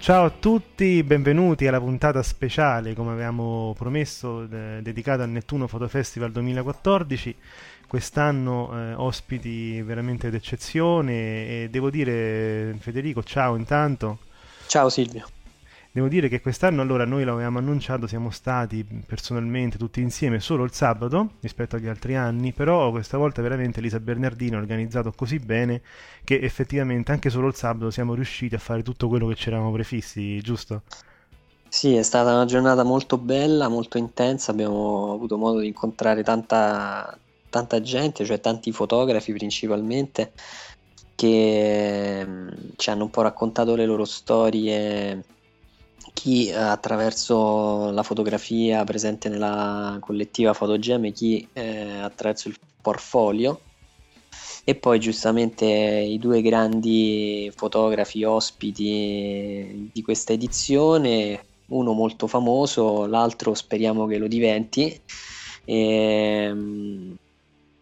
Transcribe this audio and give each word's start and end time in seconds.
Ciao 0.00 0.24
a 0.24 0.30
tutti, 0.30 1.02
benvenuti 1.02 1.66
alla 1.66 1.78
puntata 1.78 2.22
speciale, 2.22 2.94
come 2.94 3.12
avevamo 3.12 3.74
promesso, 3.76 4.46
de- 4.46 4.80
dedicata 4.80 5.24
al 5.24 5.28
Nettuno 5.28 5.66
Photo 5.66 5.88
Festival 5.88 6.32
2014. 6.32 7.36
Quest'anno 7.86 8.70
eh, 8.72 8.94
ospiti 8.94 9.82
veramente 9.82 10.30
d'eccezione 10.30 11.12
e 11.12 11.68
devo 11.70 11.90
dire, 11.90 12.74
Federico, 12.80 13.22
ciao 13.22 13.56
intanto. 13.56 14.20
Ciao 14.66 14.88
Silvio. 14.88 15.26
Devo 15.92 16.06
dire 16.06 16.28
che 16.28 16.40
quest'anno 16.40 16.82
allora 16.82 17.04
noi 17.04 17.24
l'avevamo 17.24 17.58
annunciato, 17.58 18.06
siamo 18.06 18.30
stati 18.30 18.86
personalmente 19.04 19.76
tutti 19.76 20.00
insieme 20.00 20.38
solo 20.38 20.62
il 20.62 20.72
sabato 20.72 21.32
rispetto 21.40 21.74
agli 21.74 21.88
altri 21.88 22.14
anni, 22.14 22.52
però 22.52 22.92
questa 22.92 23.18
volta 23.18 23.42
veramente 23.42 23.80
Elisa 23.80 23.98
Bernardino 23.98 24.56
ha 24.56 24.60
organizzato 24.60 25.10
così 25.10 25.40
bene 25.40 25.82
che 26.22 26.38
effettivamente 26.38 27.10
anche 27.10 27.28
solo 27.28 27.48
il 27.48 27.56
sabato 27.56 27.90
siamo 27.90 28.14
riusciti 28.14 28.54
a 28.54 28.58
fare 28.58 28.84
tutto 28.84 29.08
quello 29.08 29.26
che 29.26 29.34
ci 29.34 29.48
eravamo 29.48 29.72
prefissi, 29.72 30.40
giusto? 30.40 30.82
Sì, 31.68 31.94
è 31.94 32.02
stata 32.02 32.34
una 32.34 32.44
giornata 32.44 32.84
molto 32.84 33.16
bella, 33.18 33.68
molto 33.68 33.98
intensa, 33.98 34.52
abbiamo 34.52 35.12
avuto 35.12 35.36
modo 35.36 35.58
di 35.58 35.68
incontrare 35.68 36.22
tanta, 36.22 37.16
tanta 37.48 37.80
gente, 37.80 38.24
cioè 38.24 38.40
tanti 38.40 38.70
fotografi 38.72 39.32
principalmente, 39.32 40.32
che 41.14 42.24
mm, 42.26 42.48
ci 42.76 42.90
hanno 42.90 43.04
un 43.04 43.10
po' 43.10 43.22
raccontato 43.22 43.74
le 43.76 43.86
loro 43.86 44.04
storie, 44.04 45.24
chi 46.12 46.48
eh, 46.48 46.54
attraverso 46.54 47.90
la 47.90 48.02
fotografia 48.02 48.84
presente 48.84 49.28
nella 49.28 49.96
collettiva 50.00 50.52
Fotogeme, 50.52 51.12
chi 51.12 51.46
eh, 51.52 51.98
attraverso 52.00 52.48
il 52.48 52.56
portfolio. 52.80 53.60
E 54.64 54.74
poi 54.74 55.00
giustamente 55.00 55.64
i 55.66 56.18
due 56.18 56.42
grandi 56.42 57.50
fotografi 57.54 58.24
ospiti 58.24 59.90
di 59.92 60.02
questa 60.02 60.32
edizione, 60.32 61.42
uno 61.68 61.92
molto 61.92 62.26
famoso, 62.26 63.06
l'altro 63.06 63.54
speriamo 63.54 64.06
che 64.06 64.18
lo 64.18 64.28
diventi, 64.28 65.00
ehm, 65.64 67.16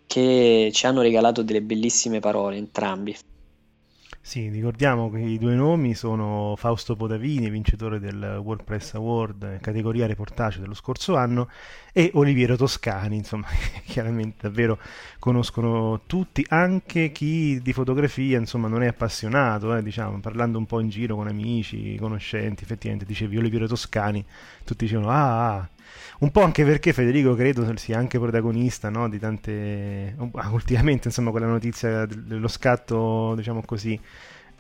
che 0.06 0.70
ci 0.72 0.86
hanno 0.86 1.02
regalato 1.02 1.42
delle 1.42 1.62
bellissime 1.62 2.20
parole 2.20 2.56
entrambi. 2.56 3.16
Sì, 4.28 4.50
ricordiamo 4.50 5.08
che 5.08 5.20
i 5.20 5.38
due 5.38 5.54
nomi 5.54 5.94
sono 5.94 6.54
Fausto 6.54 6.94
Podavini, 6.96 7.48
vincitore 7.48 7.98
del 7.98 8.42
WordPress 8.44 8.92
Award 8.92 9.42
eh, 9.42 9.58
categoria 9.58 10.06
reportage 10.06 10.60
dello 10.60 10.74
scorso 10.74 11.16
anno, 11.16 11.48
e 11.94 12.10
Oliviero 12.12 12.54
Toscani, 12.54 13.16
insomma, 13.16 13.46
chiaramente 13.88 14.36
davvero 14.42 14.78
conoscono 15.18 16.02
tutti, 16.04 16.44
anche 16.50 17.10
chi 17.10 17.62
di 17.62 17.72
fotografia, 17.72 18.38
insomma, 18.38 18.68
non 18.68 18.82
è 18.82 18.88
appassionato, 18.88 19.74
eh, 19.74 19.82
diciamo, 19.82 20.20
parlando 20.20 20.58
un 20.58 20.66
po' 20.66 20.80
in 20.80 20.90
giro 20.90 21.16
con 21.16 21.26
amici, 21.26 21.96
conoscenti, 21.96 22.64
effettivamente 22.64 23.06
dicevi 23.06 23.38
Oliviero 23.38 23.66
Toscani, 23.66 24.22
tutti 24.62 24.84
dicevano 24.84 25.08
ah, 25.08 25.54
ah. 25.54 25.68
Un 26.20 26.30
po' 26.30 26.42
anche 26.42 26.64
perché 26.64 26.92
Federico 26.92 27.34
credo 27.34 27.76
sia 27.76 27.98
anche 27.98 28.18
protagonista 28.18 28.88
no, 28.90 29.08
di 29.08 29.18
tante. 29.18 30.16
ah, 30.34 30.50
ultimamente, 30.50 31.08
insomma, 31.08 31.30
quella 31.30 31.46
notizia 31.46 32.06
dello 32.06 32.48
scatto, 32.48 33.34
diciamo 33.36 33.62
così, 33.64 33.98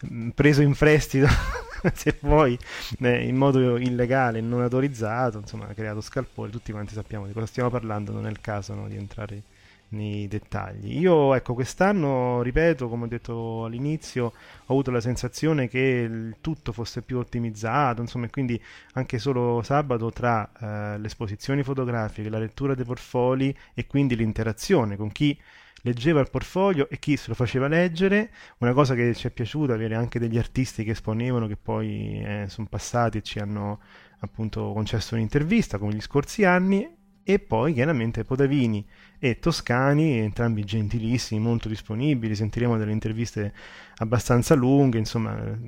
mh, 0.00 0.28
preso 0.30 0.62
in 0.62 0.74
prestito, 0.74 1.26
se 1.94 2.16
vuoi, 2.20 2.58
eh, 3.00 3.26
in 3.26 3.36
modo 3.36 3.76
illegale, 3.76 4.40
non 4.40 4.62
autorizzato, 4.62 5.38
insomma, 5.38 5.66
ha 5.68 5.74
creato 5.74 6.00
scalpore. 6.00 6.50
Tutti 6.50 6.72
quanti 6.72 6.94
sappiamo 6.94 7.26
di 7.26 7.32
cosa 7.32 7.46
stiamo 7.46 7.70
parlando, 7.70 8.12
non 8.12 8.26
è 8.26 8.30
il 8.30 8.40
caso 8.40 8.74
no, 8.74 8.88
di 8.88 8.96
entrare 8.96 9.42
nei 9.90 10.28
dettagli. 10.28 10.98
Io, 10.98 11.34
ecco, 11.34 11.54
quest'anno, 11.54 12.42
ripeto, 12.42 12.88
come 12.88 13.04
ho 13.04 13.08
detto 13.08 13.64
all'inizio, 13.64 14.26
ho 14.26 14.32
avuto 14.72 14.90
la 14.90 15.00
sensazione 15.00 15.68
che 15.68 15.78
il 15.78 16.36
tutto 16.40 16.72
fosse 16.72 17.02
più 17.02 17.18
ottimizzato, 17.18 18.00
insomma, 18.00 18.26
e 18.26 18.30
quindi 18.30 18.60
anche 18.94 19.18
solo 19.18 19.62
sabato 19.62 20.10
tra 20.10 20.50
eh, 20.94 20.98
le 20.98 21.06
esposizioni 21.06 21.62
fotografiche, 21.62 22.28
la 22.28 22.38
lettura 22.38 22.74
dei 22.74 22.84
portfoli 22.84 23.56
e 23.74 23.86
quindi 23.86 24.16
l'interazione 24.16 24.96
con 24.96 25.10
chi 25.10 25.38
leggeva 25.82 26.20
il 26.20 26.28
portfolio 26.30 26.88
e 26.88 26.98
chi 26.98 27.16
se 27.16 27.28
lo 27.28 27.34
faceva 27.34 27.68
leggere, 27.68 28.30
una 28.58 28.72
cosa 28.72 28.94
che 28.94 29.14
ci 29.14 29.26
è 29.26 29.30
piaciuta, 29.30 29.74
avere 29.74 29.94
anche 29.94 30.18
degli 30.18 30.38
artisti 30.38 30.84
che 30.84 30.90
esponevano, 30.90 31.46
che 31.46 31.56
poi 31.56 32.20
eh, 32.20 32.44
sono 32.48 32.66
passati 32.68 33.18
e 33.18 33.22
ci 33.22 33.38
hanno 33.38 33.80
appunto 34.20 34.72
concesso 34.72 35.14
un'intervista 35.14 35.78
come 35.78 35.94
gli 35.94 36.00
scorsi 36.00 36.44
anni, 36.44 36.96
e 37.30 37.38
poi 37.38 37.74
chiaramente 37.74 38.24
Podavini 38.24 38.82
e 39.18 39.38
Toscani, 39.38 40.16
entrambi 40.16 40.64
gentilissimi, 40.64 41.38
molto 41.38 41.68
disponibili, 41.68 42.34
sentiremo 42.34 42.78
delle 42.78 42.90
interviste 42.90 43.52
abbastanza 43.96 44.54
lunghe, 44.54 44.96
insomma, 44.96 45.38
eh, 45.38 45.58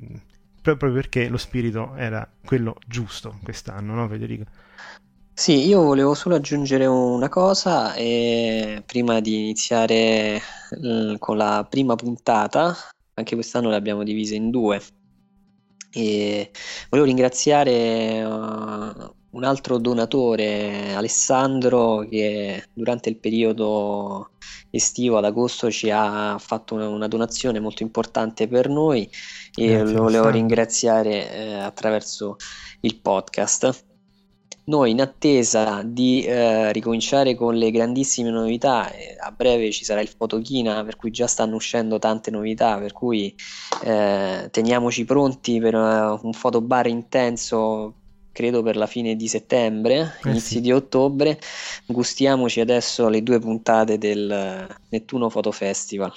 proprio 0.59 0.91
perché 0.91 1.27
lo 1.29 1.37
spirito 1.37 1.93
era 1.95 2.27
quello 2.43 2.77
giusto 2.87 3.37
quest'anno, 3.43 3.93
no 3.93 4.07
Federico? 4.07 4.45
Sì, 5.33 5.67
io 5.67 5.83
volevo 5.83 6.15
solo 6.15 6.33
aggiungere 6.33 6.87
una 6.87 7.29
cosa 7.29 7.93
e 7.93 8.81
prima 8.83 9.19
di 9.19 9.41
iniziare 9.41 10.41
eh, 10.81 11.15
con 11.19 11.37
la 11.37 11.63
prima 11.69 11.93
puntata, 11.95 12.75
anche 13.13 13.35
quest'anno 13.35 13.69
l'abbiamo 13.69 14.01
divisa 14.01 14.33
in 14.33 14.49
due. 14.49 14.81
E 15.91 16.49
volevo 16.89 17.07
ringraziare 17.07 17.71
eh, 17.71 19.19
un 19.31 19.43
altro 19.43 19.77
donatore, 19.77 20.93
Alessandro, 20.93 22.05
che 22.09 22.65
durante 22.73 23.09
il 23.09 23.17
periodo 23.17 24.31
estivo 24.69 25.17
ad 25.17 25.25
agosto 25.25 25.69
ci 25.71 25.89
ha 25.89 26.37
fatto 26.39 26.75
una, 26.75 26.87
una 26.87 27.07
donazione 27.07 27.59
molto 27.59 27.83
importante 27.83 28.47
per 28.47 28.69
noi 28.69 29.09
e 29.53 29.67
Grazie, 29.67 29.93
lo 29.93 30.03
volevo 30.03 30.29
ringraziare 30.29 31.31
eh, 31.31 31.53
attraverso 31.53 32.37
il 32.81 32.97
podcast. 32.97 33.85
Noi 34.63 34.91
in 34.91 35.01
attesa 35.01 35.81
di 35.83 36.23
eh, 36.23 36.71
ricominciare 36.71 37.35
con 37.35 37.55
le 37.55 37.71
grandissime 37.71 38.29
novità, 38.29 38.91
eh, 38.91 39.17
a 39.19 39.31
breve 39.31 39.71
ci 39.71 39.83
sarà 39.83 40.01
il 40.01 40.07
Fotochina, 40.07 40.83
per 40.83 40.97
cui 40.97 41.09
già 41.09 41.25
stanno 41.25 41.55
uscendo 41.55 41.99
tante 41.99 42.31
novità, 42.31 42.77
per 42.77 42.93
cui 42.93 43.35
eh, 43.83 44.47
teniamoci 44.51 45.03
pronti 45.03 45.59
per 45.59 45.73
eh, 45.73 46.19
un 46.21 46.31
fotobar 46.31 46.87
intenso, 46.87 48.00
credo 48.31 48.61
per 48.63 48.75
la 48.75 48.87
fine 48.87 49.15
di 49.15 49.27
settembre, 49.27 50.17
Eh 50.23 50.29
inizi 50.29 50.55
sì. 50.55 50.61
di 50.61 50.71
ottobre. 50.71 51.39
Gustiamoci 51.85 52.59
adesso 52.59 53.09
le 53.09 53.21
due 53.23 53.39
puntate 53.39 53.97
del 53.97 54.67
Nettuno 54.89 55.27
Photo 55.29 55.51
Festival. 55.51 56.13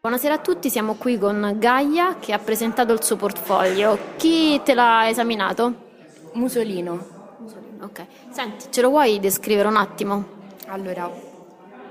Buonasera 0.00 0.34
a 0.34 0.38
tutti, 0.38 0.70
siamo 0.70 0.94
qui 0.94 1.18
con 1.18 1.56
Gaia 1.58 2.18
che 2.18 2.32
ha 2.32 2.38
presentato 2.38 2.92
il 2.92 3.02
suo 3.02 3.16
portfolio. 3.16 3.98
Chi 4.16 4.60
te 4.64 4.74
l'ha 4.74 5.08
esaminato? 5.08 5.86
Musolino. 6.34 7.36
Musolino, 7.38 7.84
Ok. 7.84 8.06
Senti, 8.30 8.66
ce 8.70 8.80
lo 8.80 8.90
vuoi 8.90 9.18
descrivere 9.20 9.68
un 9.68 9.76
attimo? 9.76 10.36
Allora, 10.68 11.10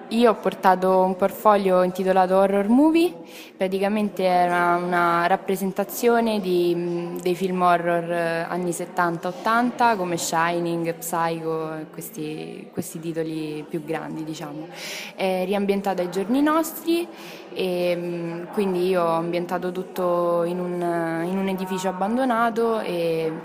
io 0.09 0.31
ho 0.31 0.36
portato 0.36 1.01
un 1.01 1.15
portfolio 1.18 1.83
intitolato 1.83 2.36
Horror 2.36 2.69
Movie, 2.69 3.13
praticamente 3.57 4.24
era 4.24 4.75
una 4.75 5.27
rappresentazione 5.27 6.39
di, 6.39 7.18
dei 7.21 7.36
film 7.36 7.62
horror 7.62 8.09
eh, 8.09 8.45
anni 8.48 8.69
70-80 8.69 9.98
come 9.98 10.18
Shining, 10.18 10.94
Psycho, 10.95 11.88
questi, 11.92 12.69
questi 12.71 13.00
titoli 13.00 13.65
più 13.68 13.83
grandi 13.83 14.24
diciamo. 14.24 14.68
È 15.15 15.44
riambientata 15.45 16.01
ai 16.01 16.10
giorni 16.10 16.42
nostri 16.42 17.06
e 17.53 18.45
quindi 18.53 18.88
io 18.88 19.03
ho 19.03 19.15
ambientato 19.15 19.71
tutto 19.71 20.44
in 20.45 20.60
un, 20.60 21.25
in 21.25 21.38
un 21.38 21.48
edificio 21.50 21.89
abbandonato 21.89 22.81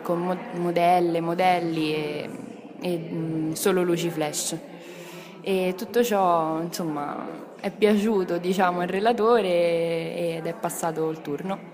con 0.02 0.38
modelle, 0.58 1.20
modelli 1.20 1.94
e, 1.94 2.30
e 2.80 3.50
solo 3.54 3.82
luci 3.82 4.10
flash 4.10 4.70
e 5.42 5.74
tutto 5.76 6.02
ciò 6.02 6.60
insomma 6.60 7.50
è 7.60 7.70
piaciuto 7.70 8.38
diciamo 8.38 8.80
al 8.80 8.88
relatore 8.88 10.36
ed 10.36 10.46
è 10.46 10.54
passato 10.54 11.10
il 11.10 11.20
turno. 11.20 11.70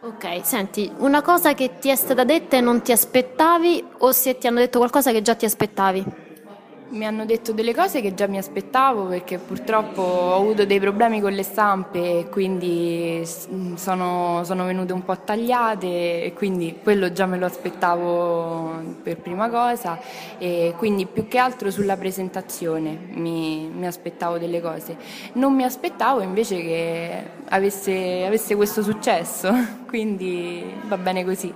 Ok, 0.00 0.44
senti, 0.44 0.90
una 0.98 1.22
cosa 1.22 1.54
che 1.54 1.78
ti 1.78 1.88
è 1.88 1.94
stata 1.94 2.24
detta 2.24 2.56
e 2.56 2.60
non 2.60 2.82
ti 2.82 2.90
aspettavi 2.90 3.84
o 3.98 4.10
se 4.10 4.36
ti 4.36 4.48
hanno 4.48 4.58
detto 4.58 4.78
qualcosa 4.78 5.12
che 5.12 5.22
già 5.22 5.36
ti 5.36 5.44
aspettavi? 5.44 6.04
Mi 6.92 7.06
hanno 7.06 7.24
detto 7.24 7.52
delle 7.52 7.74
cose 7.74 8.02
che 8.02 8.12
già 8.12 8.26
mi 8.26 8.36
aspettavo 8.36 9.04
perché 9.06 9.38
purtroppo 9.38 10.02
ho 10.02 10.34
avuto 10.34 10.66
dei 10.66 10.78
problemi 10.78 11.22
con 11.22 11.32
le 11.32 11.42
stampe 11.42 12.18
e 12.18 12.28
quindi 12.28 13.22
sono, 13.76 14.42
sono 14.44 14.64
venute 14.66 14.92
un 14.92 15.02
po' 15.02 15.16
tagliate 15.16 16.22
e 16.22 16.34
quindi 16.34 16.80
quello 16.82 17.10
già 17.10 17.24
me 17.24 17.38
lo 17.38 17.46
aspettavo 17.46 18.74
per 19.02 19.16
prima 19.16 19.48
cosa 19.48 19.98
e 20.36 20.74
quindi 20.76 21.06
più 21.06 21.28
che 21.28 21.38
altro 21.38 21.70
sulla 21.70 21.96
presentazione 21.96 22.98
mi, 23.14 23.70
mi 23.74 23.86
aspettavo 23.86 24.36
delle 24.36 24.60
cose. 24.60 24.94
Non 25.32 25.54
mi 25.54 25.64
aspettavo 25.64 26.20
invece 26.20 26.60
che 26.60 27.24
avesse, 27.48 28.26
avesse 28.26 28.54
questo 28.54 28.82
successo, 28.82 29.50
quindi 29.88 30.62
va 30.88 30.98
bene 30.98 31.24
così. 31.24 31.54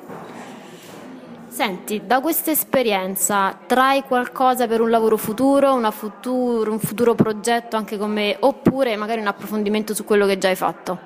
Senti, 1.57 2.03
da 2.05 2.21
questa 2.21 2.51
esperienza 2.51 3.59
trai 3.65 4.03
qualcosa 4.03 4.67
per 4.67 4.83
un 4.83 4.91
lavoro 4.91 5.17
futuro, 5.17 5.91
futuro, 5.91 6.71
un 6.71 6.79
futuro 6.79 7.15
progetto 7.15 7.77
anche 7.77 7.97
con 7.97 8.11
me, 8.11 8.37
oppure 8.41 8.95
magari 8.97 9.21
un 9.21 9.27
approfondimento 9.27 9.95
su 9.95 10.05
quello 10.05 10.27
che 10.27 10.37
già 10.37 10.49
hai 10.49 10.55
fatto? 10.55 10.99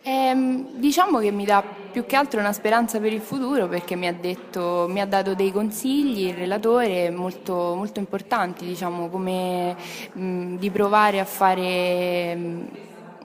Eh, 0.00 0.64
diciamo 0.76 1.18
che 1.18 1.32
mi 1.32 1.44
dà 1.44 1.64
più 1.90 2.06
che 2.06 2.14
altro 2.14 2.38
una 2.38 2.52
speranza 2.52 3.00
per 3.00 3.12
il 3.12 3.20
futuro 3.20 3.66
perché 3.66 3.96
mi 3.96 4.06
ha, 4.06 4.12
detto, 4.12 4.86
mi 4.88 5.00
ha 5.00 5.06
dato 5.06 5.34
dei 5.34 5.50
consigli, 5.50 6.28
il 6.28 6.34
relatore, 6.34 7.10
molto, 7.10 7.74
molto 7.74 7.98
importanti, 7.98 8.64
diciamo, 8.64 9.08
come 9.08 9.74
mh, 10.12 10.54
di 10.54 10.70
provare 10.70 11.18
a 11.18 11.24
fare, 11.24 12.32
mh, 12.36 12.68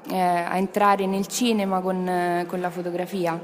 eh, 0.09 0.19
a 0.19 0.57
entrare 0.57 1.05
nel 1.05 1.27
cinema 1.27 1.79
con, 1.79 2.43
con 2.47 2.59
la 2.59 2.71
fotografia 2.71 3.39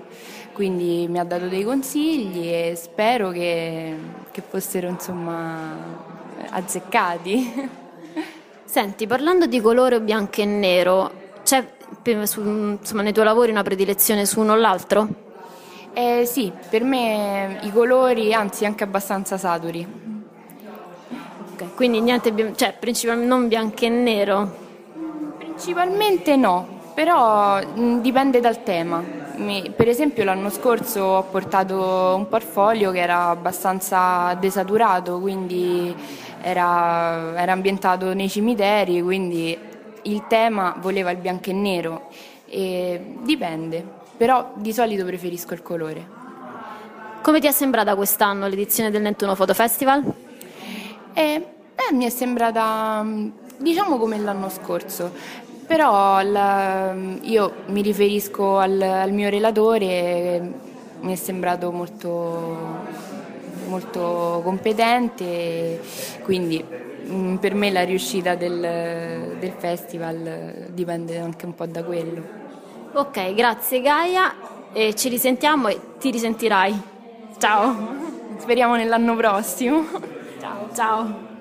quindi 0.56 1.06
mi 1.10 1.20
ha 1.20 1.26
dato 1.26 1.48
dei 1.50 1.66
consigli 1.66 2.48
e 2.48 2.76
spero 2.78 3.30
che, 3.30 3.94
che 4.32 4.42
fossero 4.42 4.88
insomma 4.88 5.76
azzeccati. 6.50 7.70
Senti, 8.64 9.06
parlando 9.06 9.48
di 9.48 9.60
colore 9.60 10.00
bianco 10.00 10.40
e 10.42 10.46
nero, 10.46 11.12
c'è 11.44 11.74
su, 12.24 12.42
insomma, 12.42 13.02
nei 13.02 13.12
tuoi 13.12 13.26
lavori 13.26 13.52
una 13.52 13.64
predilezione 13.64 14.26
su 14.26 14.40
uno 14.40 14.54
o 14.54 14.56
l'altro? 14.56 15.08
Eh, 15.92 16.24
sì, 16.26 16.52
per 16.70 16.84
me 16.84 17.60
i 17.64 17.72
colori, 17.72 18.34
anzi 18.34 18.66
anche 18.66 18.86
abbastanza 18.86 19.38
saturi. 19.38 19.86
Okay, 21.54 21.70
quindi 21.76 22.00
niente, 22.00 22.54
cioè 22.56 22.76
principalmente 22.80 23.28
non 23.28 23.48
bianco 23.50 23.84
e 23.84 23.90
nero? 23.90 24.56
Principalmente 25.38 26.38
no, 26.38 26.66
però 26.94 27.62
mh, 27.62 28.00
dipende 28.00 28.40
dal 28.40 28.64
tema 28.64 29.25
mi, 29.38 29.72
per 29.76 29.88
esempio 29.88 30.24
l'anno 30.24 30.50
scorso 30.50 31.02
ho 31.02 31.24
portato 31.24 32.16
un 32.16 32.28
portfolio 32.28 32.92
che 32.92 33.00
era 33.00 33.30
abbastanza 33.30 34.34
desaturato, 34.40 35.20
quindi 35.20 35.96
era, 36.42 37.40
era 37.40 37.52
ambientato 37.52 38.14
nei 38.14 38.30
cimiteri, 38.30 39.02
quindi 39.02 39.58
il 40.04 40.26
tema 40.28 40.76
voleva 40.80 41.12
il 41.12 41.18
bianco 41.18 41.50
e 41.50 41.54
nero. 41.54 42.08
E 42.48 43.16
dipende, 43.22 43.84
però 44.16 44.52
di 44.56 44.72
solito 44.72 45.04
preferisco 45.06 45.54
il 45.54 45.62
colore. 45.62 46.08
Come 47.22 47.40
ti 47.40 47.48
è 47.48 47.52
sembrata 47.52 47.96
quest'anno 47.96 48.48
l'edizione 48.48 48.92
del 48.92 49.02
Nettuno 49.02 49.34
Photo 49.34 49.54
Festival? 49.54 50.04
Eh, 51.14 51.48
eh, 51.76 51.94
mi 51.94 52.06
è 52.06 52.10
sembrata 52.10 53.04
diciamo 53.58 53.98
come 53.98 54.18
l'anno 54.20 54.50
scorso. 54.50 55.12
Però 55.68 56.22
la, 56.22 56.94
io 57.22 57.54
mi 57.68 57.82
riferisco 57.82 58.58
al, 58.58 58.80
al, 58.82 59.12
mio 59.12 59.30
relatore, 59.30 60.42
mi 61.00 61.14
è 61.14 61.16
sembrato 61.16 61.72
molto, 61.72 62.58
molto 63.68 64.42
competente, 64.44 65.80
quindi 66.22 66.64
mm, 66.64 67.36
per 67.38 67.56
me 67.56 67.72
la 67.72 67.84
riuscita 67.84 68.36
del, 68.36 69.38
del 69.40 69.54
festival 69.58 70.68
dipende 70.70 71.18
anche 71.18 71.46
un 71.46 71.56
po' 71.56 71.66
da 71.66 71.84
quello. 71.84 72.22
Ok, 72.94 73.34
grazie 73.34 73.82
Gaia 73.82 74.34
e 74.72 74.94
ci 74.96 75.10
risentiamo 75.10 75.68
e 75.68 75.80
ti 76.00 76.12
risentirai. 76.12 76.82
Ciao. 77.38 77.94
Speriamo 78.38 78.76
nell'anno 78.76 79.16
prossimo. 79.16 79.84
Ciao, 80.40 80.70
ciao. 80.74 81.35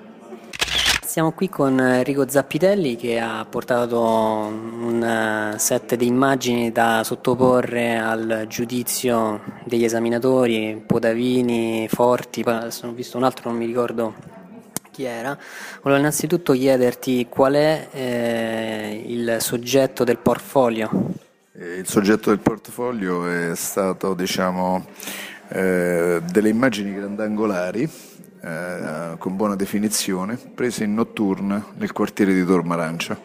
Siamo 1.15 1.31
qui 1.31 1.47
con 1.47 1.79
Enrico 1.79 2.27
Zappitelli 2.27 2.97
che 2.97 3.21
ha 3.21 3.45
portato 3.49 4.01
un 4.01 5.01
eh, 5.01 5.57
set 5.57 5.95
di 5.95 6.07
immagini 6.07 6.73
da 6.73 7.05
sottoporre 7.05 7.97
al 7.97 8.43
giudizio 8.49 9.39
degli 9.63 9.85
esaminatori, 9.85 10.83
Podavini, 10.85 11.87
Forti, 11.89 12.41
adesso 12.45 12.87
ho 12.87 12.91
visto 12.91 13.15
un 13.15 13.23
altro, 13.23 13.49
non 13.49 13.57
mi 13.57 13.65
ricordo 13.65 14.13
chi 14.91 15.05
era. 15.05 15.39
Volevo 15.81 16.01
innanzitutto 16.01 16.51
chiederti 16.51 17.27
qual 17.29 17.53
è 17.53 17.87
eh, 17.91 19.03
il 19.07 19.37
soggetto 19.39 20.03
del 20.03 20.17
portfolio. 20.17 21.13
Eh, 21.53 21.75
il 21.75 21.87
soggetto 21.87 22.29
del 22.29 22.39
portfolio 22.39 23.25
è 23.25 23.55
stato 23.55 24.15
diciamo, 24.15 24.85
eh, 25.47 26.21
delle 26.29 26.49
immagini 26.49 26.93
grandangolari 26.93 27.89
eh, 28.45 29.15
con 29.17 29.35
buona 29.35 29.55
definizione, 29.55 30.37
prese 30.37 30.83
in 30.83 30.93
notturna 30.93 31.65
nel 31.77 31.91
quartiere 31.91 32.31
di 32.31 32.45
Tormarancia. 32.45 33.19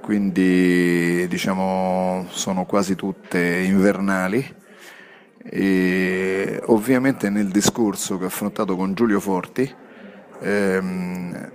Quindi 0.00 1.28
diciamo 1.28 2.26
sono 2.30 2.64
quasi 2.64 2.96
tutte 2.96 3.38
invernali 3.38 4.54
e 5.38 6.60
ovviamente 6.66 7.30
nel 7.30 7.48
discorso 7.48 8.18
che 8.18 8.24
ho 8.24 8.26
affrontato 8.26 8.74
con 8.74 8.94
Giulio 8.94 9.20
Forti 9.20 9.72
ehm, 10.40 11.50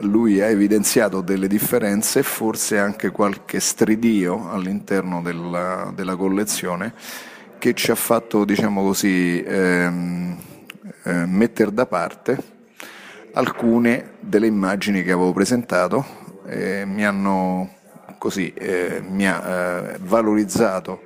lui 0.00 0.42
ha 0.42 0.48
evidenziato 0.48 1.22
delle 1.22 1.48
differenze 1.48 2.18
e 2.18 2.24
forse 2.24 2.78
anche 2.78 3.10
qualche 3.10 3.58
stridio 3.58 4.50
all'interno 4.50 5.22
della, 5.22 5.90
della 5.94 6.16
collezione 6.16 6.92
che 7.58 7.72
ci 7.72 7.90
ha 7.90 7.94
fatto 7.94 8.44
diciamo 8.44 8.82
così 8.82 9.42
ehm, 9.42 10.36
eh, 11.04 11.26
mettere 11.26 11.72
da 11.72 11.86
parte 11.86 12.60
alcune 13.34 14.14
delle 14.20 14.46
immagini 14.46 15.02
che 15.02 15.12
avevo 15.12 15.32
presentato 15.32 16.04
e 16.46 16.84
mi 16.84 17.04
hanno 17.04 17.80
così 18.18 18.52
eh, 18.52 19.02
mi 19.06 19.26
ha 19.26 19.42
eh, 19.44 19.96
valorizzato 20.00 21.02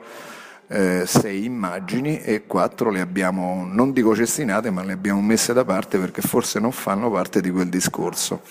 eh, 0.68 1.04
sei 1.06 1.44
immagini 1.44 2.20
e 2.20 2.46
quattro 2.46 2.90
le 2.90 3.00
abbiamo 3.00 3.66
non 3.70 3.92
dico 3.92 4.14
cestinate 4.14 4.70
ma 4.70 4.82
le 4.82 4.94
abbiamo 4.94 5.20
messe 5.20 5.52
da 5.52 5.64
parte 5.64 5.98
perché 5.98 6.22
forse 6.22 6.58
non 6.58 6.72
fanno 6.72 7.10
parte 7.10 7.40
di 7.40 7.50
quel 7.50 7.68
discorso. 7.68 8.42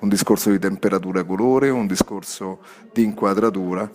Un 0.00 0.08
discorso 0.10 0.50
di 0.50 0.58
temperatura 0.58 1.24
colore 1.24 1.70
un 1.70 1.86
discorso 1.86 2.60
di 2.92 3.04
inquadratura 3.04 3.90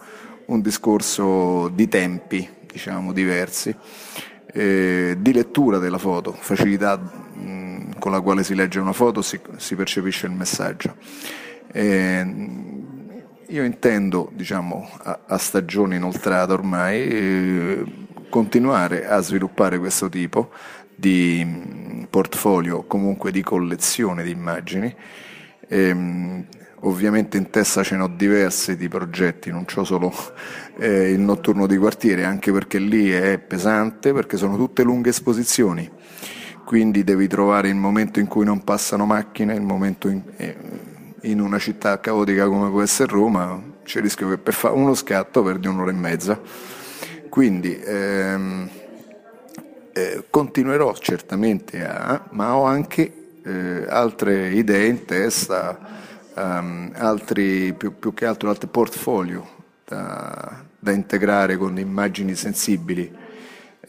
un 0.45 0.62
discorso 0.62 1.69
di 1.69 1.88
tempi 1.88 2.50
diciamo 2.65 3.13
diversi 3.13 3.75
eh, 4.51 5.15
di 5.20 5.34
lettura 5.34 5.77
della 5.77 5.98
foto, 5.98 6.32
facilità 6.32 6.98
mh, 6.98 8.00
con 8.00 8.12
la 8.12 8.22
quale 8.22 8.44
si 8.44 8.56
legge 8.56 8.79
una 8.79 8.94
foto, 8.94 9.22
si, 9.22 9.39
si 9.58 9.75
percepisce 9.75 10.25
il 10.25 10.34
messaggio. 10.34 10.96
Eh, 11.72 12.25
io 13.48 13.63
intendo, 13.63 14.29
diciamo, 14.34 14.89
a, 15.03 15.20
a 15.27 15.38
stagione 15.38 15.96
inoltrata 15.96 16.53
ormai, 16.53 17.08
eh, 17.08 17.84
continuare 18.29 19.08
a 19.08 19.20
sviluppare 19.22 19.79
questo 19.79 20.08
tipo 20.08 20.51
di 20.96 22.06
portfolio, 22.10 22.84
comunque 22.84 23.32
di 23.32 23.41
collezione 23.41 24.24
di 24.24 24.32
immagini. 24.32 24.94
Ehm, 25.68 26.46
Ovviamente 26.81 27.38
in 27.38 27.50
testa 27.50 27.83
ce 27.83 27.98
ne 27.98 28.03
ho 28.03 28.07
diversi 28.07 28.77
di 28.77 28.88
progetti, 28.88 29.51
non 29.51 29.65
ho 29.74 29.83
solo 29.83 30.13
eh, 30.79 31.12
il 31.12 31.19
notturno 31.19 31.67
di 31.67 31.77
quartiere, 31.77 32.24
anche 32.24 32.51
perché 32.51 32.79
lì 32.79 33.12
è 33.12 33.38
pesante, 33.38 34.13
perché 34.13 34.38
sono 34.38 34.55
tutte 34.55 34.83
lunghe 34.83 35.09
esposizioni, 35.09 35.89
quindi 36.65 37.03
devi 37.03 37.27
trovare 37.27 37.67
il 37.67 37.75
momento 37.75 38.19
in 38.19 38.27
cui 38.27 38.45
non 38.45 38.63
passano 38.63 39.05
macchine, 39.05 39.55
il 39.55 39.62
momento 39.62 40.07
in, 40.07 40.21
eh, 40.38 40.55
in 41.24 41.41
una 41.41 41.59
città 41.59 42.00
caotica 42.00 42.48
come 42.48 42.69
può 42.69 42.81
essere 42.81 43.12
Roma, 43.12 43.62
c'è 43.83 43.98
il 43.98 44.03
rischio 44.03 44.29
che 44.29 44.38
per 44.38 44.53
fare 44.53 44.75
uno 44.75 44.93
scatto 44.93 45.43
perdi 45.43 45.67
un'ora 45.67 45.91
e 45.91 45.95
mezza. 45.95 46.39
Quindi 47.27 47.77
ehm, 47.77 48.69
eh, 49.93 50.24
continuerò 50.29 50.93
certamente 50.95 51.86
a, 51.86 52.27
ma 52.31 52.55
ho 52.55 52.63
anche 52.63 53.13
eh, 53.43 53.86
altre 53.88 54.50
idee 54.50 54.88
in 54.88 55.05
testa, 55.05 55.77
um, 56.39 56.91
altri, 56.96 57.74
più, 57.74 57.98
più, 57.98 58.13
che 58.13 58.25
altro 58.25 58.50
altri 58.50 58.67
portfolio 58.67 59.48
da, 59.86 60.63
da 60.79 60.91
integrare 60.91 61.58
con 61.58 61.77
immagini 61.77 62.36
sensibili. 62.36 63.27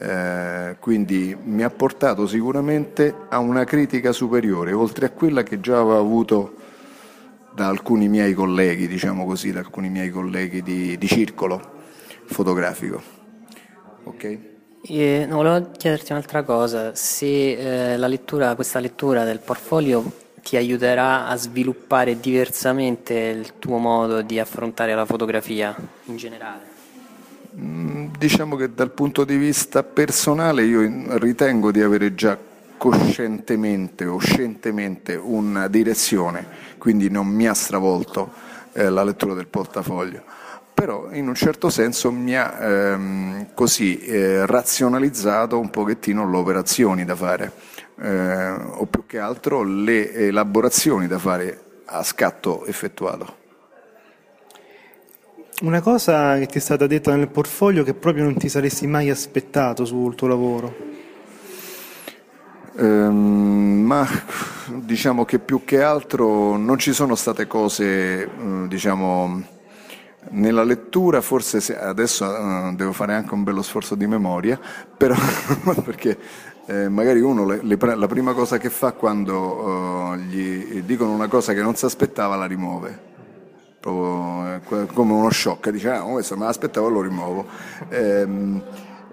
Eh, 0.02 0.76
quindi 0.80 1.37
mi 1.42 1.62
ha 1.62 1.69
portato 1.69 2.26
sicuramente 2.26 3.14
a 3.28 3.38
una 3.38 3.64
critica 3.64 4.12
superiore, 4.12 4.73
oltre 4.73 5.07
a 5.07 5.11
quella 5.11 5.42
che 5.42 5.61
già 5.61 5.78
avevo 5.78 5.99
avuto 5.99 6.54
da 7.54 7.69
alcuni 7.69 8.09
miei 8.09 8.33
colleghi, 8.33 8.88
diciamo 8.88 9.26
così, 9.26 9.52
da 9.52 9.59
alcuni 9.59 9.90
miei 9.90 10.11
colleghi 10.11 10.62
di, 10.62 10.97
di 10.97 11.07
circolo 11.07 11.78
fotografico. 12.25 13.02
Ok? 14.04 14.38
E, 14.83 15.26
no, 15.28 15.37
volevo 15.37 15.71
chiederti 15.76 16.12
un'altra 16.12 16.45
cosa, 16.45 16.95
se 16.95 17.92
eh, 17.92 17.97
la 17.99 18.07
lettura, 18.07 18.54
questa 18.54 18.78
lettura 18.78 19.25
del 19.25 19.40
portfolio 19.40 20.02
ti 20.42 20.56
aiuterà 20.56 21.26
a 21.26 21.37
sviluppare 21.37 22.18
diversamente 22.20 23.14
il 23.14 23.59
tuo 23.59 23.78
modo 23.78 24.23
di 24.23 24.38
affrontare 24.38 24.94
la 24.94 25.04
fotografia 25.04 25.75
in 26.04 26.16
generale. 26.16 26.78
Mm, 27.56 28.12
diciamo 28.18 28.56
che 28.56 28.73
dal 28.75 28.90
punto 28.92 29.25
di 29.25 29.37
vista 29.37 29.82
personale 29.82 30.62
io 30.64 30.80
ritengo 31.18 31.70
di 31.70 31.82
avere 31.82 32.14
già 32.14 32.38
coscientemente 32.76 34.06
o 34.06 34.18
scientemente 34.18 35.14
una 35.14 35.68
direzione, 35.68 36.47
quindi 36.78 37.11
non 37.11 37.26
mi 37.26 37.47
ha 37.47 37.54
stravolto 37.54 38.32
eh, 38.73 38.88
la 38.88 39.02
lettura 39.02 39.35
del 39.35 39.49
portafoglio 39.49 40.23
però 40.80 41.11
in 41.12 41.28
un 41.28 41.35
certo 41.35 41.68
senso 41.68 42.11
mi 42.11 42.35
ha 42.35 42.56
ehm, 42.59 43.49
così 43.52 43.99
eh, 43.99 44.47
razionalizzato 44.47 45.59
un 45.59 45.68
pochettino 45.68 46.26
le 46.26 46.37
operazioni 46.38 47.04
da 47.04 47.14
fare, 47.14 47.52
eh, 48.00 48.50
o 48.50 48.87
più 48.87 49.04
che 49.07 49.19
altro 49.19 49.62
le 49.62 50.12
elaborazioni 50.12 51.07
da 51.07 51.19
fare 51.19 51.64
a 51.85 52.02
scatto 52.02 52.64
effettuato. 52.66 53.38
Una 55.62 55.83
cosa 55.83 56.38
che 56.38 56.47
ti 56.47 56.57
è 56.57 56.61
stata 56.61 56.87
detta 56.87 57.14
nel 57.14 57.28
portfolio 57.28 57.83
che 57.85 57.92
proprio 57.92 58.25
non 58.25 58.37
ti 58.37 58.49
saresti 58.49 58.87
mai 58.87 59.11
aspettato 59.11 59.85
sul 59.85 60.14
tuo 60.14 60.26
lavoro? 60.26 60.75
Um, 62.76 63.83
ma 63.85 64.09
diciamo 64.69 65.26
che 65.26 65.38
più 65.38 65.64
che 65.64 65.83
altro 65.83 66.57
non 66.57 66.78
ci 66.78 66.95
sono 66.95 67.14
state 67.14 67.47
cose, 67.47 68.30
diciamo, 68.69 69.42
nella 70.30 70.64
lettura 70.64 71.21
forse 71.21 71.78
adesso 71.78 72.25
uh, 72.25 72.75
devo 72.75 72.92
fare 72.92 73.14
anche 73.14 73.35
un 73.35 73.42
bello 73.42 73.61
sforzo 73.62 73.95
di 73.95 74.07
memoria, 74.07 74.59
però 74.97 75.14
perché 75.85 76.16
eh, 76.71 76.89
magari 76.89 77.21
uno 77.21 77.45
le, 77.45 77.59
le, 77.62 77.77
la 77.97 78.07
prima 78.07 78.33
cosa 78.33 78.57
che 78.59 78.71
fa 78.71 78.93
quando 78.93 80.12
uh, 80.12 80.15
gli 80.15 80.83
dicono 80.83 81.11
una 81.11 81.27
cosa 81.27 81.53
che 81.53 81.62
non 81.62 81.75
si 81.75 81.85
aspettava 81.85 82.37
la 82.37 82.47
rimuove. 82.47 83.09
Proprio, 83.81 84.55
eh, 84.55 84.87
come 84.93 85.12
uno 85.12 85.31
shock, 85.31 85.71
dice 85.71 85.91
ah, 85.91 86.03
questo 86.03 86.37
me 86.37 86.45
l'aspettavo 86.45 86.87
e 86.87 86.91
lo 86.91 87.00
rimuovo. 87.00 87.47
Eh, 87.89 88.29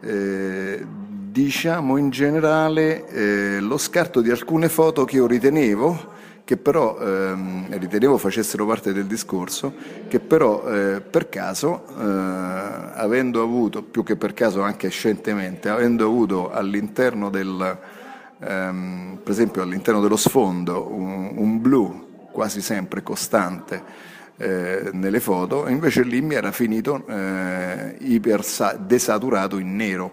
eh, 0.02 0.86
diciamo 0.86 1.98
in 1.98 2.12
generale 2.12 3.08
eh, 3.08 3.60
lo 3.60 3.78
scarto 3.78 4.22
di 4.22 4.30
alcune 4.30 4.70
foto 4.70 5.04
che 5.06 5.16
io 5.16 5.26
ritenevo 5.26 6.16
che 6.48 6.56
però 6.56 6.98
ehm, 6.98 7.78
ritenevo 7.78 8.18
facessero 8.18 8.66
parte 8.66 8.94
del 8.94 9.06
discorso, 9.06 9.74
che 10.08 10.22
però 10.22 10.66
eh, 10.72 11.02
per 11.02 11.28
caso, 11.28 11.84
eh, 11.90 12.02
avendo 12.94 13.44
avuto, 13.44 13.84
più 13.84 14.02
che 14.02 14.16
per 14.16 14.34
caso 14.34 14.62
anche 14.62 14.88
scientemente, 14.88 15.68
avendo 15.68 16.06
avuto 16.06 16.50
all'interno 16.50 17.30
del, 17.30 17.78
ehm, 18.40 19.20
per 19.22 19.32
esempio 19.34 19.62
all'interno 19.62 20.00
dello 20.00 20.16
sfondo 20.16 20.90
un, 20.90 21.34
un 21.36 21.60
blu 21.60 22.30
quasi 22.32 22.62
sempre 22.62 23.04
costante, 23.04 23.84
eh, 24.38 24.90
nelle 24.94 25.20
foto, 25.20 25.68
invece 25.68 26.04
lì 26.04 26.22
mi 26.22 26.36
era 26.36 26.54
finito 26.54 27.06
eh, 27.08 28.22
desaturato 28.86 29.58
in 29.58 29.76
nero 29.76 30.12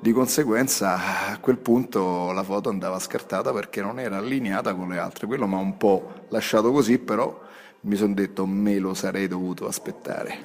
di 0.00 0.12
conseguenza 0.12 1.30
a 1.30 1.38
quel 1.38 1.58
punto 1.58 2.30
la 2.32 2.42
foto 2.42 2.68
andava 2.68 2.98
scartata 2.98 3.52
perché 3.52 3.80
non 3.80 3.98
era 3.98 4.18
allineata 4.18 4.74
con 4.74 4.88
le 4.88 4.98
altre. 4.98 5.26
Quello 5.26 5.46
mi 5.46 5.54
ha 5.54 5.58
un 5.58 5.76
po' 5.76 6.26
lasciato 6.28 6.72
così, 6.72 6.98
però 6.98 7.40
mi 7.80 7.96
sono 7.96 8.14
detto 8.14 8.46
me 8.46 8.78
lo 8.78 8.94
sarei 8.94 9.28
dovuto 9.28 9.66
aspettare. 9.66 10.38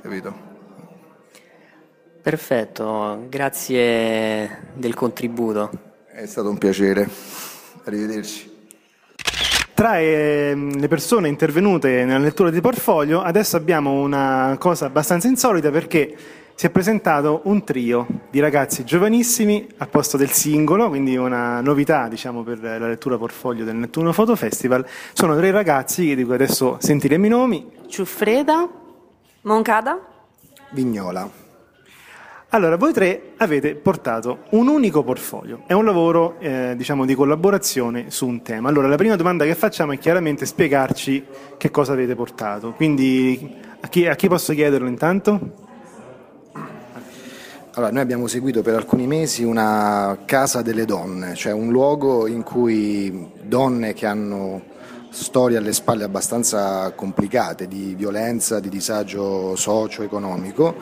Capito? 0.00 0.50
Perfetto, 2.22 3.26
grazie 3.28 4.70
del 4.74 4.94
contributo. 4.94 5.70
È 6.06 6.24
stato 6.26 6.50
un 6.50 6.58
piacere. 6.58 7.08
Arrivederci. 7.84 8.50
Tra 9.74 9.98
eh, 9.98 10.54
le 10.54 10.88
persone 10.88 11.26
intervenute 11.26 12.04
nella 12.04 12.18
lettura 12.18 12.50
di 12.50 12.60
portfolio, 12.60 13.22
adesso 13.22 13.56
abbiamo 13.56 14.00
una 14.00 14.54
cosa 14.60 14.86
abbastanza 14.86 15.26
insolita 15.26 15.70
perché 15.72 16.16
si 16.54 16.66
è 16.66 16.70
presentato 16.70 17.40
un 17.44 17.64
trio 17.64 18.06
di 18.30 18.40
ragazzi 18.40 18.84
giovanissimi 18.84 19.66
al 19.78 19.88
posto 19.88 20.16
del 20.16 20.30
singolo, 20.30 20.88
quindi 20.88 21.16
una 21.16 21.60
novità 21.60 22.08
diciamo, 22.08 22.42
per 22.42 22.60
la 22.62 22.86
lettura 22.86 23.18
portfolio 23.18 23.64
del 23.64 23.76
Nettuno 23.76 24.12
Photo 24.12 24.36
Festival. 24.36 24.86
Sono 25.12 25.36
tre 25.36 25.50
ragazzi 25.50 26.14
di 26.14 26.24
cui 26.24 26.34
adesso 26.34 26.76
sentiremo 26.80 27.26
i 27.26 27.28
nomi. 27.28 27.70
Ciuffreda, 27.88 28.68
Moncada, 29.42 29.98
Vignola. 30.70 31.40
Allora, 32.54 32.76
voi 32.76 32.92
tre 32.92 33.32
avete 33.38 33.74
portato 33.76 34.40
un 34.50 34.68
unico 34.68 35.02
portfolio, 35.02 35.62
è 35.66 35.72
un 35.72 35.86
lavoro 35.86 36.36
eh, 36.38 36.74
diciamo, 36.76 37.06
di 37.06 37.14
collaborazione 37.14 38.10
su 38.10 38.26
un 38.26 38.42
tema. 38.42 38.68
Allora, 38.68 38.88
la 38.88 38.96
prima 38.96 39.16
domanda 39.16 39.46
che 39.46 39.54
facciamo 39.54 39.92
è 39.92 39.98
chiaramente 39.98 40.44
spiegarci 40.44 41.24
che 41.56 41.70
cosa 41.70 41.94
avete 41.94 42.14
portato. 42.14 42.72
Quindi, 42.72 43.56
a 43.80 43.88
chi, 43.88 44.06
a 44.06 44.14
chi 44.14 44.28
posso 44.28 44.52
chiederlo 44.52 44.86
intanto? 44.86 45.70
Allora, 47.74 47.90
noi 47.90 48.02
abbiamo 48.02 48.26
seguito 48.26 48.60
per 48.60 48.74
alcuni 48.74 49.06
mesi 49.06 49.44
una 49.44 50.18
casa 50.26 50.60
delle 50.60 50.84
donne, 50.84 51.34
cioè 51.34 51.52
un 51.52 51.70
luogo 51.70 52.26
in 52.26 52.42
cui 52.42 53.30
donne 53.44 53.94
che 53.94 54.04
hanno 54.04 54.60
storie 55.08 55.56
alle 55.56 55.72
spalle 55.72 56.04
abbastanza 56.04 56.92
complicate 56.92 57.68
di 57.68 57.94
violenza, 57.94 58.60
di 58.60 58.68
disagio 58.68 59.56
socio-economico, 59.56 60.74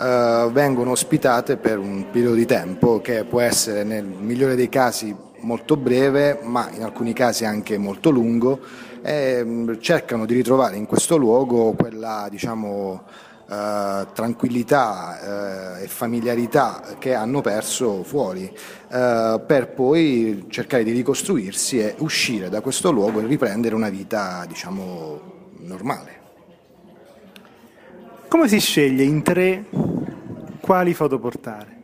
eh, 0.00 0.48
vengono 0.50 0.92
ospitate 0.92 1.58
per 1.58 1.76
un 1.76 2.06
periodo 2.10 2.36
di 2.36 2.46
tempo 2.46 3.02
che 3.02 3.24
può 3.24 3.40
essere 3.40 3.84
nel 3.84 4.06
migliore 4.06 4.54
dei 4.54 4.70
casi 4.70 5.14
molto 5.40 5.76
breve, 5.76 6.40
ma 6.44 6.70
in 6.72 6.82
alcuni 6.82 7.12
casi 7.12 7.44
anche 7.44 7.76
molto 7.76 8.08
lungo, 8.08 8.58
e 9.02 9.42
mm, 9.44 9.74
cercano 9.80 10.24
di 10.24 10.32
ritrovare 10.32 10.76
in 10.76 10.86
questo 10.86 11.18
luogo 11.18 11.72
quella 11.72 12.26
diciamo, 12.30 13.02
eh, 13.50 14.06
tranquillità 14.12 15.78
eh, 15.78 15.84
e 15.84 15.88
familiarità 15.88 16.96
che 16.98 17.14
hanno 17.14 17.40
perso 17.40 18.02
fuori, 18.02 18.44
eh, 18.44 19.42
per 19.46 19.68
poi 19.74 20.44
cercare 20.48 20.84
di 20.84 20.92
ricostruirsi 20.92 21.78
e 21.78 21.94
uscire 21.98 22.50
da 22.50 22.60
questo 22.60 22.90
luogo 22.90 23.20
e 23.20 23.26
riprendere 23.26 23.74
una 23.74 23.88
vita, 23.88 24.44
diciamo, 24.46 25.20
normale. 25.60 26.16
Come 28.28 28.48
si 28.48 28.60
sceglie 28.60 29.04
in 29.04 29.22
tre 29.22 29.64
quali 30.60 30.92
foto 30.92 31.18
portare? 31.18 31.77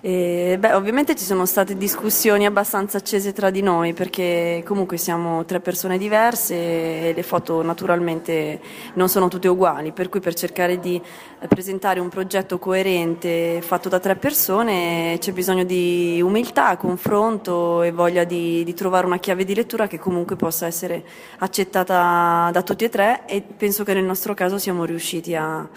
E, 0.00 0.56
beh, 0.60 0.74
ovviamente 0.74 1.16
ci 1.16 1.24
sono 1.24 1.44
state 1.44 1.76
discussioni 1.76 2.46
abbastanza 2.46 2.98
accese 2.98 3.32
tra 3.32 3.50
di 3.50 3.62
noi 3.62 3.94
perché 3.94 4.62
comunque 4.64 4.96
siamo 4.96 5.44
tre 5.44 5.58
persone 5.58 5.98
diverse 5.98 6.54
e 6.54 7.12
le 7.12 7.22
foto 7.24 7.62
naturalmente 7.62 8.60
non 8.94 9.08
sono 9.08 9.26
tutte 9.26 9.48
uguali, 9.48 9.90
per 9.90 10.08
cui 10.08 10.20
per 10.20 10.34
cercare 10.34 10.78
di 10.78 11.02
presentare 11.48 11.98
un 11.98 12.08
progetto 12.08 12.60
coerente 12.60 13.60
fatto 13.60 13.88
da 13.88 13.98
tre 13.98 14.14
persone 14.14 15.16
c'è 15.18 15.32
bisogno 15.32 15.64
di 15.64 16.20
umiltà, 16.22 16.76
confronto 16.76 17.82
e 17.82 17.90
voglia 17.90 18.22
di, 18.22 18.62
di 18.62 18.74
trovare 18.74 19.04
una 19.04 19.18
chiave 19.18 19.44
di 19.44 19.54
lettura 19.54 19.88
che 19.88 19.98
comunque 19.98 20.36
possa 20.36 20.66
essere 20.66 21.04
accettata 21.38 22.50
da 22.52 22.62
tutti 22.62 22.84
e 22.84 22.88
tre 22.88 23.26
e 23.26 23.42
penso 23.42 23.82
che 23.82 23.94
nel 23.94 24.04
nostro 24.04 24.32
caso 24.34 24.58
siamo 24.58 24.84
riusciti 24.84 25.34
a 25.34 25.68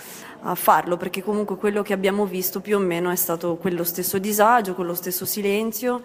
a 0.44 0.56
farlo, 0.56 0.98
perché 0.98 1.22
comunque 1.22 1.56
quello 1.56 1.82
che 1.82 1.94
abbiamo 1.94 2.26
visto 2.26 2.60
più 2.62 2.78
o 2.78 2.80
meno 2.80 3.10
è 3.10 3.16
stato 3.16 3.56
quello 3.56 3.84
stesso 3.84 4.18
disagio, 4.18 4.74
quello 4.74 4.94
stesso 4.94 5.26
silenzio 5.26 6.02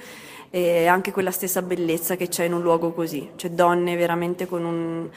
e 0.50 0.87
anche 0.87 1.12
quella 1.12 1.31
stessa 1.31 1.62
bellezza 1.62 2.16
che 2.16 2.28
c'è 2.28 2.45
in 2.45 2.52
un 2.52 2.62
luogo 2.62 2.93
così, 2.93 3.31
cioè 3.37 3.50
donne 3.50 3.97
veramente 3.97 4.47
con, 4.47 4.64
un, 4.64 5.09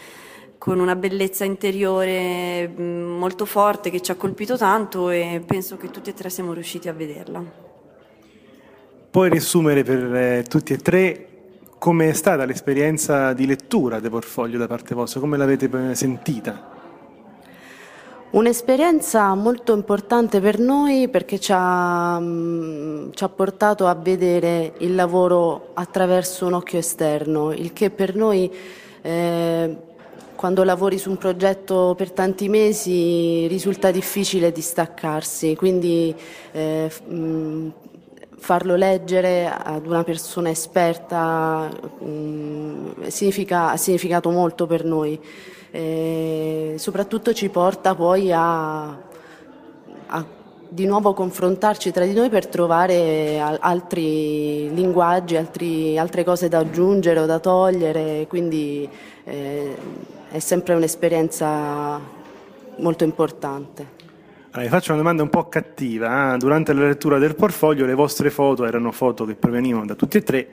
con 0.57 0.79
una 0.79 0.95
bellezza 0.95 1.43
interiore 1.43 2.67
molto 2.67 3.45
forte 3.45 3.89
che 3.89 4.01
ci 4.01 4.11
ha 4.11 4.15
colpito 4.15 4.57
tanto 4.57 5.09
e 5.09 5.41
penso 5.45 5.77
che 5.77 5.89
tutti 5.91 6.09
e 6.09 6.13
tre 6.13 6.29
siamo 6.29 6.53
riusciti 6.53 6.87
a 6.87 6.93
vederla. 6.93 7.43
Puoi 9.11 9.29
riassumere 9.29 9.83
per 9.83 10.15
eh, 10.15 10.43
tutti 10.47 10.73
e 10.73 10.77
tre 10.77 11.25
come 11.77 12.09
è 12.09 12.13
stata 12.13 12.45
l'esperienza 12.45 13.33
di 13.33 13.45
lettura 13.45 13.99
del 13.99 14.11
portfolio 14.11 14.59
da 14.59 14.67
parte 14.67 14.93
vostra? 14.93 15.19
Come 15.19 15.37
l'avete 15.37 15.69
eh, 15.71 15.95
sentita? 15.95 16.78
Un'esperienza 18.31 19.33
molto 19.33 19.73
importante 19.73 20.39
per 20.39 20.59
noi 20.59 21.07
perché 21.07 21.39
ci 21.39 21.51
ha, 21.51 22.19
mm, 22.19 23.09
ci 23.13 23.23
ha, 23.23 23.29
portato 23.29 23.87
a 23.87 23.95
vedere 23.95 24.73
il 24.79 24.93
lavoro 24.93 25.71
attraverso 25.73 26.45
un 26.45 26.53
occhio 26.53 26.77
esterno, 26.77 27.51
il 27.51 27.73
che 27.73 27.89
per 27.89 28.13
noi 28.13 28.51
eh, 29.01 29.75
quando 30.35 30.63
lavori 30.63 30.99
su 30.99 31.09
un 31.09 31.17
progetto 31.17 31.95
per 31.97 32.11
tanti 32.11 32.49
mesi 32.49 33.47
risulta 33.47 33.89
difficile 33.89 34.51
distaccarsi, 34.51 35.55
quindi 35.55 36.13
eh, 36.51 36.91
mh, 37.07 37.15
mm, 37.15 37.69
farlo 38.37 38.75
leggere 38.75 39.47
ad 39.51 39.87
una 39.87 40.03
persona 40.03 40.51
esperta 40.51 41.67
mh, 41.67 42.05
mm, 42.05 43.07
significa, 43.07 43.71
ha 43.71 43.77
significato 43.77 44.29
molto 44.29 44.67
per 44.67 44.85
noi 44.85 45.19
e 45.71 46.75
soprattutto 46.77 47.33
ci 47.33 47.49
porta 47.49 47.95
poi 47.95 48.31
a, 48.31 48.87
a 50.07 50.25
di 50.71 50.85
nuovo 50.85 51.13
confrontarci 51.13 51.91
tra 51.91 52.05
di 52.05 52.13
noi 52.13 52.29
per 52.29 52.45
trovare 52.45 53.39
altri 53.39 54.71
linguaggi, 54.73 55.35
altri, 55.35 55.97
altre 55.97 56.23
cose 56.23 56.47
da 56.47 56.59
aggiungere 56.59 57.19
o 57.19 57.25
da 57.25 57.39
togliere, 57.39 58.27
quindi 58.27 58.87
eh, 59.23 59.75
è 60.29 60.39
sempre 60.39 60.75
un'esperienza 60.75 61.99
molto 62.77 63.03
importante. 63.03 63.97
Allora, 64.51 64.61
vi 64.61 64.69
faccio 64.69 64.91
una 64.91 65.01
domanda 65.01 65.23
un 65.23 65.29
po' 65.29 65.47
cattiva. 65.47 66.35
Eh? 66.35 66.37
Durante 66.37 66.73
la 66.73 66.85
lettura 66.85 67.17
del 67.17 67.35
portfolio 67.35 67.85
le 67.85 67.93
vostre 67.95 68.29
foto 68.29 68.65
erano 68.65 68.91
foto 68.91 69.25
che 69.25 69.35
provenivano 69.35 69.85
da 69.85 69.95
tutti 69.95 70.17
e 70.17 70.23
tre 70.23 70.47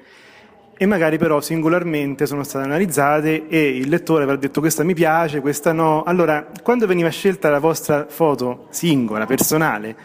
e 0.79 0.87
magari 0.87 1.17
però 1.17 1.41
singolarmente 1.41 2.27
sono 2.27 2.43
state 2.43 2.67
analizzate 2.67 3.49
e 3.49 3.77
il 3.77 3.89
lettore 3.89 4.25
avrà 4.25 4.37
detto 4.37 4.61
questa 4.61 4.85
mi 4.85 4.95
piace, 4.95 5.41
questa 5.41 5.73
no. 5.73 6.03
Allora, 6.03 6.47
quando 6.63 6.87
veniva 6.87 7.09
scelta 7.09 7.49
la 7.49 7.59
vostra 7.59 8.07
foto 8.09 8.67
singola, 8.71 9.25
personale, 9.25 9.97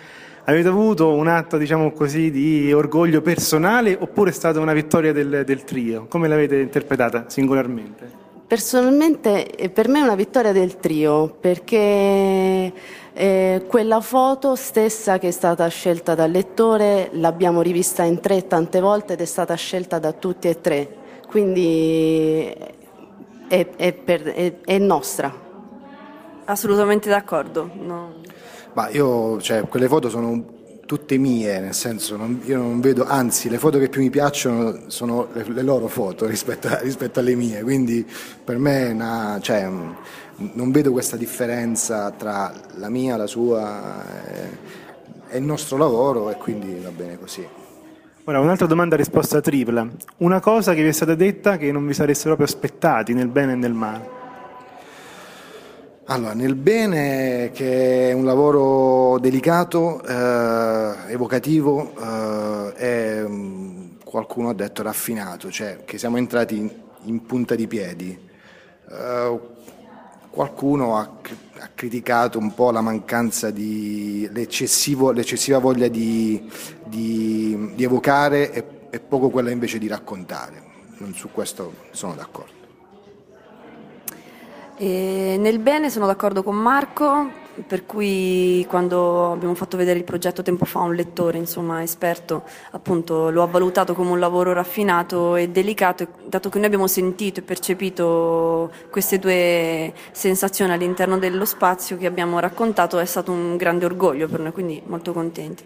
avete 0.46 0.70
avuto 0.70 1.14
un 1.14 1.28
atto, 1.28 1.58
diciamo 1.58 1.92
così, 1.92 2.32
di 2.32 2.72
orgoglio 2.72 3.22
personale 3.22 3.98
oppure 4.00 4.30
è 4.30 4.34
stata 4.34 4.60
una 4.60 4.74
vittoria 4.74 5.12
del, 5.12 5.44
del 5.46 5.64
trio? 5.64 6.06
Come 6.08 6.28
l'avete 6.28 6.60
interpretata 6.60 7.26
singolarmente? 7.28 8.21
Personalmente 8.52 9.50
eh, 9.56 9.70
per 9.70 9.88
me 9.88 10.00
è 10.00 10.02
una 10.02 10.16
vittoria 10.16 10.52
del 10.52 10.76
trio 10.76 11.30
perché 11.40 12.74
eh, 13.14 13.64
quella 13.66 14.02
foto 14.02 14.58
stessa 14.58 15.20
che 15.20 15.30
è 15.30 15.32
stata 15.32 15.66
scelta 15.70 16.16
dal 16.16 16.32
lettore 16.32 17.12
l'abbiamo 17.14 17.62
rivista 17.62 18.04
in 18.04 18.20
tre 18.20 18.48
tante 18.48 18.82
volte 18.82 19.14
ed 19.14 19.22
è 19.22 19.26
stata 19.26 19.56
scelta 19.56 20.00
da 20.00 20.12
tutti 20.12 20.50
e 20.50 20.60
tre, 20.60 20.96
quindi 21.30 22.54
è, 23.48 23.68
è, 23.78 23.94
per, 23.94 24.24
è, 24.24 24.56
è 24.66 24.78
nostra. 24.80 25.34
Assolutamente 26.44 27.08
d'accordo. 27.08 27.70
No. 27.74 28.16
Ma 28.74 28.90
io, 28.90 29.40
cioè, 29.40 29.66
quelle 29.70 29.88
foto 29.88 30.10
sono 30.10 30.60
tutte 30.92 31.18
mie, 31.18 31.62
nel 31.62 31.74
senso 31.74 32.18
non, 32.18 32.42
io 32.44 32.58
non 32.58 32.82
vedo, 32.82 33.06
anzi 33.06 33.48
le 33.48 33.58
foto 33.58 33.80
che 33.80 33.88
più 33.88 34.02
mi 34.02 34.10
piacciono 34.10 34.90
sono 34.90 35.30
le, 35.32 35.46
le 35.48 35.62
loro 35.62 35.88
foto 35.88 36.26
rispetto, 36.28 36.68
a, 36.68 36.80
rispetto, 36.82 37.22
alle 37.22 37.34
mie, 37.34 37.62
quindi 37.62 38.06
per 38.44 38.58
me 38.58 38.90
una, 38.90 39.40
cioè, 39.42 39.70
non 40.36 40.72
vedo 40.72 40.92
questa 40.92 41.16
differenza 41.16 42.12
tra 42.12 42.54
la 42.76 42.90
mia, 42.90 43.16
la 43.16 43.26
sua 43.26 44.04
e 45.30 45.38
il 45.38 45.44
nostro 45.44 45.78
lavoro 45.78 46.30
e 46.30 46.36
quindi 46.36 46.78
va 46.84 46.90
bene 46.90 47.18
così. 47.18 47.48
Ora, 48.26 48.42
un'altra 48.42 48.68
domanda 48.68 48.98
risposta 48.98 49.40
tripla. 49.40 49.88
Una 50.18 50.42
cosa 50.42 50.74
che 50.74 50.82
vi 50.82 50.90
è 50.90 50.92
stata 50.92 51.16
detta 51.16 51.56
che 51.56 51.72
non 51.72 51.88
vi 51.88 51.94
sareste 51.94 52.26
proprio 52.26 52.48
aspettati 52.48 53.14
nel 53.14 53.30
bene 53.30 53.54
e 53.54 53.56
nel 53.56 53.74
male? 53.74 54.21
Allora, 56.06 56.34
nel 56.34 56.56
bene, 56.56 57.52
che 57.54 58.10
è 58.10 58.14
un 58.14 58.26
lavoro 58.26 59.20
delicato, 59.20 60.04
eh, 60.04 61.12
evocativo, 61.12 61.94
eh, 62.76 63.24
mm, 63.26 63.98
qualcuno 64.04 64.50
ha 64.50 64.54
detto 64.54 64.82
raffinato, 64.82 65.52
cioè 65.52 65.84
che 65.86 65.98
siamo 66.00 66.18
entrati 66.18 66.58
in, 66.58 66.70
in 67.04 67.26
punta 67.26 67.56
di 67.56 67.68
piedi. 67.68 68.18
Eh, 68.90 69.40
qualcuno 70.32 70.98
ha, 70.98 71.12
ha, 71.60 71.70
criticato 71.76 72.40
un 72.40 72.54
po' 72.56 72.72
la 72.72 72.82
mancanza 72.82 73.52
di 73.52 74.28
l'eccessiva 74.32 75.60
voglia 75.60 75.88
di, 75.88 76.50
di, 76.84 77.74
di 77.76 77.84
evocare 77.84 78.52
e, 78.52 78.64
e, 78.90 79.00
poco 79.00 79.30
quella 79.30 79.52
invece 79.52 79.78
di 79.78 79.88
raccontare. 79.88 80.70
Su 81.14 81.30
questo 81.32 81.74
sono 81.92 82.16
d'accordo. 82.16 82.61
E 84.84 85.38
nel 85.38 85.60
bene 85.60 85.92
sono 85.92 86.08
d'accordo 86.08 86.42
con 86.42 86.56
Marco, 86.56 87.30
per 87.68 87.86
cui 87.86 88.66
quando 88.68 89.32
abbiamo 89.32 89.54
fatto 89.54 89.78
vedere 89.78 90.00
il 90.00 90.04
progetto 90.04 90.42
tempo 90.42 90.66
fa 90.66 90.80
un 90.80 90.96
lettore 90.96 91.38
insomma, 91.38 91.84
esperto, 91.84 92.42
appunto 92.72 93.30
lo 93.30 93.44
ha 93.44 93.46
valutato 93.46 93.94
come 93.94 94.10
un 94.10 94.18
lavoro 94.18 94.54
raffinato 94.54 95.36
e 95.36 95.50
delicato, 95.50 96.08
dato 96.26 96.50
che 96.50 96.58
noi 96.58 96.66
abbiamo 96.66 96.88
sentito 96.88 97.42
e 97.42 97.44
percepito 97.44 98.72
queste 98.90 99.20
due 99.20 99.94
sensazioni 100.14 100.72
all'interno 100.72 101.20
dello 101.20 101.46
spazio 101.46 101.96
che 101.96 102.08
abbiamo 102.08 102.40
raccontato, 102.40 102.98
è 102.98 103.06
stato 103.06 103.32
un 103.32 103.58
grande 103.58 103.86
orgoglio 103.86 104.28
per 104.28 104.40
noi, 104.40 104.52
quindi 104.52 104.82
molto 104.88 105.14
contenti. 105.14 105.64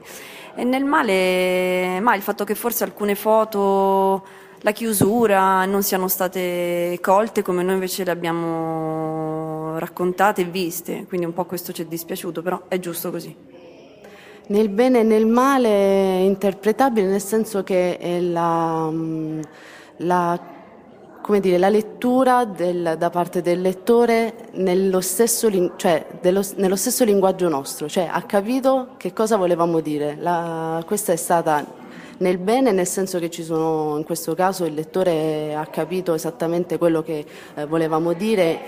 E 0.57 0.65
nel 0.65 0.83
male, 0.83 2.01
ma 2.01 2.15
il 2.15 2.21
fatto 2.21 2.43
che 2.43 2.53
forse 2.53 2.83
alcune 2.83 3.15
foto 3.15 4.43
la 4.61 4.71
chiusura 4.71 5.65
non 5.65 5.83
siano 5.83 6.07
state 6.07 6.97
colte 7.01 7.41
come 7.41 7.61
noi 7.61 7.73
invece 7.75 8.03
le 8.03 8.11
abbiamo 8.11 9.77
raccontate 9.77 10.41
e 10.41 10.45
viste, 10.45 11.05
quindi 11.07 11.25
un 11.25 11.33
po' 11.33 11.45
questo 11.45 11.71
ci 11.71 11.83
è 11.83 11.85
dispiaciuto, 11.85 12.41
però 12.41 12.63
è 12.67 12.79
giusto 12.79 13.11
così. 13.11 13.35
Nel 14.47 14.69
bene 14.69 14.99
e 14.99 15.03
nel 15.03 15.25
male 15.25 15.69
è 15.69 16.19
interpretabile 16.21 17.07
nel 17.07 17.21
senso 17.21 17.63
che 17.63 17.97
è 17.97 18.19
la, 18.19 18.91
la, 19.97 20.39
dire, 21.39 21.57
la 21.57 21.69
lettura 21.69 22.45
del, 22.45 22.95
da 22.97 23.09
parte 23.09 23.41
del 23.41 23.61
lettore 23.61 24.49
nello 24.53 25.01
stesso, 25.01 25.49
cioè, 25.75 26.05
dello, 26.21 26.43
nello 26.57 26.75
stesso, 26.75 27.03
linguaggio 27.03 27.49
nostro, 27.49 27.87
cioè 27.87 28.07
ha 28.11 28.21
capito 28.23 28.89
che 28.97 29.13
cosa 29.13 29.35
volevamo 29.35 29.79
dire. 29.79 30.15
La, 30.19 30.83
questa 30.85 31.11
è 31.11 31.17
stata 31.17 31.83
nel 32.17 32.37
bene 32.37 32.71
nel 32.71 32.87
senso 32.87 33.19
che 33.19 33.29
ci 33.29 33.43
sono, 33.43 33.97
in 33.97 34.03
questo 34.03 34.35
caso 34.35 34.65
il 34.65 34.73
lettore 34.73 35.55
ha 35.55 35.65
capito 35.65 36.13
esattamente 36.13 36.77
quello 36.77 37.03
che 37.03 37.25
eh, 37.55 37.65
volevamo 37.65 38.13
dire 38.13 38.59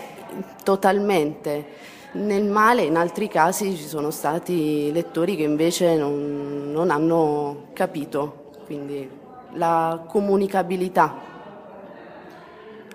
totalmente. 0.63 1.65
Nel 2.13 2.45
male 2.45 2.83
in 2.83 2.95
altri 2.95 3.27
casi 3.27 3.75
ci 3.75 3.85
sono 3.85 4.11
stati 4.11 4.91
lettori 4.91 5.35
che 5.35 5.43
invece 5.43 5.95
non, 5.95 6.71
non 6.71 6.89
hanno 6.89 7.67
capito, 7.73 8.51
quindi 8.65 9.09
la 9.53 10.03
comunicabilità. 10.07 11.25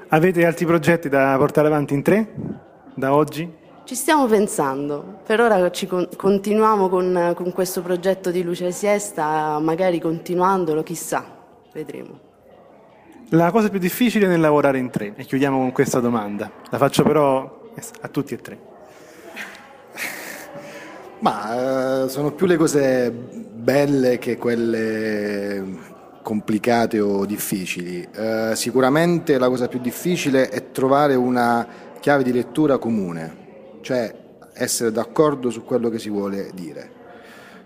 Avete 0.09 0.45
altri 0.45 0.67
progetti 0.67 1.09
da 1.09 1.37
portare 1.38 1.69
avanti 1.69 1.95
in 1.95 2.03
tre 2.03 2.27
da 2.95 3.15
oggi? 3.15 3.61
Ci 3.85 3.97
stiamo 3.97 4.27
pensando, 4.27 5.18
per 5.27 5.40
ora 5.40 5.68
ci 5.73 5.88
con- 5.88 6.09
continuiamo 6.16 6.88
con, 6.88 7.33
con, 7.35 7.53
questo 7.53 7.83
progetto 7.83 8.31
di 8.31 8.45
Luce 8.45 8.71
Siesta, 8.71 9.59
magari 9.59 9.99
continuandolo, 9.99 10.85
chissà, 10.85 11.25
vedremo. 11.73 12.31
La 13.31 13.51
cosa 13.51 13.71
più 13.71 13.81
difficile 13.81 14.29
nel 14.29 14.38
lavorare 14.38 14.79
in 14.79 14.88
tre, 14.88 15.14
e 15.16 15.25
chiudiamo 15.25 15.59
con 15.59 15.73
questa 15.73 15.99
domanda, 15.99 16.49
la 16.71 16.79
faccio 16.79 17.03
però 17.03 17.71
a 18.03 18.09
tutti 18.09 18.35
e 18.35 18.40
tre. 18.40 18.59
Ma 21.18 22.05
eh, 22.05 22.09
sono 22.09 22.31
più 22.31 22.47
le 22.47 22.57
cose 22.57 23.11
belle 23.11 24.18
che 24.18 24.37
quelle 24.37 25.90
complicate 26.23 27.01
o 27.01 27.27
difficili. 27.27 28.09
Eh, 28.14 28.53
sicuramente 28.55 29.38
la 29.38 29.49
cosa 29.49 29.66
più 29.66 29.81
difficile 29.81 30.49
è 30.51 30.71
trovare 30.71 31.16
una 31.16 31.66
chiave 31.99 32.23
di 32.23 32.33
lettura 32.33 32.79
comune 32.79 33.41
cioè 33.83 34.14
essere 34.55 34.90
d'accordo 34.90 35.51
su 35.51 35.64
quello 35.64 35.90
che 35.90 35.99
si 35.99 36.09
vuole 36.09 36.51
dire. 36.55 37.01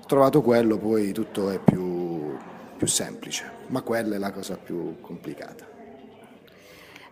Trovato 0.07 0.43
quello 0.43 0.79
poi 0.79 1.13
tutto 1.13 1.51
è 1.51 1.59
più, 1.59 2.37
più 2.77 2.87
semplice, 2.87 3.51
ma 3.69 3.83
quella 3.83 4.17
è 4.17 4.19
la 4.19 4.33
cosa 4.33 4.57
più 4.57 5.01
complicata. 5.01 5.75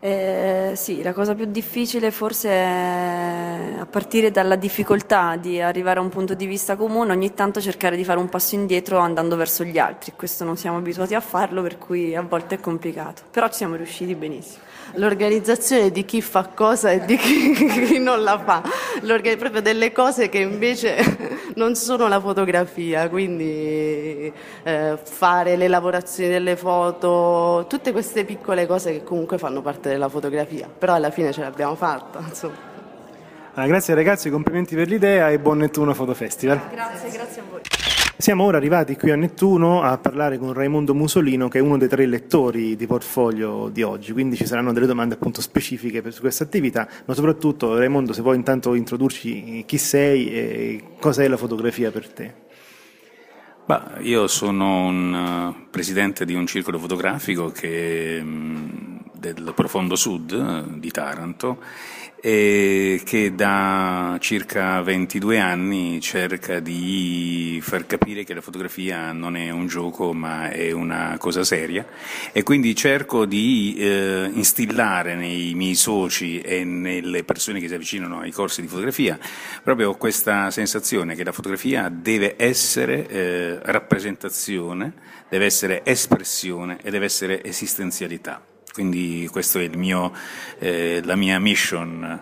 Eh, 0.00 0.72
sì, 0.76 1.02
la 1.02 1.14
cosa 1.14 1.34
più 1.34 1.46
difficile 1.46 2.10
forse 2.10 2.50
è 2.50 3.76
a 3.78 3.86
partire 3.86 4.30
dalla 4.30 4.54
difficoltà 4.54 5.36
di 5.36 5.62
arrivare 5.62 5.98
a 5.98 6.02
un 6.02 6.10
punto 6.10 6.34
di 6.34 6.44
vista 6.44 6.76
comune, 6.76 7.12
ogni 7.12 7.32
tanto 7.32 7.58
cercare 7.58 7.96
di 7.96 8.04
fare 8.04 8.18
un 8.18 8.28
passo 8.28 8.54
indietro 8.54 8.98
andando 8.98 9.34
verso 9.34 9.64
gli 9.64 9.78
altri. 9.78 10.12
Questo 10.14 10.44
non 10.44 10.58
siamo 10.58 10.76
abituati 10.76 11.14
a 11.14 11.20
farlo, 11.20 11.62
per 11.62 11.78
cui 11.78 12.14
a 12.14 12.20
volte 12.20 12.56
è 12.56 12.60
complicato, 12.60 13.22
però 13.30 13.48
ci 13.48 13.54
siamo 13.54 13.76
riusciti 13.76 14.14
benissimo. 14.14 14.62
L'organizzazione 14.94 15.90
di 15.90 16.04
chi 16.04 16.20
fa 16.20 16.50
cosa 16.54 16.90
e 16.90 17.04
di 17.04 17.16
chi, 17.16 17.52
chi 17.86 17.98
non 17.98 18.22
la 18.22 18.38
fa, 18.38 18.62
proprio 19.38 19.60
delle 19.60 19.92
cose 19.92 20.28
che 20.28 20.38
invece 20.38 20.96
non 21.56 21.74
sono 21.74 22.08
la 22.08 22.20
fotografia, 22.20 23.08
quindi 23.08 24.32
eh, 24.62 24.98
fare 25.02 25.56
le 25.56 25.68
lavorazioni 25.68 26.30
delle 26.30 26.56
foto, 26.56 27.66
tutte 27.68 27.92
queste 27.92 28.24
piccole 28.24 28.66
cose 28.66 28.92
che 28.92 29.04
comunque 29.04 29.38
fanno 29.38 29.62
parte 29.62 29.88
della 29.88 30.08
fotografia, 30.08 30.68
però 30.76 30.94
alla 30.94 31.10
fine 31.10 31.32
ce 31.32 31.40
l'abbiamo 31.40 31.74
fatta. 31.74 32.20
Insomma. 32.26 32.72
Allora, 33.54 33.70
grazie 33.70 33.94
ragazzi, 33.94 34.30
complimenti 34.30 34.74
per 34.74 34.88
l'idea 34.88 35.30
e 35.30 35.38
buon 35.38 35.58
Nettuno 35.58 35.94
Foto 35.94 36.12
Festival. 36.12 36.60
Grazie, 36.70 37.10
grazie 37.10 37.40
a 37.40 37.44
voi. 37.48 37.60
Siamo 38.16 38.44
ora 38.44 38.58
arrivati 38.58 38.96
qui 38.96 39.10
a 39.10 39.16
Nettuno 39.16 39.82
a 39.82 39.98
parlare 39.98 40.38
con 40.38 40.52
Raimondo 40.52 40.94
Musolino, 40.94 41.48
che 41.48 41.58
è 41.58 41.60
uno 41.60 41.76
dei 41.76 41.88
tre 41.88 42.06
lettori 42.06 42.76
di 42.76 42.86
portfolio 42.86 43.68
di 43.68 43.82
oggi, 43.82 44.12
quindi 44.12 44.36
ci 44.36 44.46
saranno 44.46 44.72
delle 44.72 44.86
domande 44.86 45.14
appunto 45.14 45.42
specifiche 45.42 46.00
per, 46.00 46.16
questa 46.20 46.44
attività, 46.44 46.88
ma 47.06 47.12
soprattutto 47.12 47.76
Raimondo 47.76 48.12
se 48.12 48.22
vuoi 48.22 48.36
intanto 48.36 48.74
introdurci 48.74 49.64
chi 49.66 49.78
sei 49.78 50.30
e 50.30 50.84
cosa 51.00 51.24
è 51.24 51.28
la 51.28 51.36
fotografia 51.36 51.90
per 51.90 52.08
te. 52.08 52.34
Bah, 53.66 53.96
io 53.98 54.28
sono 54.28 54.86
un 54.86 55.12
uh, 55.12 55.70
presidente 55.70 56.24
di 56.24 56.34
un 56.34 56.46
circolo 56.46 56.78
fotografico 56.78 57.50
che, 57.50 58.22
mh, 58.22 59.10
del 59.12 59.52
profondo 59.56 59.96
sud 59.96 60.30
uh, 60.30 60.78
di 60.78 60.90
Taranto 60.90 61.58
e 62.26 63.02
che 63.04 63.34
da 63.34 64.16
circa 64.18 64.80
22 64.80 65.38
anni 65.38 66.00
cerca 66.00 66.58
di 66.58 67.58
far 67.62 67.84
capire 67.84 68.24
che 68.24 68.32
la 68.32 68.40
fotografia 68.40 69.12
non 69.12 69.36
è 69.36 69.50
un 69.50 69.66
gioco 69.66 70.14
ma 70.14 70.48
è 70.48 70.70
una 70.70 71.16
cosa 71.18 71.44
seria 71.44 71.84
e 72.32 72.42
quindi 72.42 72.74
cerco 72.74 73.26
di 73.26 73.76
eh, 73.76 74.30
instillare 74.32 75.14
nei 75.16 75.52
miei 75.52 75.74
soci 75.74 76.40
e 76.40 76.64
nelle 76.64 77.24
persone 77.24 77.60
che 77.60 77.68
si 77.68 77.74
avvicinano 77.74 78.20
ai 78.20 78.30
corsi 78.30 78.62
di 78.62 78.68
fotografia 78.68 79.18
proprio 79.62 79.94
questa 79.96 80.50
sensazione 80.50 81.14
che 81.16 81.24
la 81.24 81.32
fotografia 81.32 81.90
deve 81.90 82.36
essere 82.38 83.06
eh, 83.06 83.58
rappresentazione, 83.64 84.94
deve 85.28 85.44
essere 85.44 85.82
espressione 85.84 86.78
e 86.82 86.90
deve 86.90 87.04
essere 87.04 87.44
esistenzialità. 87.44 88.53
Quindi 88.74 89.28
questa 89.30 89.60
è 89.60 89.68
mio, 89.68 90.10
eh, 90.58 91.00
la 91.04 91.14
mia 91.14 91.38
mission. 91.38 92.20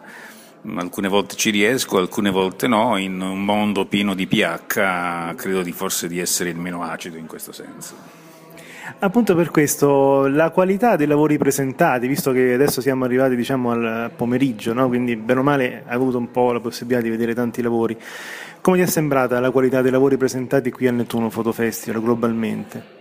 Alcune 0.76 1.08
volte 1.08 1.34
ci 1.34 1.48
riesco, 1.48 1.96
alcune 1.96 2.28
volte 2.28 2.68
no, 2.68 2.98
in 2.98 3.18
un 3.22 3.42
mondo 3.42 3.86
pieno 3.86 4.14
di 4.14 4.26
pH 4.26 5.34
credo 5.34 5.62
di 5.62 5.72
forse 5.72 6.08
di 6.08 6.18
essere 6.18 6.50
il 6.50 6.58
meno 6.58 6.82
acido 6.82 7.16
in 7.16 7.26
questo 7.26 7.52
senso. 7.52 7.94
Appunto 8.98 9.34
per 9.34 9.50
questo, 9.50 10.26
la 10.28 10.50
qualità 10.50 10.96
dei 10.96 11.06
lavori 11.06 11.38
presentati, 11.38 12.06
visto 12.06 12.32
che 12.32 12.52
adesso 12.52 12.82
siamo 12.82 13.06
arrivati 13.06 13.34
diciamo, 13.34 13.70
al 13.70 14.10
pomeriggio, 14.14 14.74
no? 14.74 14.88
quindi 14.88 15.16
bene 15.16 15.40
o 15.40 15.42
male 15.42 15.84
hai 15.86 15.94
avuto 15.94 16.18
un 16.18 16.30
po' 16.30 16.52
la 16.52 16.60
possibilità 16.60 17.00
di 17.00 17.08
vedere 17.08 17.34
tanti 17.34 17.62
lavori, 17.62 17.98
come 18.60 18.76
ti 18.76 18.82
è 18.82 18.86
sembrata 18.86 19.40
la 19.40 19.50
qualità 19.50 19.80
dei 19.80 19.90
lavori 19.90 20.18
presentati 20.18 20.70
qui 20.70 20.86
al 20.86 20.94
Nettuno 20.96 21.30
Foto 21.30 21.50
Festival 21.50 22.02
globalmente? 22.02 23.00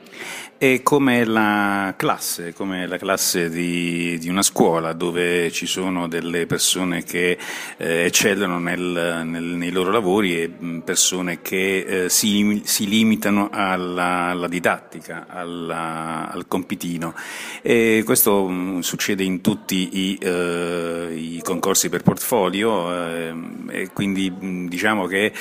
È 0.62 0.84
come 0.84 1.26
la 1.26 1.96
classe, 1.98 2.54
come 2.54 2.86
la 2.86 3.00
classe 3.00 3.50
di, 3.50 4.20
di, 4.20 4.30
una 4.30 4.44
scuola 4.44 4.94
dove 4.94 5.52
ci 5.52 5.66
sono 5.66 6.08
delle 6.08 6.46
persone 6.46 7.04
che 7.04 7.36
eh, 7.78 8.06
eccellono 8.06 8.60
nel, 8.60 9.24
nel, 9.26 9.44
nei 9.44 9.72
loro 9.72 9.90
lavori 9.90 10.40
e 10.40 10.52
persone 10.86 11.42
che 11.42 12.04
eh, 12.04 12.10
si, 12.10 12.62
si, 12.64 12.88
limitano 12.88 13.50
alla, 13.52 14.28
alla 14.28 14.48
didattica, 14.48 15.26
alla, 15.28 16.30
al 16.32 16.46
compitino. 16.48 17.16
E 17.64 18.04
questo 18.06 18.48
mh, 18.48 18.82
succede 18.82 19.24
in 19.24 19.42
tutti 19.42 19.98
i, 19.98 20.18
eh, 20.22 21.12
i 21.12 21.42
concorsi 21.44 21.90
per 21.90 22.04
portfolio 22.04 23.04
eh, 23.04 23.34
e 23.70 23.90
quindi 23.94 24.30
mh, 24.30 24.68
diciamo 24.68 25.08
che 25.08 25.34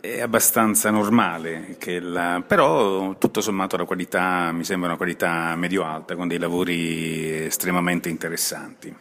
è 0.00 0.20
abbastanza 0.20 0.90
normale, 0.90 1.76
la, 2.00 2.42
però 2.46 3.16
tutto 3.18 3.40
sommato 3.40 3.76
la 3.76 3.84
qualità 3.84 4.52
mi 4.52 4.64
sembra 4.64 4.88
una 4.88 4.96
qualità 4.96 5.54
medio-alta, 5.56 6.16
con 6.16 6.28
dei 6.28 6.38
lavori 6.38 7.44
estremamente 7.46 8.08
interessanti. 8.08 8.94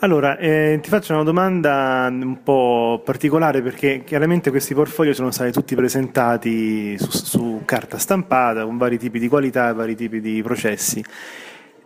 Allora, 0.00 0.36
eh, 0.36 0.80
ti 0.82 0.90
faccio 0.90 1.14
una 1.14 1.22
domanda 1.22 2.08
un 2.10 2.42
po' 2.42 3.00
particolare 3.02 3.62
perché 3.62 4.02
chiaramente 4.04 4.50
questi 4.50 4.74
portfolio 4.74 5.14
sono 5.14 5.30
stati 5.30 5.50
tutti 5.50 5.74
presentati 5.74 6.98
su, 6.98 7.10
su 7.10 7.62
carta 7.64 7.96
stampata 7.96 8.64
con 8.64 8.76
vari 8.76 8.98
tipi 8.98 9.18
di 9.18 9.28
qualità 9.28 9.70
e 9.70 9.72
vari 9.72 9.94
tipi 9.94 10.20
di 10.20 10.42
processi. 10.42 11.02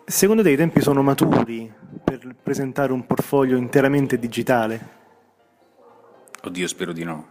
Secondo 0.04 0.42
te 0.42 0.50
i 0.50 0.56
tempi 0.56 0.80
sono 0.80 1.02
maturi 1.02 1.70
per 2.02 2.34
presentare 2.42 2.92
un 2.92 3.06
portfolio 3.06 3.56
interamente 3.56 4.18
digitale? 4.18 4.97
Oddio, 6.40 6.68
spero 6.68 6.92
di 6.92 7.02
no. 7.02 7.28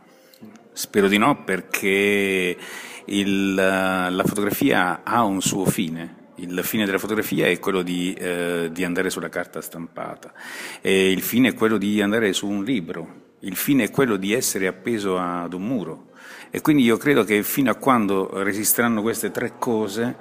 Spero 0.73 1.07
di 1.07 1.17
no 1.17 1.43
perché 1.43 2.57
il, 3.05 3.53
la 3.55 4.23
fotografia 4.25 5.01
ha 5.03 5.23
un 5.23 5.41
suo 5.41 5.65
fine. 5.65 6.25
Il 6.35 6.59
fine 6.63 6.85
della 6.85 6.97
fotografia 6.97 7.47
è 7.47 7.57
quello 7.57 7.81
di, 7.81 8.13
eh, 8.13 8.69
di, 8.71 8.83
andare 8.83 9.09
sulla 9.09 9.29
carta 9.29 9.59
stampata, 9.59 10.33
e 10.81 11.09
il 11.09 11.21
fine 11.21 11.49
è 11.49 11.53
quello 11.55 11.77
di 11.77 11.99
andare 11.99 12.31
su 12.31 12.47
un 12.47 12.63
libro, 12.63 13.33
il 13.39 13.55
fine 13.55 13.85
è 13.85 13.89
quello 13.89 14.17
di 14.17 14.33
essere 14.33 14.67
appeso 14.67 15.17
ad 15.17 15.53
un 15.53 15.63
muro. 15.63 16.11
E 16.51 16.61
quindi 16.61 16.83
io 16.83 16.97
credo 16.97 17.23
che 17.23 17.41
fino 17.43 17.71
a 17.71 17.75
quando 17.75 18.43
resisteranno 18.43 19.01
queste 19.01 19.31
tre 19.31 19.53
cose, 19.57 20.15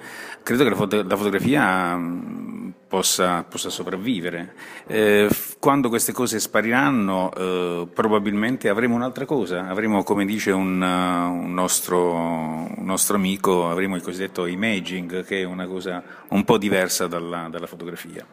credo 0.47 0.63
che 0.63 0.71
la, 0.71 0.77
foto, 0.77 1.03
la 1.03 1.17
fotografia 1.17 1.97
mh, 1.97 2.75
possa, 2.87 3.43
possa, 3.43 3.69
sopravvivere. 3.69 4.55
Eh, 4.87 5.29
quando 5.59 5.89
queste 5.89 6.13
cose 6.13 6.39
spariranno, 6.39 7.33
eh, 7.35 7.89
probabilmente 7.93 8.69
avremo 8.69 8.95
un'altra 8.95 9.25
cosa, 9.25 9.67
avremo, 9.67 10.05
come 10.05 10.25
dice 10.25 10.53
un, 10.53 10.81
un, 10.81 11.53
nostro, 11.53 12.13
un, 12.13 12.85
nostro, 12.85 13.17
amico, 13.17 13.69
avremo 13.69 13.97
il 13.97 14.03
cosiddetto 14.03 14.47
imaging, 14.47 15.25
che 15.25 15.41
è 15.41 15.45
una 15.45 15.67
cosa 15.67 16.01
un 16.29 16.45
po' 16.45 16.59
diversa 16.59 17.09
dalla, 17.09 17.49
dalla 17.51 17.67
fotografia. 17.67 18.25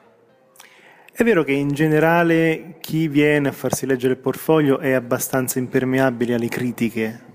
È 1.12 1.24
vero 1.24 1.44
che 1.44 1.54
in 1.54 1.70
generale 1.70 2.76
chi 2.80 3.08
viene 3.08 3.50
a 3.50 3.52
farsi 3.52 3.88
leggere 3.88 4.14
il 4.14 4.20
portfolio 4.20 4.78
è 4.78 4.92
abbastanza 4.92 5.58
impermeabile 5.58 6.36
alle 6.36 6.48
critiche 6.48 7.32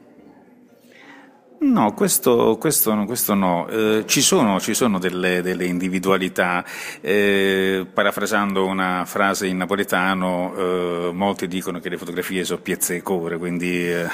No, 1.61 1.93
questo, 1.93 2.57
questo, 2.57 2.95
questo 3.05 3.35
no. 3.35 3.67
Eh, 3.69 4.05
ci 4.07 4.21
sono, 4.21 4.61
ci 4.61 4.75
sono 4.75 5.01
delle, 5.01 5.43
delle, 5.43 5.65
individualità. 5.65 6.65
Eh, 7.01 7.85
parafrasando 7.93 8.65
una 8.65 9.05
frase 9.05 9.49
in 9.49 9.57
napoletano, 9.57 10.55
eh, 10.57 11.11
molti 11.13 11.49
dicono 11.49 11.81
che 11.81 11.89
le 11.89 11.99
fotografie 11.99 12.45
sono 12.45 12.61
piezze 12.61 12.97
e 12.97 13.03
core, 13.03 13.39
quindi 13.39 13.91
eh, 13.91 14.07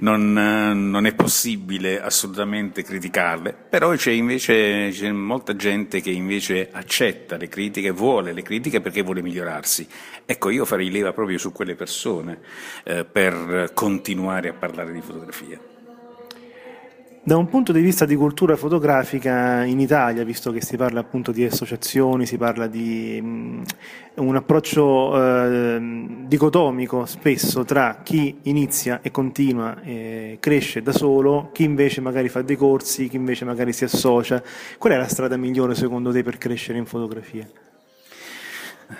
non, 0.00 0.32
non, 0.32 1.06
è 1.06 1.14
possibile 1.14 2.02
assolutamente 2.02 2.82
criticarle. 2.82 3.56
Però 3.70 3.92
c'è 3.94 4.10
invece 4.12 4.90
c'è 4.92 5.10
molta 5.10 5.56
gente 5.56 6.02
che 6.02 6.10
invece 6.10 6.68
accetta 6.70 7.38
le 7.38 7.48
critiche, 7.48 7.92
vuole 7.92 8.34
le 8.34 8.42
critiche 8.42 8.82
perché 8.82 9.00
vuole 9.00 9.22
migliorarsi. 9.22 9.88
Ecco, 10.26 10.50
io 10.50 10.66
farei 10.66 10.90
leva 10.90 11.14
proprio 11.14 11.38
su 11.38 11.50
quelle 11.50 11.74
persone 11.74 12.40
eh, 12.84 13.06
per 13.06 13.70
continuare 13.72 14.50
a 14.50 14.52
parlare 14.52 14.92
di 14.92 15.00
fotografia. 15.00 15.69
Da 17.22 17.36
un 17.36 17.48
punto 17.48 17.72
di 17.72 17.82
vista 17.82 18.06
di 18.06 18.16
cultura 18.16 18.56
fotografica 18.56 19.62
in 19.64 19.78
Italia, 19.78 20.24
visto 20.24 20.50
che 20.50 20.62
si 20.62 20.78
parla 20.78 21.00
appunto 21.00 21.32
di 21.32 21.44
associazioni, 21.44 22.24
si 22.24 22.38
parla 22.38 22.66
di 22.66 23.20
um, 23.22 23.62
un 24.14 24.36
approccio 24.36 25.10
uh, 25.10 26.24
dicotomico 26.26 27.04
spesso 27.04 27.62
tra 27.66 28.00
chi 28.02 28.38
inizia 28.44 29.00
e 29.02 29.10
continua 29.10 29.82
e 29.82 30.38
cresce 30.40 30.80
da 30.80 30.92
solo, 30.92 31.50
chi 31.52 31.64
invece 31.64 32.00
magari 32.00 32.30
fa 32.30 32.40
dei 32.40 32.56
corsi, 32.56 33.08
chi 33.08 33.16
invece 33.16 33.44
magari 33.44 33.74
si 33.74 33.84
associa, 33.84 34.42
qual 34.78 34.94
è 34.94 34.96
la 34.96 35.06
strada 35.06 35.36
migliore 35.36 35.74
secondo 35.74 36.10
te 36.12 36.22
per 36.22 36.38
crescere 36.38 36.78
in 36.78 36.86
fotografia? 36.86 37.46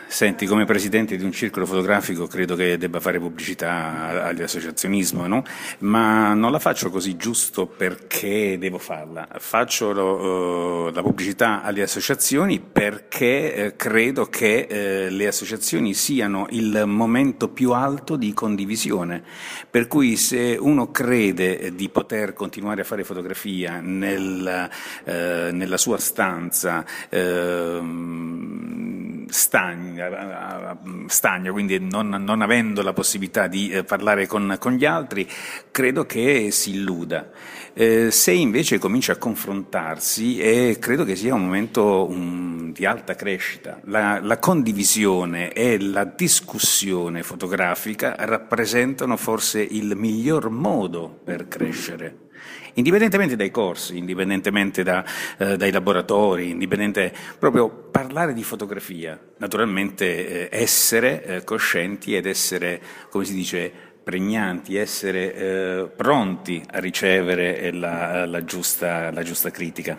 Senti, 0.06 0.46
come 0.46 0.64
presidente 0.64 1.16
di 1.16 1.24
un 1.24 1.32
circolo 1.32 1.66
fotografico 1.66 2.26
credo 2.26 2.54
che 2.54 2.78
debba 2.78 3.00
fare 3.00 3.18
pubblicità 3.18 4.24
all'associazionismo, 4.24 5.26
no? 5.26 5.42
ma 5.78 6.34
non 6.34 6.52
la 6.52 6.58
faccio 6.58 6.90
così 6.90 7.16
giusto 7.16 7.66
perché 7.66 8.56
devo 8.58 8.78
farla, 8.78 9.26
faccio 9.38 9.92
lo, 9.92 10.86
uh, 10.86 10.90
la 10.92 11.02
pubblicità 11.02 11.62
alle 11.62 11.82
associazioni 11.82 12.60
perché 12.60 13.54
eh, 13.54 13.76
credo 13.76 14.26
che 14.26 14.66
eh, 14.68 15.10
le 15.10 15.26
associazioni 15.26 15.94
siano 15.94 16.46
il 16.50 16.84
momento 16.86 17.48
più 17.48 17.72
alto 17.72 18.16
di 18.16 18.32
condivisione, 18.32 19.22
per 19.68 19.86
cui 19.86 20.16
se 20.16 20.56
uno 20.58 20.90
crede 20.90 21.74
di 21.74 21.88
poter 21.88 22.32
continuare 22.32 22.82
a 22.82 22.84
fare 22.84 23.04
fotografia 23.04 23.80
nel, 23.80 24.68
eh, 25.04 25.50
nella 25.52 25.76
sua 25.76 25.98
stanza, 25.98 26.84
ehm, 27.08 28.99
stagna, 29.30 30.76
stagna, 31.06 31.52
quindi 31.52 31.78
non, 31.78 32.08
non, 32.08 32.42
avendo 32.42 32.82
la 32.82 32.92
possibilità 32.92 33.46
di 33.46 33.70
eh, 33.70 33.84
parlare 33.84 34.26
con, 34.26 34.56
con, 34.58 34.72
gli 34.72 34.84
altri, 34.84 35.28
credo 35.70 36.04
che 36.04 36.50
si 36.50 36.74
illuda. 36.74 37.30
Eh, 37.72 38.10
se 38.10 38.32
invece 38.32 38.78
comincia 38.78 39.12
a 39.12 39.16
confrontarsi, 39.16 40.38
eh, 40.38 40.76
credo 40.80 41.04
che 41.04 41.16
sia 41.16 41.34
un 41.34 41.44
momento 41.44 42.08
um, 42.08 42.72
di 42.72 42.84
alta 42.84 43.14
crescita. 43.14 43.80
La, 43.84 44.20
la 44.20 44.38
condivisione 44.38 45.52
e 45.52 45.80
la 45.80 46.04
discussione 46.04 47.22
fotografica 47.22 48.14
rappresentano 48.18 49.16
forse 49.16 49.60
il 49.60 49.94
miglior 49.96 50.50
modo 50.50 51.20
per 51.24 51.48
crescere 51.48 52.28
indipendentemente 52.74 53.36
dai 53.36 53.50
corsi, 53.50 53.96
indipendentemente 53.96 54.82
da, 54.82 55.04
eh, 55.38 55.56
dai 55.56 55.70
laboratori, 55.70 56.50
indipendente 56.50 57.12
proprio 57.38 57.68
parlare 57.68 58.32
di 58.32 58.42
fotografia, 58.42 59.18
naturalmente 59.38 60.48
eh, 60.48 60.62
essere 60.62 61.24
eh, 61.24 61.44
coscienti 61.44 62.14
ed 62.14 62.26
essere, 62.26 62.80
come 63.08 63.24
si 63.24 63.34
dice, 63.34 63.72
pregnanti, 64.02 64.76
essere 64.76 65.34
eh, 65.34 65.90
pronti 65.94 66.62
a 66.70 66.78
ricevere 66.78 67.70
la, 67.72 68.26
la, 68.26 68.44
giusta, 68.44 69.10
la 69.12 69.22
giusta 69.22 69.50
critica. 69.50 69.98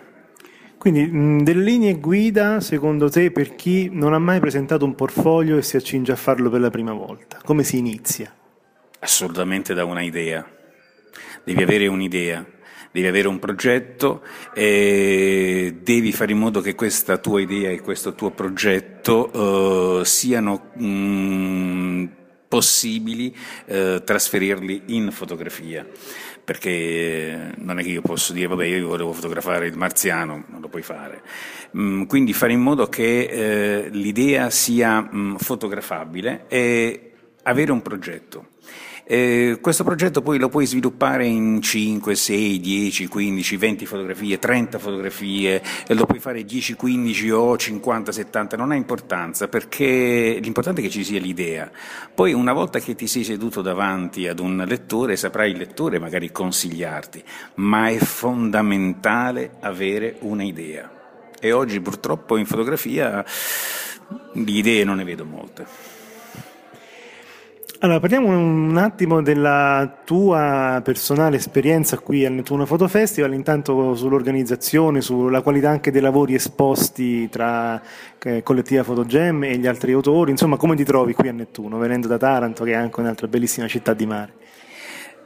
Quindi 0.76 1.06
mh, 1.06 1.42
delle 1.44 1.62
linee 1.62 1.94
guida, 1.94 2.60
secondo 2.60 3.08
te, 3.08 3.30
per 3.30 3.54
chi 3.54 3.88
non 3.90 4.12
ha 4.12 4.18
mai 4.18 4.40
presentato 4.40 4.84
un 4.84 4.94
portfolio 4.94 5.56
e 5.56 5.62
si 5.62 5.76
accinge 5.76 6.12
a 6.12 6.16
farlo 6.16 6.50
per 6.50 6.60
la 6.60 6.70
prima 6.70 6.92
volta, 6.92 7.38
come 7.44 7.62
si 7.62 7.78
inizia? 7.78 8.34
Assolutamente 8.98 9.74
da 9.74 9.84
una 9.84 10.02
idea. 10.02 10.44
Devi 11.44 11.62
avere 11.62 11.86
un'idea 11.86 12.44
devi 12.92 13.06
avere 13.06 13.28
un 13.28 13.38
progetto 13.38 14.22
e 14.54 15.78
devi 15.82 16.12
fare 16.12 16.32
in 16.32 16.38
modo 16.38 16.60
che 16.60 16.74
questa 16.74 17.18
tua 17.18 17.40
idea 17.40 17.70
e 17.70 17.80
questo 17.80 18.14
tuo 18.14 18.30
progetto 18.30 19.30
uh, 20.00 20.04
siano 20.04 20.70
mh, 20.74 20.84
mm, 20.84 22.04
possibili 22.46 23.34
uh, 23.66 24.04
trasferirli 24.04 24.82
in 24.88 25.10
fotografia 25.10 25.86
perché 26.44 27.52
non 27.56 27.78
è 27.78 27.82
che 27.82 27.90
io 27.90 28.02
posso 28.02 28.32
dire 28.32 28.48
vabbè 28.48 28.64
io 28.64 28.88
volevo 28.88 29.12
fotografare 29.12 29.68
il 29.68 29.76
marziano, 29.76 30.44
non 30.48 30.60
lo 30.60 30.68
puoi 30.68 30.82
fare. 30.82 31.22
Mm, 31.76 32.04
quindi 32.04 32.32
fare 32.32 32.52
in 32.52 32.60
modo 32.60 32.88
che 32.88 33.84
eh, 33.84 33.88
l'idea 33.90 34.50
sia 34.50 35.08
mm, 35.14 35.36
fotografabile 35.36 36.46
e 36.48 37.12
avere 37.44 37.72
un 37.72 37.80
progetto. 37.80 38.46
Eh, 39.04 39.58
questo 39.60 39.82
progetto 39.82 40.22
poi 40.22 40.38
lo 40.38 40.48
puoi 40.48 40.64
sviluppare 40.64 41.26
in 41.26 41.60
5, 41.60 42.14
6, 42.14 42.60
10, 42.60 43.08
15, 43.08 43.56
20 43.56 43.86
fotografie, 43.86 44.38
30 44.38 44.78
fotografie, 44.78 45.62
lo 45.88 46.06
puoi 46.06 46.20
fare 46.20 46.44
10, 46.44 46.74
15 46.74 47.30
o 47.30 47.56
50, 47.56 48.12
70, 48.12 48.56
non 48.56 48.70
ha 48.70 48.76
importanza 48.76 49.48
perché 49.48 50.38
l'importante 50.40 50.80
è 50.80 50.84
che 50.84 50.90
ci 50.90 51.04
sia 51.04 51.18
l'idea. 51.18 51.70
Poi 52.14 52.32
una 52.32 52.52
volta 52.52 52.78
che 52.78 52.94
ti 52.94 53.08
sei 53.08 53.24
seduto 53.24 53.60
davanti 53.60 54.28
ad 54.28 54.38
un 54.38 54.64
lettore 54.66 55.16
saprai 55.16 55.50
il 55.50 55.58
lettore 55.58 55.98
magari 55.98 56.30
consigliarti, 56.30 57.22
ma 57.54 57.88
è 57.88 57.98
fondamentale 57.98 59.56
avere 59.60 60.16
un'idea. 60.20 61.00
E 61.40 61.50
oggi 61.50 61.80
purtroppo 61.80 62.36
in 62.36 62.46
fotografia 62.46 63.24
di 64.32 64.58
idee 64.58 64.84
non 64.84 64.96
ne 64.96 65.04
vedo 65.04 65.24
molte. 65.24 65.91
Allora, 67.82 67.98
parliamo 67.98 68.28
un 68.28 68.76
attimo 68.76 69.22
della 69.22 70.02
tua 70.04 70.80
personale 70.84 71.34
esperienza 71.34 71.98
qui 71.98 72.24
al 72.24 72.32
Nettuno 72.32 72.64
Photo 72.64 72.86
Festival, 72.86 73.34
intanto 73.34 73.96
sull'organizzazione, 73.96 75.00
sulla 75.00 75.40
qualità 75.42 75.70
anche 75.70 75.90
dei 75.90 76.00
lavori 76.00 76.34
esposti 76.34 77.28
tra 77.28 77.82
eh, 78.22 78.44
Collettiva 78.44 78.84
Fotogem 78.84 79.42
e 79.42 79.56
gli 79.56 79.66
altri 79.66 79.90
autori, 79.94 80.30
insomma 80.30 80.56
come 80.56 80.76
ti 80.76 80.84
trovi 80.84 81.12
qui 81.12 81.26
a 81.26 81.32
Nettuno, 81.32 81.76
venendo 81.78 82.06
da 82.06 82.18
Taranto 82.18 82.62
che 82.62 82.70
è 82.70 82.74
anche 82.74 83.00
un'altra 83.00 83.26
bellissima 83.26 83.66
città 83.66 83.94
di 83.94 84.06
mare? 84.06 84.32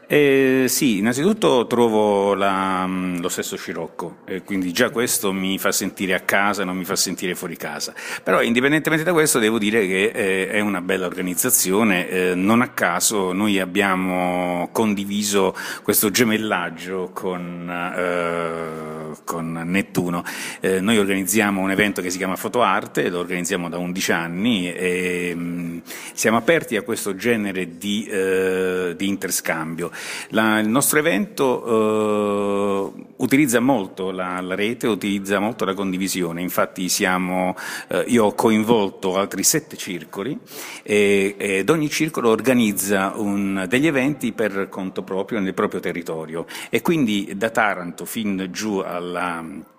Eh, 0.08 0.66
sì, 0.68 0.98
innanzitutto 0.98 1.66
trovo 1.66 2.34
la, 2.34 2.86
mm, 2.86 3.18
lo 3.18 3.28
stesso 3.28 3.56
scirocco, 3.56 4.18
e 4.24 4.42
quindi 4.42 4.70
già 4.70 4.90
questo 4.90 5.32
mi 5.32 5.58
fa 5.58 5.72
sentire 5.72 6.14
a 6.14 6.20
casa, 6.20 6.62
non 6.62 6.76
mi 6.76 6.84
fa 6.84 6.94
sentire 6.94 7.34
fuori 7.34 7.56
casa. 7.56 7.92
Però 8.22 8.40
indipendentemente 8.40 9.04
da 9.04 9.12
questo 9.12 9.40
devo 9.40 9.58
dire 9.58 9.84
che 9.84 10.12
eh, 10.14 10.48
è 10.48 10.60
una 10.60 10.80
bella 10.80 11.06
organizzazione, 11.06 12.08
eh, 12.08 12.34
non 12.36 12.60
a 12.60 12.68
caso 12.68 13.32
noi 13.32 13.58
abbiamo 13.58 14.68
condiviso 14.70 15.56
questo 15.82 16.12
gemellaggio 16.12 17.10
con, 17.12 17.68
eh, 17.68 19.16
con 19.24 19.60
Nettuno. 19.64 20.22
Eh, 20.60 20.80
noi 20.80 20.98
organizziamo 20.98 21.60
un 21.60 21.72
evento 21.72 22.00
che 22.00 22.10
si 22.10 22.18
chiama 22.18 22.36
Fotoarte, 22.36 23.08
lo 23.08 23.18
organizziamo 23.18 23.68
da 23.68 23.78
11 23.78 24.12
anni 24.12 24.72
e 24.72 25.34
mh, 25.34 25.40
mm, 25.40 25.78
siamo 26.12 26.36
aperti 26.36 26.76
a 26.76 26.82
questo 26.82 27.16
genere 27.16 27.76
di, 27.76 28.06
eh, 28.06 28.94
di 28.96 29.08
interscambio. 29.08 29.90
La, 30.30 30.58
il 30.58 30.68
nostro 30.68 30.98
evento 30.98 32.92
eh, 32.94 33.04
utilizza 33.16 33.60
molto 33.60 34.10
la, 34.10 34.40
la, 34.40 34.54
rete, 34.54 34.86
utilizza 34.86 35.38
molto 35.38 35.64
la 35.64 35.74
condivisione, 35.74 36.40
infatti 36.40 36.88
siamo, 36.88 37.54
eh, 37.88 38.04
io 38.08 38.24
ho 38.24 38.34
coinvolto 38.34 39.16
altri 39.16 39.42
sette 39.42 39.76
circoli 39.76 40.38
e, 40.82 41.34
ed 41.38 41.70
ogni 41.70 41.88
circolo 41.88 42.30
organizza 42.30 43.12
un, 43.16 43.66
degli 43.68 43.86
eventi 43.86 44.32
per 44.32 44.68
conto 44.68 45.02
proprio 45.02 45.40
nel 45.40 45.54
proprio 45.54 45.80
territorio. 45.80 46.46
E 46.70 46.82
quindi 46.82 47.32
da 47.36 47.50
Taranto 47.50 48.04
fin 48.04 48.48
giù 48.50 48.78
alla 48.78 49.74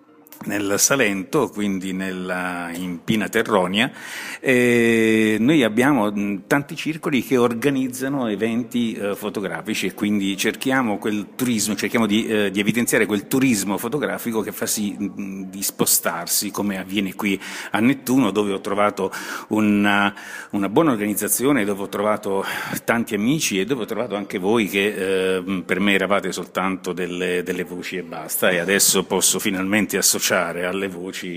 nel 0.45 0.76
Salento, 0.78 1.50
quindi 1.50 1.93
nella, 1.93 2.69
in 2.73 3.04
Pina 3.04 3.28
Terronia, 3.28 3.91
eh, 4.39 5.38
noi 5.39 5.63
abbiamo 5.63 6.13
tanti 6.45 6.76
circoli 6.76 7.23
che 7.23 7.38
organizzano 7.38 8.28
eventi 8.28 8.93
eh, 8.93 9.15
fotografici 9.15 9.88
e 9.88 9.93
quindi 9.93 10.38
cerchiamo 10.38 11.00
quel 11.00 11.30
turismo, 11.36 11.76
cerchiamo 11.76 12.06
di, 12.06 12.28
eh, 12.28 12.52
di, 12.52 12.60
evidenziare 12.60 13.06
quel 13.06 13.28
turismo 13.28 13.78
fotografico 13.78 14.41
che 14.41 14.52
fa 14.52 14.67
sì 14.67 14.95
di 14.97 15.63
spostarsi, 15.63 16.52
come 16.52 16.80
avviene 16.80 17.15
qui 17.15 17.39
a 17.71 17.80
Nettuno, 17.80 18.32
dove 18.32 18.54
ho 18.54 18.62
trovato 18.62 19.12
una, 19.50 20.13
una, 20.52 20.69
buona 20.69 20.91
organizzazione, 20.91 21.65
dove 21.65 21.84
ho 21.84 21.89
trovato 21.89 22.45
tanti 22.86 23.15
amici 23.15 23.60
e 23.60 23.65
dove 23.65 23.84
ho 23.84 23.86
trovato 23.86 24.15
anche 24.15 24.38
voi 24.38 24.67
che 24.67 25.38
eh, 25.38 25.63
per 25.65 25.80
me 25.80 25.93
eravate 25.93 26.32
soltanto 26.32 26.93
delle, 26.93 27.41
delle 27.43 27.63
voci 27.63 27.97
e 27.97 28.04
basta. 28.04 28.50
E 28.50 28.60
adesso 28.60 29.04
posso 29.04 29.39
finalmente 29.39 29.97
associare 29.97 30.26
associare 30.27 30.65
alle 30.65 30.89
voci 30.89 31.27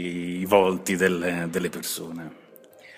i 0.41 0.45
volti 0.45 0.97
delle, 0.97 1.47
delle 1.49 1.69
persone. 1.69 2.39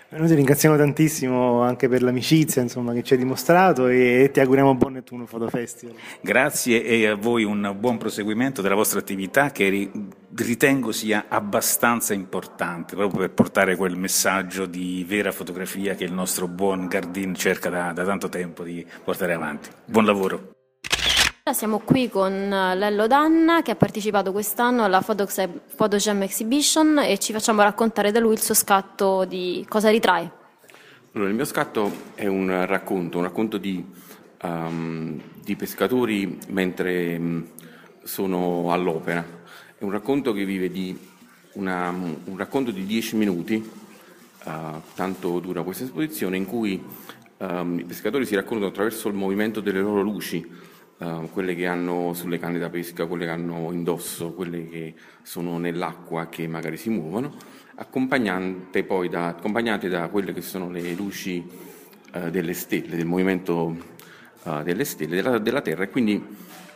Noi 0.08 0.26
ti 0.26 0.34
ringraziamo 0.34 0.76
tantissimo 0.76 1.62
anche 1.62 1.88
per 1.88 2.02
l'amicizia 2.02 2.60
insomma, 2.60 2.92
che 2.92 3.02
ci 3.02 3.14
hai 3.14 3.18
dimostrato 3.18 3.88
e 3.88 4.28
ti 4.30 4.40
auguriamo 4.40 4.74
buon 4.74 4.92
Nettuno 4.94 5.24
Photo 5.24 5.48
Festival. 5.48 5.94
Grazie 6.20 6.84
e 6.84 7.06
a 7.06 7.14
voi 7.14 7.44
un 7.44 7.74
buon 7.78 7.96
proseguimento 7.96 8.60
della 8.60 8.74
vostra 8.74 9.00
attività 9.00 9.52
che 9.52 9.90
ritengo 10.34 10.92
sia 10.92 11.26
abbastanza 11.28 12.12
importante 12.12 12.94
proprio 12.94 13.20
per 13.20 13.30
portare 13.30 13.74
quel 13.74 13.96
messaggio 13.96 14.66
di 14.66 15.02
vera 15.08 15.32
fotografia 15.32 15.94
che 15.94 16.04
il 16.04 16.12
nostro 16.12 16.46
buon 16.46 16.88
Gardin 16.88 17.34
cerca 17.34 17.70
da, 17.70 17.92
da 17.92 18.04
tanto 18.04 18.28
tempo 18.28 18.64
di 18.64 18.84
portare 19.02 19.32
avanti. 19.32 19.70
Buon 19.86 20.04
lavoro. 20.04 20.61
Siamo 21.50 21.80
qui 21.80 22.08
con 22.08 22.32
eh, 22.32 22.76
Lello 22.76 23.08
Danna 23.08 23.62
che 23.62 23.72
ha 23.72 23.74
partecipato 23.74 24.30
quest'anno 24.30 24.84
alla 24.84 25.02
Photogem 25.02 26.22
Exhibition 26.22 27.00
e 27.00 27.18
ci 27.18 27.32
facciamo 27.32 27.62
raccontare 27.62 28.12
da 28.12 28.20
lui 28.20 28.34
il 28.34 28.40
suo 28.40 28.54
scatto 28.54 29.24
di 29.24 29.66
cosa 29.68 29.90
ritrae. 29.90 30.30
Allora, 31.12 31.30
il 31.30 31.34
mio 31.34 31.44
scatto 31.44 31.90
è 32.14 32.28
un 32.28 32.64
racconto, 32.64 33.18
un 33.18 33.24
racconto 33.24 33.58
di, 33.58 33.84
um, 34.42 35.20
di 35.42 35.56
pescatori 35.56 36.38
mentre 36.50 37.16
um, 37.16 37.44
sono 38.04 38.72
all'opera. 38.72 39.26
È 39.76 39.82
un 39.82 39.90
racconto 39.90 40.32
che 40.32 40.44
vive 40.44 40.70
di 40.70 40.96
una, 41.54 41.88
un 41.90 42.36
racconto 42.36 42.70
di 42.70 42.86
dieci 42.86 43.16
minuti, 43.16 43.68
uh, 44.44 44.80
tanto 44.94 45.40
dura 45.40 45.64
questa 45.64 45.82
esposizione, 45.82 46.36
in 46.36 46.46
cui 46.46 46.80
um, 47.38 47.80
i 47.80 47.84
pescatori 47.84 48.26
si 48.26 48.36
raccontano 48.36 48.70
attraverso 48.70 49.08
il 49.08 49.14
movimento 49.14 49.60
delle 49.60 49.80
loro 49.80 50.02
luci 50.02 50.70
uh, 51.02 51.28
quelle 51.30 51.54
che 51.54 51.66
hanno 51.66 52.12
sulle 52.14 52.38
canne 52.38 52.58
da 52.58 52.70
pesca, 52.70 53.06
quelle 53.06 53.24
che 53.24 53.30
hanno 53.30 53.72
indosso, 53.72 54.32
quelle 54.32 54.68
che 54.68 54.94
sono 55.22 55.58
nell'acqua 55.58 56.28
che 56.28 56.46
magari 56.46 56.76
si 56.76 56.90
muovono, 56.90 57.34
accompagnate 57.74 58.84
poi 58.84 59.08
da, 59.08 59.28
accompagnate 59.28 59.88
da 59.88 60.08
quelle 60.08 60.32
che 60.32 60.42
sono 60.42 60.70
le 60.70 60.92
luci 60.94 61.44
uh, 62.14 62.30
delle 62.30 62.54
stelle, 62.54 62.96
del 62.96 63.06
movimento 63.06 63.76
uh, 64.42 64.62
delle 64.62 64.84
stelle, 64.84 65.16
della, 65.16 65.38
della, 65.38 65.60
Terra 65.60 65.84
e 65.84 65.90
quindi 65.90 66.24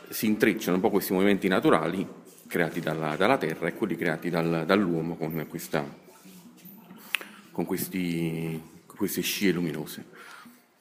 si 0.08 0.26
intrecciano 0.26 0.76
un 0.76 0.82
po' 0.82 0.90
questi 0.90 1.12
movimenti 1.12 1.48
naturali 1.48 2.06
creati 2.46 2.80
dalla, 2.80 3.16
dalla 3.16 3.38
Terra 3.38 3.68
e 3.68 3.74
quelli 3.74 3.96
creati 3.96 4.30
dal, 4.30 4.64
dall'uomo 4.66 5.16
con, 5.16 5.46
questa, 5.48 5.84
con 7.50 7.64
questi, 7.64 8.60
queste 8.86 9.20
scie 9.20 9.52
luminose. 9.52 10.14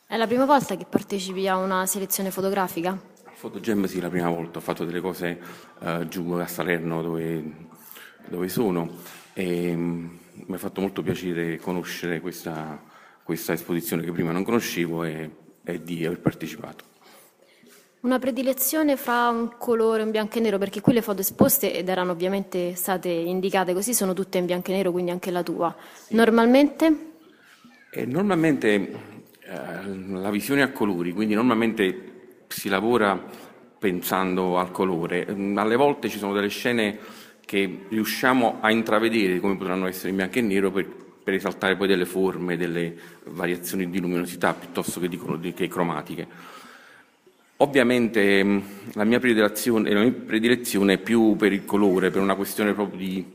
È 0.08 0.16
la 0.16 0.28
prima 0.28 0.46
volta 0.46 0.78
che 0.78 0.86
partecipi 0.86 1.48
a 1.48 1.58
una 1.58 1.88
selezione 1.88 2.30
fotografica? 2.30 3.14
Fotogem 3.36 3.84
sì, 3.84 4.00
la 4.00 4.10
prima 4.10 4.30
volta, 4.30 4.60
ho 4.60 4.62
fatto 4.62 4.86
delle 4.86 5.02
cose 5.02 5.38
uh, 5.80 6.08
giù 6.08 6.32
a 6.32 6.48
Salerno 6.48 7.02
dove, 7.02 7.44
dove 8.28 8.48
sono 8.48 8.90
e, 9.34 9.76
mi 9.76 10.54
ha 10.54 10.58
fatto 10.58 10.80
molto 10.80 11.04
piacere 11.04 11.58
conoscere 11.58 12.22
questa, 12.22 12.82
questa 13.24 13.52
esposizione 13.52 14.04
che 14.04 14.12
prima 14.12 14.32
non 14.32 14.44
conoscevo 14.44 15.04
e, 15.04 15.30
e 15.64 15.84
di 15.84 16.06
aver 16.06 16.20
partecipato. 16.22 16.86
Una 18.02 18.20
predilezione 18.20 18.96
fra 18.96 19.30
un 19.30 19.56
colore 19.58 20.04
un 20.04 20.12
bianco 20.12 20.38
e 20.38 20.42
nero, 20.42 20.58
perché 20.58 20.80
qui 20.80 20.94
le 20.94 21.02
foto 21.02 21.22
esposte 21.22 21.74
ed 21.74 21.90
erano 21.90 22.12
ovviamente 22.12 22.76
state 22.76 23.10
indicate 23.10 23.74
così, 23.74 23.94
sono 23.94 24.14
tutte 24.14 24.38
in 24.38 24.46
bianco 24.46 24.72
e 24.72 24.76
nero, 24.76 24.92
quindi 24.92 25.12
anche 25.12 25.32
la 25.32 25.44
tua. 25.44 25.76
Sì. 25.94 26.16
Normalmente? 26.16 27.14
Eh, 27.92 28.06
normalmente 28.06 28.68
eh, 28.70 29.96
la 30.08 30.30
visione 30.30 30.62
a 30.62 30.72
colori, 30.72 31.12
quindi 31.12 31.34
normalmente 31.34 32.14
si 32.48 32.70
lavora 32.70 33.22
pensando 33.78 34.58
al 34.58 34.72
colore. 34.72 35.28
Mm, 35.30 35.58
alle 35.58 35.76
volte 35.76 36.10
ci 36.10 36.18
sono 36.18 36.34
delle 36.34 36.50
scene 36.50 36.98
che 37.46 37.86
riusciamo 37.90 38.58
a 38.62 38.72
intravedere 38.72 39.40
come 39.40 39.58
potranno 39.58 39.86
essere 39.86 40.10
in 40.10 40.16
bianco 40.16 40.40
e 40.40 40.42
nero 40.42 40.72
per, 40.72 40.88
per 41.24 41.36
esaltare 41.36 41.76
poi 41.76 41.88
delle 41.88 42.06
forme, 42.06 42.58
delle 42.58 42.96
variazioni 43.26 43.90
di 43.90 44.00
luminosità 44.00 44.54
piuttosto 44.54 45.00
che, 45.00 45.08
di, 45.08 45.54
che 45.54 45.68
cromatiche. 45.68 46.28
Ovviamente 47.58 48.44
mm, 48.44 48.60
la 48.94 49.04
mia, 49.04 49.20
la 49.20 50.02
mia 50.02 50.12
predilezione 50.12 50.94
è 50.94 50.98
più 50.98 51.36
per 51.36 51.54
il 51.54 51.66
colore, 51.66 52.10
per 52.10 52.22
una 52.22 52.36
questione 52.36 52.74
proprio 52.74 52.98
di, 52.98 53.26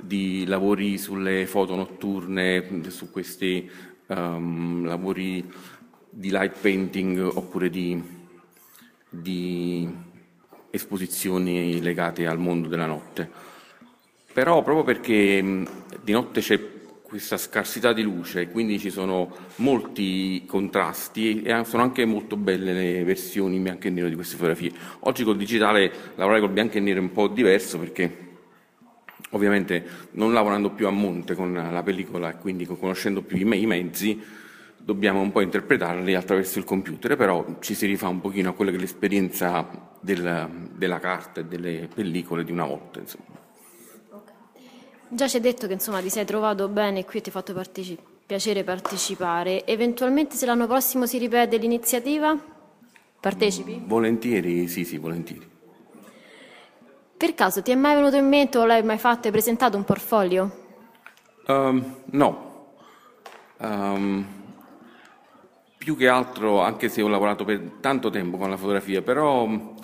di 0.00 0.44
lavori 0.46 0.98
sulle 0.98 1.46
foto 1.46 1.76
notturne, 1.76 2.82
su 2.88 3.10
questi 3.10 3.70
um, 4.06 4.84
lavori 4.84 5.48
di 6.10 6.30
light 6.30 6.58
painting 6.60 7.18
oppure 7.18 7.70
di, 7.70 8.21
di 9.12 9.86
esposizioni 10.70 11.82
legate 11.82 12.26
al 12.26 12.38
mondo 12.38 12.68
della 12.68 12.86
notte. 12.86 13.30
Però 14.32 14.62
proprio 14.62 14.84
perché 14.84 15.64
di 16.02 16.12
notte 16.12 16.40
c'è 16.40 16.58
questa 17.02 17.36
scarsità 17.36 17.92
di 17.92 18.02
luce, 18.02 18.48
quindi 18.48 18.78
ci 18.78 18.88
sono 18.88 19.30
molti 19.56 20.44
contrasti 20.46 21.42
e 21.42 21.62
sono 21.66 21.82
anche 21.82 22.06
molto 22.06 22.38
belle 22.38 22.72
le 22.72 23.04
versioni 23.04 23.56
in 23.56 23.62
bianco 23.64 23.86
e 23.86 23.90
nero 23.90 24.08
di 24.08 24.14
queste 24.14 24.36
fotografie. 24.36 24.72
Oggi 25.00 25.22
col 25.22 25.36
digitale 25.36 25.92
lavorare 26.14 26.40
col 26.40 26.52
bianco 26.52 26.78
e 26.78 26.80
nero 26.80 27.00
è 27.00 27.02
un 27.02 27.12
po' 27.12 27.28
diverso 27.28 27.78
perché 27.78 28.30
ovviamente 29.32 29.84
non 30.12 30.32
lavorando 30.32 30.70
più 30.70 30.86
a 30.86 30.90
monte 30.90 31.34
con 31.34 31.52
la 31.52 31.82
pellicola 31.82 32.30
e 32.30 32.38
quindi 32.38 32.64
conoscendo 32.64 33.20
più 33.20 33.36
i 33.36 33.66
mezzi 33.66 34.40
dobbiamo 34.84 35.20
un 35.20 35.30
po' 35.30 35.40
interpretarli 35.40 36.14
attraverso 36.14 36.58
il 36.58 36.64
computer, 36.64 37.16
però 37.16 37.44
ci 37.60 37.74
si 37.74 37.86
rifà 37.86 38.08
un 38.08 38.20
pochino 38.20 38.50
a 38.50 38.52
quella 38.52 38.70
che 38.70 38.76
è 38.76 38.80
l'esperienza 38.80 39.68
del, 40.00 40.68
della 40.72 40.98
carta 40.98 41.40
e 41.40 41.44
delle 41.44 41.88
pellicole 41.92 42.44
di 42.44 42.52
una 42.52 42.66
volta. 42.66 42.98
Insomma. 42.98 43.40
Già 45.08 45.28
ci 45.28 45.36
hai 45.36 45.42
detto 45.42 45.66
che 45.66 45.74
insomma 45.74 46.00
ti 46.00 46.08
sei 46.08 46.24
trovato 46.24 46.68
bene 46.68 47.04
qui 47.04 47.18
e 47.18 47.22
ti 47.22 47.28
ha 47.28 47.32
fatto 47.32 47.52
parteci- 47.52 47.98
piacere 48.24 48.64
partecipare. 48.64 49.66
Eventualmente 49.66 50.36
se 50.36 50.46
l'anno 50.46 50.66
prossimo 50.66 51.06
si 51.06 51.18
ripete 51.18 51.58
l'iniziativa, 51.58 52.36
partecipi? 53.20 53.80
Volentieri, 53.84 54.66
sì, 54.68 54.84
sì, 54.84 54.96
volentieri. 54.96 55.50
Per 57.16 57.34
caso 57.34 57.62
ti 57.62 57.70
è 57.70 57.76
mai 57.76 57.94
venuto 57.94 58.16
in 58.16 58.26
mente 58.26 58.58
o 58.58 58.64
l'hai 58.64 58.82
mai 58.82 58.98
fatto 58.98 59.28
e 59.28 59.30
presentato 59.30 59.76
un 59.76 59.84
portfolio? 59.84 60.60
Um, 61.46 61.96
no. 62.06 62.50
Um, 63.58 64.41
più 65.82 65.96
che 65.96 66.06
altro, 66.06 66.60
anche 66.60 66.88
se 66.88 67.02
ho 67.02 67.08
lavorato 67.08 67.44
per 67.44 67.60
tanto 67.80 68.08
tempo 68.08 68.36
con 68.36 68.48
la 68.48 68.56
fotografia, 68.56 69.02
però 69.02 69.74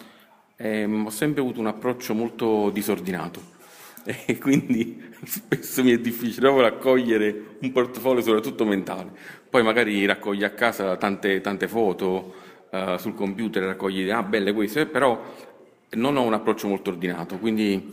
ehm, 0.55 1.07
ho 1.07 1.11
sempre 1.11 1.41
avuto 1.41 1.59
un 1.59 1.67
approccio 1.67 2.15
molto 2.15 2.71
disordinato 2.71 3.41
e 4.25 4.39
quindi 4.39 5.03
spesso 5.25 5.83
mi 5.83 5.91
è 5.91 5.99
difficile 5.99 6.43
proprio 6.43 6.63
raccogliere 6.63 7.57
un 7.63 7.73
portfolio 7.73 8.23
soprattutto 8.23 8.65
mentale. 8.65 9.11
Poi 9.51 9.65
magari 9.65 10.07
raccogli 10.07 10.45
a 10.45 10.51
casa 10.51 10.97
tante, 10.97 11.41
tante 11.41 11.67
foto 11.67 12.35
uh, 12.71 12.97
sul 12.97 13.15
computer, 13.15 13.65
raccogli, 13.65 14.09
ah 14.09 14.23
belle 14.23 14.53
queste, 14.53 14.87
però 14.87 15.21
non 15.95 16.17
ho 16.17 16.23
un 16.23 16.33
approccio 16.33 16.69
molto 16.69 16.91
ordinato, 16.91 17.39
quindi 17.39 17.93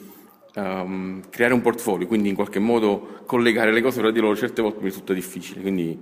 um, 0.54 1.24
creare 1.32 1.56
un 1.56 1.62
portfolio, 1.62 2.06
quindi 2.06 2.30
in 2.30 2.36
qualche 2.36 2.60
modo 2.60 3.24
collegare 3.26 3.72
le 3.72 3.82
cose 3.82 4.00
fra 4.00 4.12
di 4.12 4.20
loro 4.20 4.36
certe 4.36 4.62
volte 4.62 4.78
mi 4.82 4.89
risulta 4.89 5.12
difficile, 5.12 5.62
quindi 5.62 6.00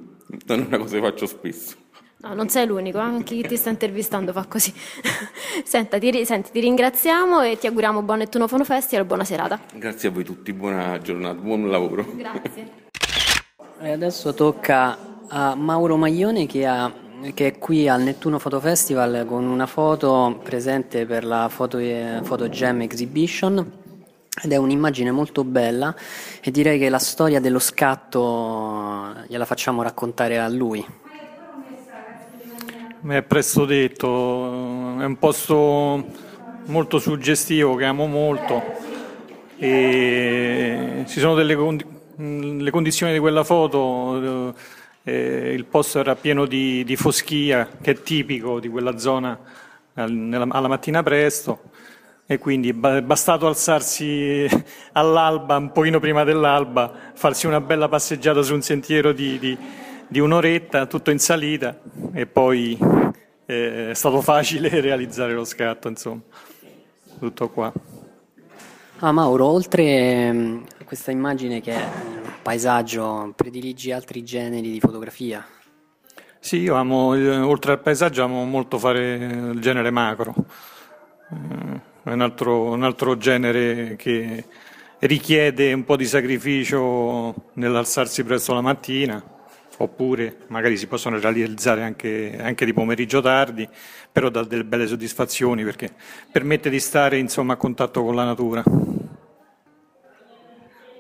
non 0.48 0.60
è 0.63 0.66
una 0.66 0.78
cosa 0.80 0.98
che 0.98 1.02
faccio 1.02 1.26
spesso. 1.28 1.83
No, 2.23 2.33
non 2.33 2.47
sei 2.47 2.65
l'unico, 2.65 2.99
eh? 2.99 3.01
anche 3.01 3.36
chi 3.36 3.45
ti 3.45 3.57
sta 3.57 3.69
intervistando 3.69 4.31
fa 4.31 4.45
così. 4.45 4.73
Senta, 5.65 5.97
ti, 5.97 6.23
senti, 6.23 6.51
ti 6.51 6.62
ringraziamo 6.62 7.41
e 7.41 7.57
ti 7.57 7.67
auguriamo 7.67 8.01
buon 8.01 8.19
Nettuno 8.19 8.47
Fono 8.47 8.63
Festival, 8.63 9.03
buona 9.03 9.25
serata. 9.25 9.59
Grazie 9.73 10.07
a 10.07 10.12
voi 10.13 10.23
tutti, 10.23 10.53
buona 10.53 10.97
giornata, 11.01 11.41
buon 11.41 11.69
lavoro. 11.69 12.05
Grazie. 12.15 12.88
E 13.81 13.91
adesso 13.91 14.33
tocca 14.33 14.97
a 15.27 15.53
Mauro 15.55 15.97
Maglione 15.97 16.45
che, 16.45 16.65
ha, 16.65 16.89
che, 17.33 17.47
è 17.47 17.57
qui 17.57 17.89
al 17.89 18.01
Nettuno 18.01 18.39
Foto 18.39 18.62
Festival 18.62 19.25
con 19.27 19.43
una 19.43 19.65
foto 19.65 20.39
presente 20.41 21.05
per 21.05 21.25
la 21.25 21.49
Foto, 21.49 21.77
Foto 22.21 22.47
Gem 22.47 22.83
Exhibition 22.83 23.81
ed 24.41 24.49
è 24.49 24.55
un'immagine 24.55 25.12
molto 25.12 25.43
bella 25.43 25.93
e 26.41 26.51
direi 26.51 26.79
che 26.79 26.88
la 26.88 26.99
storia 26.99 27.41
dello 27.41 27.59
scatto 27.59 29.13
gliela 29.27 29.43
facciamo 29.43 29.81
raccontare 29.81 30.39
a 30.39 30.47
lui 30.47 31.01
è 33.08 33.22
presto 33.22 33.66
detto, 33.66 34.08
è 35.00 35.04
un 35.04 35.18
posto 35.20 36.06
molto 36.66 37.00
suggestivo 37.00 37.76
che 37.76 37.84
amo 37.84 38.06
molto 38.08 38.62
e 39.58 41.04
ci 41.08 41.20
sono 41.20 41.36
delle 41.36 41.56
le 42.16 42.72
condizioni 42.72 43.12
di 43.12 43.20
quella 43.20 43.44
foto, 43.44 44.56
eh, 45.04 45.54
il 45.54 45.66
posto 45.66 46.00
era 46.00 46.16
pieno 46.16 46.46
di, 46.46 46.84
di, 46.84 46.96
foschia 46.96 47.70
che 47.82 47.92
è 47.92 48.02
tipico 48.02 48.60
di 48.60 48.70
quella 48.70 48.98
zona 48.98 49.38
alla 49.96 50.68
mattina 50.68 51.04
presto 51.04 51.72
e 52.26 52.38
quindi 52.38 52.70
è 52.70 52.74
bastato 52.74 53.48
alzarsi 53.48 54.48
all'alba, 54.94 55.58
un 55.58 55.72
pochino 55.72 56.00
prima 56.00 56.24
dell'alba, 56.24 56.94
farsi 57.13 57.48
una 57.48 57.60
bella 57.60 57.89
passeggiata 57.89 58.42
su 58.42 58.54
un 58.54 58.62
sentiero 58.62 59.12
di, 59.12 59.39
di 59.39 59.58
di 60.13 60.19
un'oretta, 60.19 60.86
tutto 60.86 61.10
in 61.10 61.17
salita 61.17 61.80
e 62.13 62.28
poi 62.28 62.78
eh, 63.47 63.89
è 63.89 63.93
stato 63.95 64.21
facile 64.21 64.69
realizzare 64.80 65.34
lo 65.34 65.43
scatto, 65.43 65.88
insomma, 65.88 66.21
tutto 67.17 67.49
qua. 67.49 67.73
Ah 68.99 69.12
Mauro, 69.12 69.47
oltre 69.47 70.32
mm, 70.32 70.63
a 70.82 70.84
questa 70.86 71.10
immagine 71.10 71.62
che 71.62 71.73
è 71.73 71.84
un 71.84 72.32
paesaggio, 72.43 73.34
prediligi 73.36 73.91
altri 73.91 74.23
generi 74.23 74.69
di 74.69 74.80
fotografia? 74.80 75.43
Sì, 76.39 76.58
io 76.58 76.76
amo, 76.76 77.08
oltre 77.47 77.71
al 77.71 77.82
paesaggio 77.82 78.23
amo 78.23 78.45
molto 78.45 78.78
fare 78.78 79.15
il 79.15 79.60
genere 79.62 79.89
macro, 79.89 80.36
eh, 81.32 81.82
è 82.04 82.12
un 82.12 82.21
altro, 82.21 82.65
un 82.65 82.84
altro 82.84 83.17
genere 83.17 83.95
che 83.95 84.45
richiede 84.99 85.73
un 85.73 85.84
po' 85.84 85.95
di 85.95 86.06
sacrificio 86.06 87.34
nell'alzarsi 87.54 88.23
presto 88.23 88.54
la 88.54 88.62
mattina, 88.62 89.33
oppure 89.77 90.38
magari 90.47 90.77
si 90.77 90.88
possono 90.88 91.19
realizzare 91.19 91.83
anche, 91.83 92.38
anche, 92.41 92.65
di 92.65 92.73
pomeriggio 92.73 93.21
tardi, 93.21 93.67
però 94.12 94.29
dà 94.29 94.43
delle 94.43 94.65
belle 94.65 94.88
soddisfazioni 94.88 95.63
perché 95.63 95.91
permette 96.31 96.69
di 96.69 96.79
stare 96.79 97.17
insomma, 97.17 97.53
a 97.53 97.57
contatto 97.57 98.03
con 98.03 98.15
la 98.15 98.23
natura. 98.23 98.63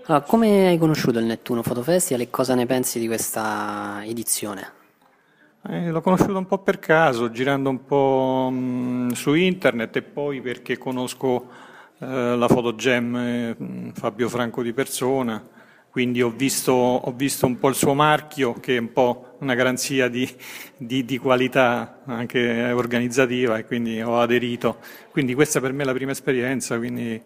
Allora, 0.05 0.25
come 0.25 0.67
hai 0.67 0.77
conosciuto 0.77 1.19
il 1.19 1.25
Nettuno 1.25 1.63
Foto 1.63 1.81
Festival 1.81 2.23
e 2.23 2.29
cosa 2.29 2.55
ne 2.55 2.65
pensi 2.65 2.99
di 2.99 3.07
questa 3.07 4.01
edizione? 4.03 4.81
Eh, 5.65 5.91
l'ho 5.91 6.01
conosciuto 6.01 6.37
un 6.37 6.45
po' 6.45 6.57
per 6.57 6.77
caso, 6.79 7.31
girando 7.31 7.69
un 7.69 7.85
po' 7.85 8.49
mh, 8.51 8.55
mm, 8.55 9.09
su 9.11 9.33
internet 9.33 9.95
e 9.95 10.01
poi 10.01 10.41
perché 10.41 10.77
conosco 10.77 11.47
eh, 11.99 12.35
la 12.35 12.47
Fotogem 12.49 13.15
eh, 13.15 13.55
Fabio 13.93 14.27
Franco 14.27 14.61
di 14.61 14.73
persona 14.73 15.41
quindi 15.93 16.23
ho 16.23 16.31
visto, 16.31 16.71
ho 16.71 17.11
visto, 17.11 17.45
un 17.45 17.59
po' 17.59 17.69
il 17.69 17.75
suo 17.75 17.93
marchio 17.93 18.53
che 18.53 18.77
è 18.77 18.79
un 18.79 18.91
po' 18.91 19.35
una 19.41 19.53
garanzia 19.53 20.07
di, 20.07 20.27
di, 20.75 21.05
di, 21.05 21.19
qualità 21.19 22.01
anche 22.05 22.71
organizzativa 22.71 23.59
e 23.59 23.65
quindi 23.65 24.01
ho 24.01 24.19
aderito. 24.19 24.79
Quindi 25.11 25.35
questa 25.35 25.59
per 25.59 25.71
me 25.71 25.83
è 25.83 25.85
la 25.85 25.93
prima 25.93 26.09
esperienza, 26.09 26.79
quindi 26.79 27.21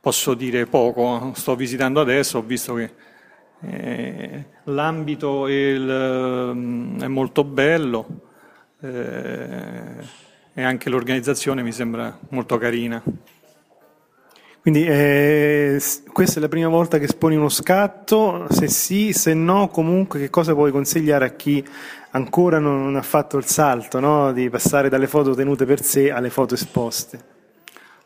posso 0.00 0.32
dire 0.32 0.64
poco, 0.64 1.32
sto 1.34 1.54
visitando 1.54 2.00
adesso, 2.00 2.38
ho 2.38 2.42
visto 2.42 2.72
che 2.76 2.92
eh, 3.60 4.44
l'ambito 4.64 5.46
è, 5.46 5.52
il, 5.52 6.52
mm, 6.54 7.00
è, 7.02 7.08
molto 7.08 7.44
bello 7.44 8.06
eh, 8.80 10.02
e 10.54 10.62
anche 10.62 10.88
l'organizzazione 10.88 11.62
mi 11.62 11.72
sembra 11.72 12.18
molto 12.30 12.56
carina. 12.56 13.02
Quindi 14.68 14.86
eh, 14.86 15.82
questa 16.12 16.38
è 16.38 16.42
la 16.42 16.48
prima 16.48 16.68
volta 16.68 16.98
che 16.98 17.06
esponi 17.06 17.36
uno 17.36 17.48
scatto, 17.48 18.46
se 18.50 18.68
sì, 18.68 19.14
se 19.14 19.32
no, 19.32 19.68
comunque 19.68 20.20
che 20.20 20.28
cosa 20.28 20.52
puoi 20.52 20.70
consigliare 20.70 21.24
a 21.24 21.30
chi 21.30 21.66
ancora 22.10 22.58
non 22.58 22.94
ha 22.94 23.00
fatto 23.00 23.38
il 23.38 23.46
salto 23.46 23.98
no? 23.98 24.30
di 24.30 24.50
passare 24.50 24.90
dalle 24.90 25.06
foto 25.06 25.34
tenute 25.34 25.64
per 25.64 25.82
sé 25.82 26.10
alle 26.10 26.28
foto 26.28 26.52
esposte? 26.52 27.18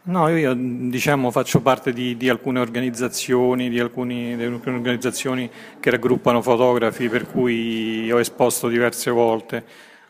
No, 0.03 0.29
io 0.29 0.55
diciamo, 0.55 1.33
faccio 1.33 1.61
parte 1.61 1.93
di, 1.93 2.17
di 2.17 2.29
alcune 2.29 2.61
organizzazioni, 2.61 3.69
di, 3.69 3.81
alcune 3.81 4.37
organizzazioni 4.37 5.51
che 5.81 5.91
raggruppano 5.91 6.43
fotografi, 6.43 7.09
per 7.09 7.27
cui 7.27 8.09
ho 8.09 8.21
esposto 8.21 8.69
diverse 8.69 9.11
volte, 9.11 9.65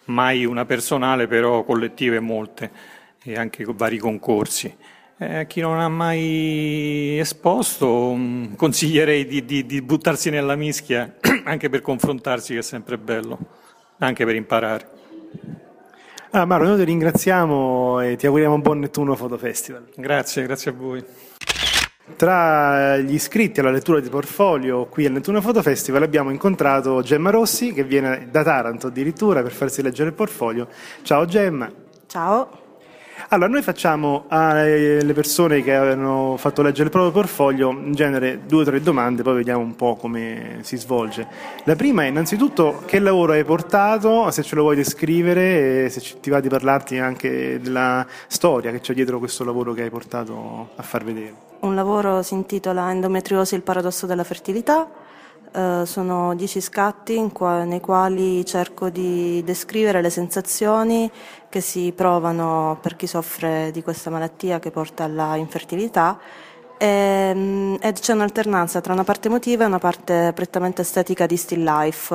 mai 0.06 0.44
una 0.44 0.66
personale, 0.66 1.26
però 1.26 1.62
collettive 1.64 2.20
molte, 2.20 2.70
e 3.22 3.36
anche 3.36 3.64
vari 3.74 3.96
concorsi. 3.96 4.76
Eh, 5.22 5.36
a 5.36 5.44
chi 5.44 5.60
non 5.60 5.78
ha 5.78 5.88
mai 5.88 7.16
esposto 7.20 8.12
mm, 8.16 8.54
consiglierei 8.54 9.24
di, 9.24 9.64
di 9.64 9.80
buttarsi 9.80 10.30
nella 10.30 10.56
mischia, 10.56 11.14
anche 11.44 11.68
per 11.68 11.80
confrontarsi, 11.80 12.54
che 12.54 12.58
è 12.58 12.62
sempre 12.62 12.98
bello, 12.98 13.38
anche 13.98 14.24
per 14.24 14.34
imparare. 14.34 14.88
Ah, 16.30 16.44
Mauro, 16.44 16.64
noi 16.64 16.78
ti 16.78 16.84
ringraziamo 16.84 18.00
e 18.00 18.16
ti 18.16 18.26
auguriamo 18.26 18.54
un 18.54 18.62
buon 18.62 18.80
Nettuno 18.80 19.14
Foto 19.14 19.38
Festival. 19.38 19.86
Grazie, 19.94 20.42
grazie 20.42 20.72
a 20.72 20.74
voi. 20.74 21.04
Tra 22.16 22.96
gli 22.96 23.14
iscritti 23.14 23.60
alla 23.60 23.70
lettura 23.70 24.00
di 24.00 24.08
portfolio 24.08 24.86
qui 24.86 25.06
al 25.06 25.12
Nettuno 25.12 25.40
Foto 25.40 25.62
Festival 25.62 26.02
abbiamo 26.02 26.30
incontrato 26.30 27.00
Gemma 27.00 27.30
Rossi 27.30 27.72
che 27.72 27.84
viene 27.84 28.26
da 28.28 28.42
Taranto 28.42 28.88
addirittura 28.88 29.40
per 29.40 29.52
farsi 29.52 29.82
leggere 29.82 30.08
il 30.08 30.14
portfolio. 30.16 30.66
Ciao 31.02 31.24
Gemma. 31.26 31.70
Ciao. 32.06 32.61
Allora, 33.28 33.48
noi 33.48 33.62
facciamo 33.62 34.24
alle 34.28 35.12
persone 35.14 35.62
che 35.62 35.74
hanno 35.74 36.36
fatto 36.36 36.62
leggere 36.62 36.84
il 36.84 36.90
proprio 36.90 37.12
portfolio 37.12 37.70
in 37.70 37.92
genere 37.94 38.40
due 38.46 38.62
o 38.62 38.64
tre 38.64 38.80
domande, 38.80 39.22
poi 39.22 39.36
vediamo 39.36 39.62
un 39.62 39.74
po' 39.74 39.96
come 39.96 40.58
si 40.62 40.76
svolge. 40.76 41.26
La 41.64 41.76
prima 41.76 42.02
è 42.02 42.06
innanzitutto 42.06 42.82
che 42.84 42.98
lavoro 42.98 43.32
hai 43.32 43.44
portato, 43.44 44.30
se 44.30 44.42
ce 44.42 44.54
lo 44.54 44.62
vuoi 44.62 44.76
descrivere 44.76 45.88
se 45.88 46.20
ti 46.20 46.30
va 46.30 46.40
di 46.40 46.48
parlarti 46.48 46.98
anche 46.98 47.60
della 47.60 48.06
storia 48.26 48.70
che 48.70 48.80
c'è 48.80 48.94
dietro 48.94 49.18
questo 49.18 49.44
lavoro 49.44 49.72
che 49.72 49.82
hai 49.82 49.90
portato 49.90 50.70
a 50.76 50.82
far 50.82 51.04
vedere. 51.04 51.50
Un 51.60 51.74
lavoro 51.74 52.22
si 52.22 52.34
intitola 52.34 52.90
Endometriosi, 52.90 53.54
il 53.54 53.62
paradosso 53.62 54.06
della 54.06 54.24
fertilità 54.24 54.88
Uh, 55.52 55.84
sono 55.84 56.34
dieci 56.34 56.62
scatti 56.62 57.28
qua, 57.30 57.64
nei 57.64 57.80
quali 57.80 58.42
cerco 58.46 58.88
di 58.88 59.42
descrivere 59.44 60.00
le 60.00 60.08
sensazioni 60.08 61.10
che 61.50 61.60
si 61.60 61.92
provano 61.94 62.78
per 62.80 62.96
chi 62.96 63.06
soffre 63.06 63.70
di 63.70 63.82
questa 63.82 64.08
malattia 64.08 64.58
che 64.58 64.70
porta 64.70 65.04
alla 65.04 65.36
infertilità 65.36 66.18
e, 66.78 67.32
um, 67.34 67.76
e 67.82 67.92
c'è 67.92 68.14
un'alternanza 68.14 68.80
tra 68.80 68.94
una 68.94 69.04
parte 69.04 69.28
emotiva 69.28 69.64
e 69.64 69.66
una 69.66 69.78
parte 69.78 70.32
prettamente 70.34 70.80
estetica 70.82 71.26
di 71.26 71.36
still 71.36 71.62
life. 71.62 72.14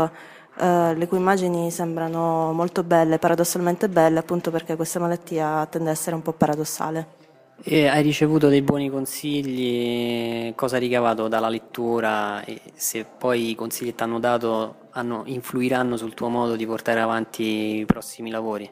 Uh, 0.58 0.94
le 0.96 1.08
cui 1.08 1.20
immagini 1.20 1.70
sembrano 1.70 2.52
molto 2.54 2.82
belle, 2.84 3.20
paradossalmente 3.20 3.88
belle, 3.88 4.18
appunto 4.18 4.50
perché 4.50 4.76
questa 4.76 5.00
malattia 5.00 5.64
tende 5.68 5.92
ad 5.92 5.96
essere 5.96 6.16
un 6.16 6.24
po' 6.24 6.34
paradossale. 6.34 7.17
E 7.64 7.88
hai 7.88 8.02
ricevuto 8.04 8.50
dei 8.50 8.62
buoni 8.62 8.90
consigli? 8.90 10.54
Cosa 10.56 10.76
hai 10.76 10.82
ricavato 10.82 11.28
dalla 11.28 11.50
lettura? 11.50 12.44
E 12.46 12.62
se 12.76 13.04
poi 13.06 13.50
i 13.50 13.56
consigli 13.56 13.90
che 13.90 13.96
ti 13.96 14.04
hanno 14.04 14.20
dato 14.20 14.88
hanno, 14.92 15.24
influiranno 15.26 15.98
sul 15.98 16.14
tuo 16.14 16.30
modo 16.30 16.56
di 16.56 16.66
portare 16.66 17.00
avanti 17.00 17.80
i 17.80 17.86
prossimi 17.86 18.30
lavori? 18.30 18.70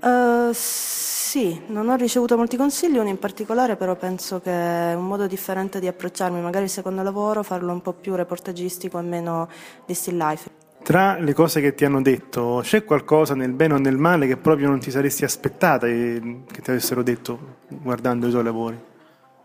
Uh, 0.00 0.50
sì, 0.52 1.62
non 1.68 1.88
ho 1.88 1.94
ricevuto 1.96 2.36
molti 2.36 2.56
consigli, 2.56 2.98
uno 2.98 3.08
in 3.08 3.18
particolare 3.18 3.76
però 3.76 3.96
penso 3.96 4.40
che 4.40 4.50
è 4.50 4.94
un 4.94 5.06
modo 5.06 5.26
differente 5.26 5.80
di 5.80 5.86
approcciarmi, 5.86 6.40
magari 6.40 6.64
il 6.64 6.70
secondo 6.70 7.02
lavoro, 7.02 7.42
farlo 7.42 7.72
un 7.72 7.80
po' 7.80 7.92
più 7.92 8.14
reportagistico 8.14 8.98
e 8.98 9.02
meno 9.02 9.48
di 9.86 9.94
still 9.94 10.18
life. 10.18 10.53
Tra 10.84 11.18
le 11.18 11.32
cose 11.32 11.62
che 11.62 11.74
ti 11.74 11.86
hanno 11.86 12.02
detto, 12.02 12.60
c'è 12.62 12.84
qualcosa 12.84 13.34
nel 13.34 13.52
bene 13.52 13.72
o 13.72 13.78
nel 13.78 13.96
male 13.96 14.26
che 14.26 14.36
proprio 14.36 14.68
non 14.68 14.80
ti 14.80 14.90
saresti 14.90 15.24
aspettata 15.24 15.86
che 15.86 16.44
ti 16.46 16.70
avessero 16.70 17.02
detto 17.02 17.56
guardando 17.68 18.26
i 18.26 18.30
tuoi 18.30 18.44
lavori? 18.44 18.78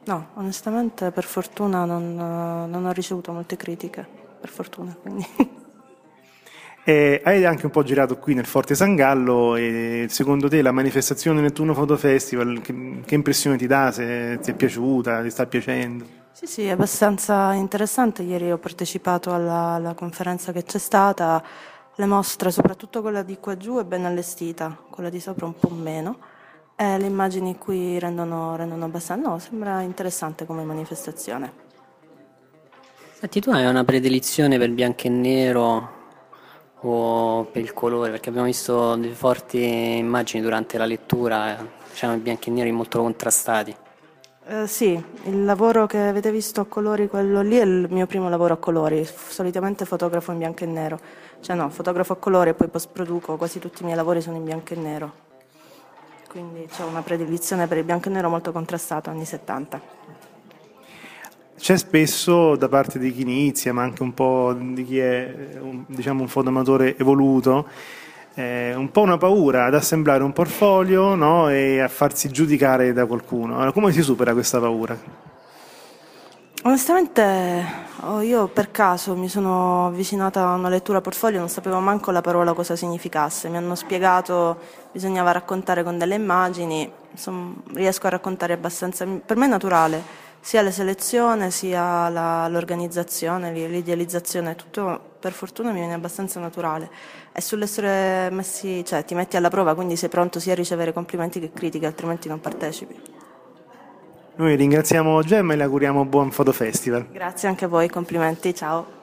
No, 0.04 0.28
onestamente 0.34 1.12
per 1.12 1.24
fortuna 1.24 1.86
non, 1.86 2.14
non 2.14 2.86
ho 2.86 2.92
ricevuto 2.92 3.32
molte 3.32 3.56
critiche, 3.56 4.06
per 4.42 4.50
fortuna. 4.50 4.94
E 6.82 7.22
hai 7.24 7.46
anche 7.46 7.66
un 7.66 7.72
po' 7.72 7.84
girato 7.84 8.18
qui 8.18 8.34
nel 8.34 8.48
Forte 8.48 8.74
San 8.74 8.96
Gallo 8.96 9.56
e 9.56 10.08
secondo 10.10 10.48
te 10.48 10.64
la 10.64 10.72
manifestazione 10.72 11.40
Nettuno 11.40 11.76
Foto 11.76 11.96
Festival 11.98 12.62
che, 12.62 13.02
che 13.06 13.16
impressione 13.16 13.58
ti 13.58 13.68
dà, 13.68 13.92
se 13.92 14.40
ti 14.42 14.50
è 14.50 14.54
piaciuta, 14.56 15.22
ti 15.22 15.30
sta 15.30 15.46
piacendo? 15.46 16.06
Sì, 16.40 16.46
sì, 16.46 16.64
è 16.64 16.70
abbastanza 16.70 17.52
interessante. 17.52 18.24
Ieri 18.24 18.50
ho 18.50 18.58
partecipato 18.58 19.34
alla, 19.34 19.74
alla, 19.74 19.94
conferenza 19.94 20.54
che 20.54 20.64
c'è 20.64 20.78
stata, 20.78 21.44
le 21.94 22.06
mostre, 22.06 22.50
soprattutto 22.50 23.02
quella 23.02 23.24
di 23.24 23.40
qua 23.40 23.58
giù, 23.58 23.78
è 23.78 23.84
ben 23.84 24.06
allestita, 24.06 24.74
quella 24.90 25.10
di 25.10 25.20
sopra 25.20 25.48
un 25.48 25.56
po' 25.60 25.68
meno. 25.68 26.18
E 26.78 26.98
le 26.98 27.08
immagini 27.08 27.58
qui 27.58 28.00
rendono, 28.00 28.56
rendono 28.56 28.86
abbastanza. 28.86 29.30
No, 29.30 29.38
sembra 29.40 29.82
interessante 29.82 30.46
come 30.46 30.64
manifestazione. 30.64 31.52
Senti, 33.20 33.42
tu 33.42 33.50
hai 33.50 33.66
una 33.66 33.84
predilizione 33.84 34.58
per 34.58 34.72
bianco 34.72 35.08
e 35.08 35.10
nero 35.10 35.92
o 36.80 37.44
per 37.52 37.62
il 37.62 37.74
colore? 37.74 38.12
Perché 38.12 38.30
abbiamo 38.30 38.48
visto 38.48 38.96
delle 38.96 39.14
forti 39.14 39.98
immagini 39.98 40.42
durante 40.42 40.78
la 40.78 40.86
lettura, 40.86 41.58
diciamo 41.90 42.14
i 42.14 42.20
bianchi 42.20 42.48
e 42.48 42.54
neri 42.54 42.72
molto 42.72 43.02
contrastati. 43.02 43.76
Eh, 44.52 44.66
sì, 44.66 45.00
il 45.26 45.46
lavoro 45.46 45.86
che 45.86 46.00
avete 46.00 46.32
visto 46.32 46.60
a 46.60 46.66
colori, 46.66 47.08
quello 47.08 47.42
lì 47.42 47.58
è 47.58 47.62
il 47.62 47.86
mio 47.92 48.08
primo 48.08 48.30
lavoro 48.30 48.56
a 48.56 48.58
colori. 48.58 49.06
Solitamente 49.06 49.86
fotografo 49.86 50.32
in 50.32 50.40
bianco 50.40 50.64
e 50.64 50.66
nero. 50.66 51.00
Cioè 51.40 51.56
no, 51.56 51.70
fotografo 51.70 52.14
a 52.14 52.16
colori 52.16 52.50
e 52.50 52.54
poi 52.56 52.68
post 52.68 52.90
produco, 52.92 53.38
quasi 53.38 53.60
tutti 53.60 53.84
i 53.84 53.86
miei 53.86 53.96
lavori 53.96 54.22
sono 54.22 54.38
in 54.38 54.44
bianco 54.44 54.74
e 54.74 54.78
nero. 54.78 55.14
Quindi 56.28 56.68
ho 56.80 56.86
una 56.88 57.04
predilizione 57.04 57.68
per 57.68 57.78
il 57.78 57.84
bianco 57.84 58.10
e 58.10 58.12
nero 58.12 58.28
molto 58.28 58.52
contrastato, 58.52 59.12
anni 59.12 59.26
70. 59.26 59.82
C'è 61.56 61.78
spesso 61.78 62.56
da 62.56 62.70
parte 62.70 62.98
di 62.98 63.14
chi 63.14 63.22
inizia, 63.22 63.72
ma 63.72 63.84
anche 63.84 64.02
un 64.02 64.16
po' 64.16 64.56
di 64.58 64.84
chi 64.84 64.98
è 64.98 65.60
un, 65.60 65.84
diciamo, 65.86 66.22
un 66.22 66.28
fotoamatore 66.28 66.98
evoluto, 66.98 67.68
eh, 68.40 68.74
un 68.74 68.90
po' 68.90 69.02
una 69.02 69.18
paura 69.18 69.66
ad 69.66 69.76
assemblare 69.76 70.24
un 70.24 70.32
portfolio 70.32 71.14
no? 71.14 71.50
e 71.50 71.82
a 71.82 71.90
farsi 71.90 72.30
giudicare 72.30 72.94
da 72.94 73.06
qualcuno. 73.06 73.56
Allora, 73.56 73.74
come 73.74 73.92
si 73.92 74.02
supera 74.02 74.32
questa 74.32 74.60
paura? 74.62 74.98
Onestamente 76.64 77.66
oh, 78.02 78.22
io 78.22 78.48
per 78.48 78.72
caso 78.72 79.16
mi 79.16 79.30
sono 79.30 79.88
avvicinata 79.88 80.42
a 80.42 80.54
una 80.54 80.70
lettura 80.70 81.02
portfolio, 81.02 81.40
non 81.40 81.50
sapevo 81.50 81.80
manco 81.80 82.12
la 82.12 82.22
parola 82.22 82.54
cosa 82.54 82.76
significasse, 82.76 83.50
mi 83.50 83.58
hanno 83.58 83.76
spiegato 83.76 84.58
bisognava 84.92 85.32
raccontare 85.32 85.84
con 85.84 85.98
delle 85.98 86.16
immagini, 86.16 86.90
insomma, 87.12 87.54
riesco 87.74 88.08
a 88.08 88.10
raccontare 88.10 88.54
abbastanza, 88.54 89.06
per 89.06 89.38
me 89.38 89.46
è 89.46 89.50
naturale, 89.50 90.04
sia 90.42 90.62
la 90.62 90.72
selezione 90.72 91.52
sia 91.52 92.10
l'organizzazione, 92.48 93.52
l'idealizzazione, 93.52 94.56
tutto 94.56 95.08
per 95.20 95.34
fortuna 95.34 95.72
mi 95.72 95.80
viene 95.80 95.94
abbastanza 95.94 96.40
naturale 96.40 96.90
e 97.32 97.42
sull'essere 97.42 98.30
messi, 98.32 98.84
cioè 98.86 99.04
ti 99.04 99.16
metti 99.16 99.38
alla 99.38 99.50
prova, 99.50 99.76
quindi 99.76 99.96
sei 99.96 100.10
pronto 100.10 100.40
sia 100.40 100.54
a 100.54 100.56
ricevere 100.56 100.94
complimenti 100.94 101.40
che 101.40 101.52
critiche, 101.52 101.86
altrimenti 101.86 102.28
non 102.28 102.40
partecipi. 102.40 103.02
Noi 104.36 104.56
ringraziamo 104.56 105.22
Gemma 105.24 105.54
e 105.54 105.58
le 105.58 105.64
auguriamo 105.64 106.06
buon 106.06 106.32
fotofestival. 106.32 107.10
Grazie 107.12 107.50
anche 107.50 107.66
a 107.66 107.68
voi, 107.68 107.90
complimenti, 107.90 108.56
ciao. 108.56 108.99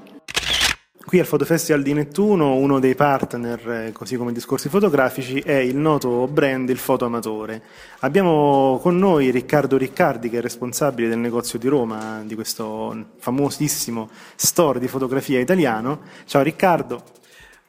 Qui 1.06 1.20
al 1.20 1.26
Fotofestival 1.26 1.82
di 1.82 1.92
Nettuno 1.92 2.56
uno 2.56 2.80
dei 2.80 2.96
partner, 2.96 3.70
eh, 3.70 3.92
così 3.92 4.16
come 4.16 4.32
discorsi 4.32 4.68
fotografici, 4.68 5.38
è 5.38 5.54
il 5.54 5.76
noto 5.76 6.26
brand 6.26 6.68
Il 6.68 6.78
Foto 6.78 7.04
Amatore. 7.04 7.62
Abbiamo 8.00 8.80
con 8.82 8.98
noi 8.98 9.30
Riccardo 9.30 9.76
Riccardi, 9.76 10.28
che 10.28 10.38
è 10.38 10.40
responsabile 10.40 11.08
del 11.08 11.18
negozio 11.18 11.60
di 11.60 11.68
Roma, 11.68 12.22
di 12.24 12.34
questo 12.34 13.06
famosissimo 13.18 14.10
store 14.34 14.80
di 14.80 14.88
fotografia 14.88 15.38
italiano. 15.38 16.00
Ciao 16.24 16.42
Riccardo. 16.42 17.00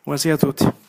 Buonasera 0.01 0.33
a 0.33 0.37
tutti. 0.39 0.86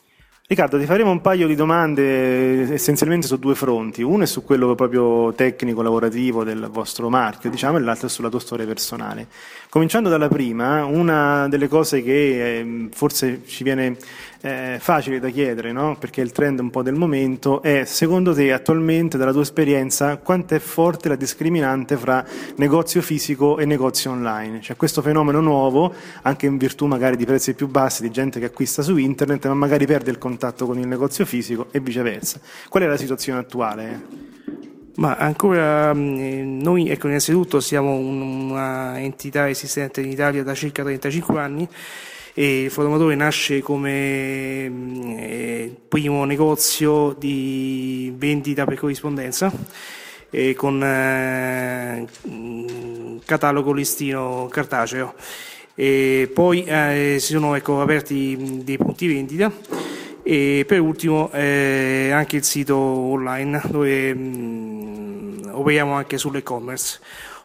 Riccardo, 0.51 0.79
ti 0.79 0.87
faremo 0.87 1.11
un 1.11 1.21
paio 1.21 1.47
di 1.47 1.55
domande 1.55 2.73
essenzialmente 2.73 3.27
su 3.27 3.39
due 3.39 3.55
fronti. 3.55 4.01
Uno 4.01 4.23
è 4.23 4.27
su 4.27 4.45
quello 4.45 4.75
proprio 4.75 5.35
tecnico, 5.35 5.83
lavorativo 5.83 6.43
del 6.43 6.71
vostro 6.73 7.11
marchio, 7.11 7.51
diciamo, 7.51 7.77
e 7.77 7.81
l'altro 7.81 8.07
è 8.07 8.11
sulla 8.11 8.31
tua 8.31 8.41
storia 8.41 8.65
personale. 8.65 9.27
Cominciando 9.69 10.09
dalla 10.09 10.29
prima, 10.29 10.87
una 10.87 11.49
delle 11.49 11.69
cose 11.69 12.03
che 12.03 12.61
eh, 12.61 12.89
forse 12.93 13.43
ci 13.45 13.63
viene 13.63 13.99
eh, 14.41 14.76
facile 14.80 15.18
da 15.18 15.28
chiedere, 15.30 15.72
no? 15.72 15.97
perché 15.99 16.20
è 16.20 16.24
il 16.24 16.32
trend 16.32 16.61
un 16.61 16.70
po' 16.70 16.82
del 16.82 16.95
momento, 16.95 17.62
è 17.62 17.84
secondo 17.84 18.34
te 18.34 18.53
attualmente, 18.53 19.18
dalla 19.18 19.32
tua 19.32 19.43
esperienza, 19.43 20.16
quanto 20.18 20.55
è 20.55 20.59
forte 20.59 21.09
la 21.09 21.16
discriminante 21.16 21.97
fra 21.97 22.24
negozio 22.57 23.03
fisico 23.03 23.59
e 23.59 23.64
negozio 23.64 24.12
online? 24.12 24.61
C'è 24.61 24.76
questo 24.76 25.03
fenomeno 25.03 25.41
nuovo, 25.41 25.93
anche 26.22 26.47
in 26.47 26.57
virtù 26.57 26.86
magari 26.86 27.16
di 27.16 27.24
prezzi 27.24 27.55
più 27.55 27.68
bassi, 27.68 28.03
di 28.03 28.11
gente 28.11 28.39
che 28.39 28.47
acquista 28.47 28.82
su 28.82 28.97
internet, 28.97 29.47
ma 29.47 29.55
magari 29.55 29.86
perde 29.86 30.11
il 30.11 30.18
contatto 30.18 30.66
con 30.66 30.78
il 30.78 30.86
negozio 30.86 31.24
fisico 31.24 31.66
e 31.70 31.80
viceversa. 31.80 32.41
Qual 32.68 32.82
è 32.82 32.86
la 32.86 32.97
situazione 32.97 33.41
attuale? 33.41 34.26
Ma 34.97 35.16
ancora 35.16 35.95
mm, 35.95 36.61
noi, 36.61 36.89
ecco, 36.89 37.07
innanzitutto 37.07 37.61
siamo 37.61 37.95
un'entità 37.95 39.49
esistente 39.49 40.01
in 40.01 40.11
Italia 40.11 40.43
da 40.43 40.55
circa 40.55 40.82
35 40.82 41.41
anni 41.41 41.68
e 42.39 42.62
il 42.62 42.70
Fotomatore 42.70 43.16
nasce 43.16 43.61
come 43.62 44.68
mm, 44.68 45.18
eh, 45.18 45.76
primo 45.89 46.24
negozio 46.24 47.12
di 47.18 48.14
vendita 48.16 48.64
per 48.64 48.78
corrispondenza 48.78 49.51
e 50.30 50.55
con 50.55 50.80
eh, 50.80 52.07
catalogo 53.24 53.72
listino 53.72 54.47
cartaceo. 54.53 55.14
E 55.74 56.30
poi 56.32 56.62
eh, 56.62 57.16
si 57.18 57.32
sono 57.32 57.57
ecco, 57.57 57.80
aperti 57.82 58.62
dei 58.62 58.76
punti 58.76 59.09
vendita 59.09 59.51
e 60.22 60.64
per 60.64 60.78
ultimo 60.78 61.32
eh, 61.32 62.11
anche 62.12 62.36
il 62.36 62.45
sito 62.45 62.76
online 62.76 63.61
dove 63.68 64.14
mh, 64.14 65.51
operiamo 65.55 65.93
anche 65.95 66.16
sull'e-commerce. 66.16 67.01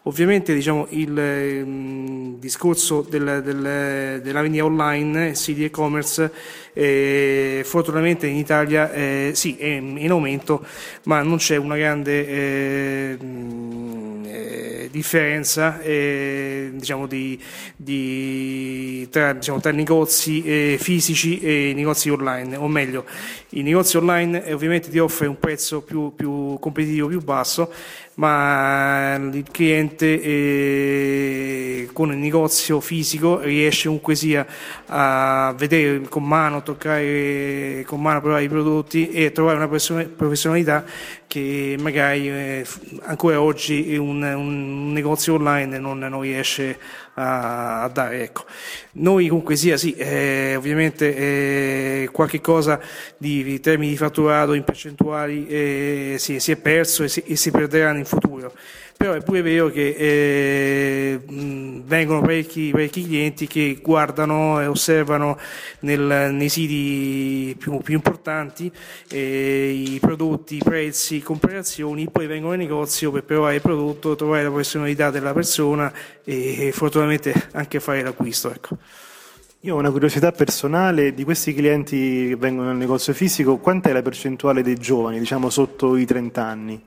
Ovviamente 0.06 0.54
diciamo, 0.54 0.88
il 0.90 1.12
mh, 1.12 2.40
discorso 2.40 3.06
del, 3.10 3.42
del, 3.42 4.20
della 4.22 4.42
vendita 4.42 4.66
online, 4.66 5.34
siti 5.34 5.64
e-commerce, 5.64 6.30
eh, 6.74 7.62
fortunatamente 7.64 8.28
in 8.28 8.36
Italia 8.36 8.92
eh, 8.92 9.32
sì, 9.34 9.56
è 9.56 9.66
in 9.66 10.12
aumento, 10.12 10.66
ma 11.04 11.22
non 11.22 11.38
c'è 11.38 11.56
una 11.56 11.78
grande 11.78 12.28
eh, 12.28 13.18
eh 14.26 14.90
differenza 14.92 15.82
eh, 15.82 16.70
diciamo, 16.74 17.08
di, 17.08 17.42
di, 17.76 19.08
tra, 19.10 19.34
diciamo, 19.34 19.60
tra, 19.60 19.72
negozi 19.72 20.44
eh, 20.44 20.78
fisici 20.80 21.40
e 21.40 21.74
negozi 21.74 22.10
online, 22.10 22.56
o 22.58 22.68
meglio, 22.68 23.06
i 23.50 23.64
negozi 23.64 23.98
online 23.98 24.52
ovviamente 24.54 24.90
ti 24.92 25.00
offre 25.00 25.26
un 25.26 25.40
prezzo 25.40 25.82
più, 25.82 26.14
più 26.16 26.60
competitivo, 26.60 27.08
più 27.08 27.24
basso, 27.24 27.72
ma 28.16 29.16
il 29.16 29.46
cliente 29.50 30.22
eh, 30.22 31.90
con 31.94 32.12
il 32.12 32.18
negozio 32.18 32.80
fisico 32.80 33.40
riesce 33.40 33.86
comunque 33.88 34.16
sia 34.16 34.46
a 34.88 35.54
vedere 35.58 36.02
con 36.10 36.24
mano, 36.24 36.62
toccare 36.62 37.84
con 37.88 38.02
mano, 38.02 38.38
i 38.40 38.50
prodotti 38.50 39.10
e 39.10 39.32
trovare 39.32 39.58
una 39.58 39.68
professionalità 39.68 40.86
che 41.34 41.78
magari 41.80 42.30
eh, 42.30 42.66
ancora 43.06 43.42
oggi 43.42 43.98
un, 43.98 44.22
un, 44.22 44.92
negozio 44.92 45.34
online 45.34 45.80
non, 45.80 45.98
non 45.98 46.22
riesce 46.22 46.78
a, 47.16 47.82
a 47.82 47.88
dare. 47.88 48.22
Ecco. 48.22 48.46
Noi 48.94 49.30
comunque 49.30 49.56
sia, 49.56 49.76
sì, 49.76 49.96
eh, 49.96 50.54
ovviamente 50.56 51.16
eh, 51.16 52.10
qualche 52.12 52.40
cosa 52.40 52.80
di, 53.18 53.44
di, 53.44 53.60
termini 53.60 53.94
di 53.94 53.98
fatturato 53.98 54.54
in 54.54 54.64
percentuali 54.64 55.48
eh, 55.48 56.16
si, 56.20 56.40
si, 56.40 56.52
è 56.52 56.56
perso 56.56 57.02
e 57.02 57.08
si, 57.08 57.24
e 57.26 57.36
si 57.36 57.50
perderanno 57.50 57.98
in 57.98 58.06
futuro 58.06 58.54
però 59.04 59.16
è 59.16 59.22
pure 59.22 59.42
vero 59.42 59.70
che 59.70 59.90
eh, 59.98 61.20
vengono 61.28 62.22
parecchi, 62.22 62.70
parecchi, 62.72 63.04
clienti 63.04 63.48
che 63.48 63.80
guardano 63.82 64.62
e 64.62 64.66
osservano 64.66 65.38
nel, 65.80 66.34
nei 66.34 66.48
siti 66.48 67.54
più, 67.60 67.80
più 67.80 67.96
importanti 67.96 68.72
eh, 69.10 69.72
i 69.72 70.00
prodotti, 70.00 70.56
i 70.56 70.62
prezzi, 70.64 71.16
le 71.16 71.24
comparazioni, 71.24 72.10
poi 72.10 72.28
vengono 72.28 72.54
in 72.54 72.62
negozio 72.62 73.12
per 73.12 73.26
provare 73.26 73.56
il 73.56 73.62
prodotto, 73.62 74.16
trovare 74.16 74.44
la 74.44 74.52
personalità 74.52 75.10
della 75.10 75.34
persona 75.34 75.92
e, 76.24 76.68
e 76.68 76.72
fortunatamente 76.72 77.50
anche 77.52 77.82
fare 77.82 78.04
l'acquisto. 78.04 78.54
Ecco. 78.54 78.78
Io 79.64 79.76
ho 79.76 79.80
una 79.80 79.92
curiosità 79.92 80.32
personale 80.32 81.14
di 81.14 81.26
questi 81.26 81.54
clienti 81.54 82.30
che 82.30 82.36
vengono 82.38 82.70
nel 82.70 82.78
negozio 82.78 83.12
fisico, 83.12 83.58
quant'è 83.58 83.92
la 83.92 84.02
percentuale 84.02 84.64
dei 84.64 84.78
giovani, 84.78 85.20
diciamo 85.20 85.50
sotto 85.50 85.98
i 85.98 86.06
30 86.06 86.42
anni? 86.42 86.82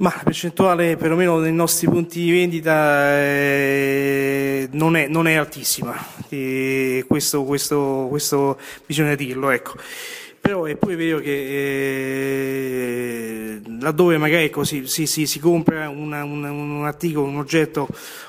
Ma 0.00 0.14
la 0.16 0.22
percentuale 0.24 0.96
perlomeno 0.96 1.38
nei 1.40 1.52
nostri 1.52 1.86
punti 1.86 2.20
di 2.22 2.30
vendita 2.30 3.18
eh, 3.18 4.66
non, 4.72 4.96
è, 4.96 5.08
non, 5.08 5.28
è, 5.28 5.34
altissima, 5.34 5.94
e 6.30 7.04
questo, 7.06 7.44
questo, 7.44 8.06
questo, 8.08 8.58
bisogna 8.86 9.14
dirlo. 9.14 9.50
Ecco. 9.50 9.74
Però 10.40 10.64
è 10.64 10.74
pure 10.76 10.96
vero 10.96 11.18
che 11.18 11.30
eh, 13.52 13.60
laddove 13.78 14.16
magari 14.16 14.48
così, 14.48 14.86
si, 14.86 15.06
si, 15.06 15.26
si 15.26 15.38
compra 15.38 15.90
una, 15.90 16.24
una, 16.24 16.50
un 16.50 16.86
articolo, 16.86 17.26
un 17.26 17.36
oggetto 17.36 17.86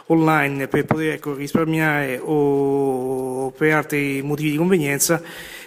online 0.08 0.68
per 0.68 0.84
poter 0.84 1.14
ecco, 1.14 1.36
risparmiare 1.36 2.20
o 2.22 3.52
per 3.52 3.72
altri 3.76 4.22
motivi 4.22 4.52
di 4.52 4.58
convenienza, 4.58 5.22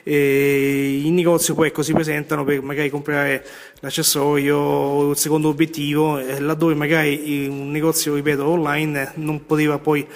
eh, 0.04 1.00
in 1.02 1.14
negozio 1.14 1.54
poi 1.54 1.68
ecco, 1.68 1.82
si 1.82 1.92
presentano 1.92 2.44
per 2.44 2.62
magari 2.62 2.90
comprare 2.90 3.44
l'accessorio 3.80 4.56
o 4.56 5.10
il 5.10 5.16
secondo 5.16 5.48
obiettivo, 5.48 6.18
laddove 6.38 6.74
magari 6.74 7.46
un 7.48 7.70
negozio, 7.70 8.14
ripeto, 8.14 8.46
online 8.46 9.12
non 9.16 9.44
poteva 9.46 9.78
poi 9.78 10.06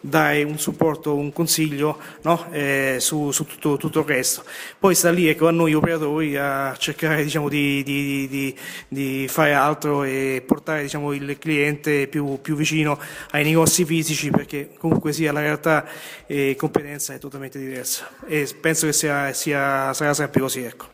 dare 0.00 0.42
un 0.42 0.58
supporto, 0.58 1.14
un 1.14 1.32
consiglio 1.32 1.98
no? 2.22 2.46
eh, 2.50 2.96
su, 3.00 3.30
su 3.30 3.44
tutto, 3.44 3.76
tutto, 3.76 4.00
il 4.00 4.06
resto. 4.06 4.44
Poi 4.78 4.94
sta 4.94 5.10
lì 5.10 5.28
ecco, 5.28 5.48
a 5.48 5.50
noi 5.50 5.74
operatori 5.74 6.36
a 6.36 6.74
cercare 6.76 7.22
diciamo, 7.22 7.48
di, 7.48 7.82
di, 7.82 8.28
di, 8.28 8.56
di, 8.88 9.28
fare 9.28 9.54
altro 9.54 10.04
e 10.04 10.42
portare 10.46 10.82
diciamo, 10.82 11.12
il 11.12 11.36
cliente 11.38 12.06
più, 12.06 12.40
più, 12.40 12.56
vicino 12.56 12.98
ai 13.30 13.44
negozi 13.44 13.84
fisici 13.84 14.30
perché 14.30 14.70
comunque 14.78 15.12
sia 15.12 15.32
la 15.32 15.40
realtà 15.40 15.86
e 16.26 16.54
competenza 16.56 17.14
è 17.14 17.18
totalmente 17.18 17.58
diversa 17.58 18.08
e 18.26 18.48
penso 18.60 18.86
che 18.86 18.92
sia, 18.92 19.32
sia, 19.32 19.92
sarà 19.92 20.14
sempre 20.14 20.40
così. 20.40 20.62
Ecco. 20.62 20.86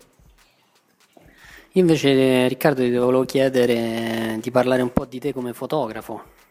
Invece 1.77 2.47
Riccardo 2.47 2.83
ti 2.83 2.95
volevo 2.95 3.25
chiedere 3.25 4.39
di 4.41 4.51
parlare 4.53 4.83
un 4.83 4.93
po' 4.93 5.07
di 5.07 5.19
te 5.19 5.33
come 5.33 5.53
fotografo. 5.53 6.43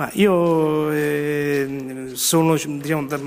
Ma 0.00 0.08
io 0.14 0.90
eh, 0.92 2.12
sono 2.14 2.54
diciamo, 2.54 3.04
da, 3.06 3.20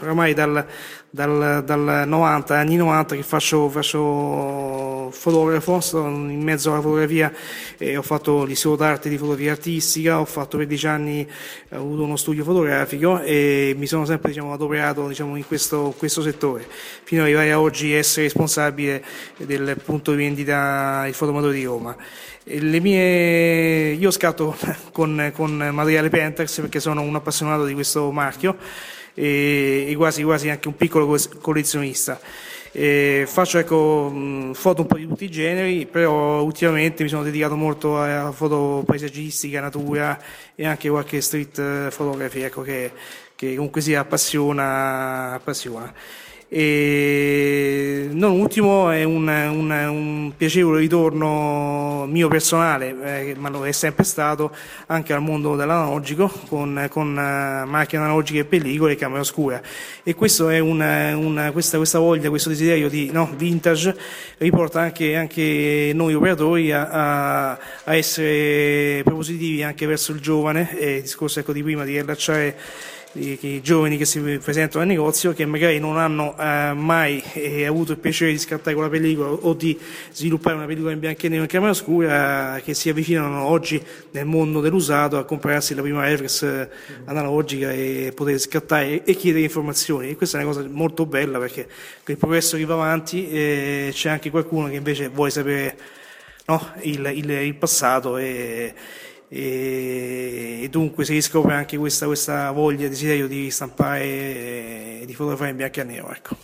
ormai 0.00 0.32
dal, 0.32 0.66
dal, 1.14 1.62
dal, 1.64 2.08
90, 2.08 2.58
anni 2.58 2.74
90 2.74 3.14
che 3.14 3.22
faccio, 3.22 3.68
faccio 3.68 5.10
fotografo, 5.12 5.78
sto 5.78 6.04
in 6.08 6.42
mezzo 6.42 6.72
alla 6.72 6.80
fotografia 6.80 7.32
e 7.78 7.96
ho 7.96 8.02
fatto 8.02 8.42
l'istituto 8.42 8.82
d'arte 8.82 9.08
di 9.08 9.16
fotografia 9.16 9.52
artistica, 9.52 10.18
ho 10.18 10.24
fatto 10.24 10.56
per 10.56 10.66
dieci 10.66 10.88
anni, 10.88 11.24
ho 11.70 11.76
avuto 11.76 12.02
uno 12.02 12.16
studio 12.16 12.42
fotografico 12.42 13.20
e 13.20 13.74
mi 13.76 13.86
sono 13.86 14.04
sempre 14.04 14.30
diciamo, 14.30 14.52
adoperato 14.52 15.06
diciamo, 15.06 15.36
in 15.36 15.46
questo, 15.46 15.94
questo, 15.96 16.20
settore, 16.20 16.66
fino 17.04 17.20
ad 17.20 17.28
arrivare 17.28 17.52
a 17.52 17.60
oggi 17.60 17.92
essere 17.92 18.24
responsabile 18.24 19.04
del 19.36 19.76
punto 19.84 20.10
di 20.10 20.16
vendita 20.16 21.04
il 21.06 21.14
fotomatore 21.14 21.54
di 21.54 21.62
Roma. 21.62 21.96
Mie... 22.46 23.92
Io 23.92 24.10
scatto 24.10 24.56
con, 24.90 25.30
con, 25.32 25.70
materiale 25.72 26.08
Pentax 26.08 26.60
perché 26.60 26.80
sono 26.80 27.02
un 27.02 27.14
appassionato 27.14 27.64
di 27.66 27.72
questo 27.72 28.10
marchio 28.10 28.56
e, 29.14 29.86
e 29.88 29.94
quasi, 29.96 30.22
quasi, 30.22 30.48
anche 30.48 30.68
un 30.68 30.76
piccolo 30.76 31.16
collezionista. 31.40 32.20
E 32.76 33.24
faccio 33.28 33.58
ecco, 33.58 34.50
foto 34.52 34.82
un 34.82 34.88
po' 34.88 34.96
di 34.96 35.06
tutti 35.06 35.24
i 35.24 35.30
generi, 35.30 35.86
però 35.86 36.42
ultimamente 36.42 37.04
mi 37.04 37.08
sono 37.08 37.22
dedicato 37.22 37.54
molto 37.54 38.00
alla 38.02 38.32
foto 38.32 38.82
paesaggistica, 38.84 39.60
natura 39.60 40.20
e 40.56 40.66
anche 40.66 40.88
qualche 40.88 41.20
street 41.20 41.94
photography 41.94 42.40
ecco, 42.42 42.62
che, 42.62 42.90
che 43.36 43.54
comunque 43.54 43.80
si 43.80 43.94
appassiona. 43.94 45.34
appassiona. 45.34 45.92
E 46.48 48.08
non 48.12 48.38
ultimo 48.38 48.90
è 48.90 49.02
un, 49.02 49.26
un, 49.26 49.70
un 49.70 50.32
piacevole 50.36 50.78
ritorno 50.78 52.06
mio 52.06 52.28
personale, 52.28 52.94
eh, 53.02 53.34
ma 53.36 53.48
lo 53.48 53.66
è 53.66 53.72
sempre 53.72 54.04
stato, 54.04 54.54
anche 54.86 55.12
al 55.12 55.20
mondo 55.20 55.56
dell'analogico, 55.56 56.30
con, 56.48 56.86
con 56.90 57.08
uh, 57.08 57.68
macchine 57.68 58.02
analogiche 58.02 58.40
e 58.40 58.44
pellicole 58.44 58.92
e 58.92 58.96
camera 58.96 59.20
oscura. 59.20 59.60
E 60.02 60.14
questo 60.14 60.48
è 60.48 60.58
una, 60.58 61.50
questa, 61.52 61.76
questa, 61.76 61.98
voglia, 61.98 62.28
questo 62.28 62.48
desiderio 62.48 62.88
di 62.88 63.10
no, 63.10 63.30
vintage 63.36 63.96
riporta 64.38 64.80
anche, 64.80 65.16
anche 65.16 65.92
noi 65.94 66.14
operatori 66.14 66.72
a, 66.72 66.88
a, 66.88 67.58
a, 67.84 67.96
essere 67.96 69.02
propositivi 69.02 69.62
anche 69.62 69.86
verso 69.86 70.12
il 70.12 70.20
giovane, 70.20 70.78
e 70.78 70.96
il 70.96 71.02
discorso 71.02 71.40
ecco, 71.40 71.52
di 71.52 71.62
prima 71.62 71.84
di 71.84 71.92
riallacciare 71.92 72.56
i, 73.14 73.38
i 73.40 73.62
giovani 73.62 73.96
che 73.96 74.04
si 74.04 74.20
presentano 74.20 74.82
al 74.82 74.88
negozio 74.88 75.32
che 75.32 75.44
magari 75.46 75.78
non 75.78 75.98
hanno 75.98 76.36
eh, 76.38 76.72
mai 76.74 77.22
eh, 77.34 77.66
avuto 77.66 77.92
il 77.92 77.98
piacere 77.98 78.32
di 78.32 78.38
scattare 78.38 78.74
quella 78.74 78.88
pellicola 78.88 79.30
o 79.30 79.52
di 79.52 79.78
sviluppare 80.10 80.56
una 80.56 80.66
pellicola 80.66 80.92
in 80.92 80.98
bianco 80.98 81.26
e 81.26 81.28
nero 81.28 81.42
in 81.42 81.48
camera 81.48 81.70
oscura 81.70 82.60
che 82.64 82.74
si 82.74 82.88
avvicinano 82.88 83.44
oggi 83.44 83.82
nel 84.12 84.24
mondo 84.24 84.60
dell'usato 84.60 85.18
a 85.18 85.24
comprarsi 85.24 85.74
la 85.74 85.82
prima 85.82 86.04
reflex 86.04 86.42
eh, 86.42 86.68
analogica 87.04 87.70
e 87.70 88.12
poter 88.14 88.38
scattare 88.38 89.04
e 89.04 89.14
chiedere 89.14 89.44
informazioni. 89.44 90.10
E 90.10 90.16
questa 90.16 90.38
è 90.38 90.42
una 90.42 90.52
cosa 90.52 90.66
molto 90.68 91.06
bella 91.06 91.38
perché 91.38 91.68
il 92.06 92.16
progresso 92.16 92.56
che 92.56 92.64
va 92.64 92.74
avanti 92.74 93.28
eh, 93.30 93.90
c'è 93.92 94.10
anche 94.10 94.30
qualcuno 94.30 94.68
che 94.68 94.74
invece 94.74 95.08
vuole 95.08 95.30
sapere 95.30 95.76
no, 96.46 96.72
il, 96.80 97.10
il, 97.14 97.30
il 97.30 97.54
passato 97.54 98.16
e 99.28 100.54
e, 100.64 100.68
dunque 100.70 101.04
si 101.04 101.12
riscopre 101.12 101.54
anche 101.54 101.76
questa, 101.76 102.06
questa 102.06 102.50
voglia, 102.50 102.88
desiderio 102.88 103.28
di 103.28 103.50
stampare 103.50 104.02
e 105.00 105.02
di 105.04 105.14
fotografare 105.14 105.50
in 105.50 105.56
bianco 105.56 105.80
e 105.80 105.84
nero. 105.84 106.10
Ecco. 106.10 106.36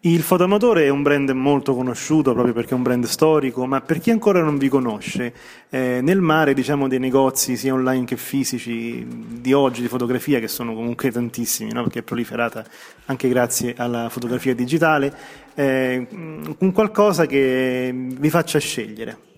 Il 0.00 0.20
Fotomotore 0.20 0.84
è 0.84 0.90
un 0.90 1.02
brand 1.02 1.30
molto 1.30 1.74
conosciuto 1.74 2.32
proprio 2.34 2.52
perché 2.52 2.72
è 2.72 2.74
un 2.74 2.82
brand 2.82 3.04
storico, 3.06 3.66
ma 3.66 3.80
per 3.80 4.00
chi 4.00 4.10
ancora 4.10 4.42
non 4.42 4.58
vi 4.58 4.68
conosce, 4.68 5.32
eh, 5.70 6.00
nel 6.02 6.20
mare 6.20 6.52
diciamo, 6.52 6.88
dei 6.88 6.98
negozi 6.98 7.56
sia 7.56 7.72
online 7.72 8.04
che 8.04 8.18
fisici 8.18 9.04
di 9.40 9.52
oggi 9.54 9.80
di 9.80 9.88
fotografia, 9.88 10.40
che 10.40 10.48
sono 10.48 10.74
comunque 10.74 11.10
tantissimi, 11.10 11.72
no? 11.72 11.84
perché 11.84 12.00
è 12.00 12.02
proliferata 12.02 12.64
anche 13.06 13.28
grazie 13.28 13.74
alla 13.76 14.10
fotografia 14.10 14.54
digitale, 14.54 15.12
eh, 15.54 16.06
un 16.10 16.72
qualcosa 16.72 17.24
che 17.24 17.90
vi 17.94 18.30
faccia 18.30 18.58
scegliere. 18.58 19.32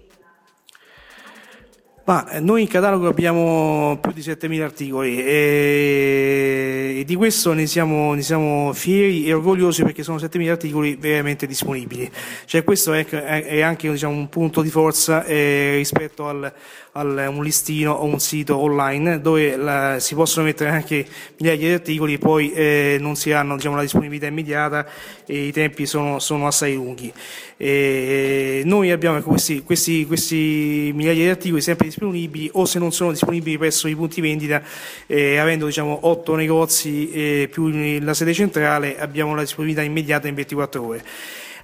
Ma 2.07 2.29
eh, 2.29 2.39
noi 2.39 2.63
in 2.63 2.69
catalogo 2.69 3.09
abbiamo 3.09 3.99
più 4.01 4.13
di 4.13 4.21
7.000 4.21 4.63
articoli 4.63 5.21
e, 5.21 7.03
di 7.05 7.17
questo 7.17 7.53
ne 7.53 7.67
siamo, 7.67 8.15
ne 8.15 8.23
siamo, 8.23 8.73
fieri 8.73 9.27
e 9.27 9.33
orgogliosi 9.33 9.83
perché 9.83 10.05
sono 10.05 10.19
7.000 10.19 10.49
articoli 10.49 10.95
veramente 10.95 11.49
disponibili. 11.49 12.09
Cioè 12.45 12.63
questo 12.63 12.93
è, 12.93 13.05
è 13.07 13.61
anche 13.61 13.91
diciamo, 13.91 14.15
un 14.15 14.29
punto 14.29 14.63
di 14.63 14.71
forza 14.71 15.25
eh, 15.25 15.73
rispetto 15.79 16.29
al, 16.29 16.53
al, 16.93 17.27
un 17.29 17.43
listino 17.43 17.91
o 17.91 18.05
un 18.05 18.21
sito 18.21 18.57
online 18.57 19.21
dove 19.21 19.57
la, 19.57 19.99
si 19.99 20.15
possono 20.15 20.47
mettere 20.47 20.71
anche 20.71 21.05
migliaia 21.39 21.59
di 21.59 21.73
articoli 21.73 22.15
e 22.15 22.19
poi 22.19 22.53
eh, 22.53 22.99
non 23.01 23.17
si 23.17 23.33
hanno 23.33 23.57
diciamo, 23.57 23.75
la 23.75 23.83
disponibilità 23.83 24.29
immediata 24.29 24.87
e 25.27 25.47
i 25.47 25.53
tempi 25.53 25.87
sono, 25.87 26.21
sono 26.21 26.47
assai 26.47 26.75
lunghi. 26.75 27.13
E 27.57 28.63
noi 28.65 28.93
abbiamo 28.93 29.21
questi, 29.23 29.63
questi, 29.65 30.07
questi, 30.07 30.93
migliaia 30.95 31.25
di 31.25 31.29
articoli 31.31 31.61
sempre 31.61 31.87
disponibili 31.87 31.95
o 32.53 32.65
se 32.65 32.79
non 32.79 32.93
sono 32.93 33.11
disponibili 33.11 33.59
presso 33.59 33.89
i 33.89 33.95
punti 33.95 34.21
vendita, 34.21 34.63
eh, 35.07 35.39
avendo 35.39 35.67
diciamo, 35.67 35.99
8 36.03 36.35
negozi 36.35 37.11
eh, 37.11 37.49
più 37.51 37.69
la 38.01 38.15
sede 38.15 38.35
centrale, 38.35 38.99
abbiamo 38.99 39.35
la 39.35 39.43
disponibilità 39.43 39.83
immediata 39.83 40.29
in 40.29 40.35
24 40.35 40.85
ore. 40.85 41.05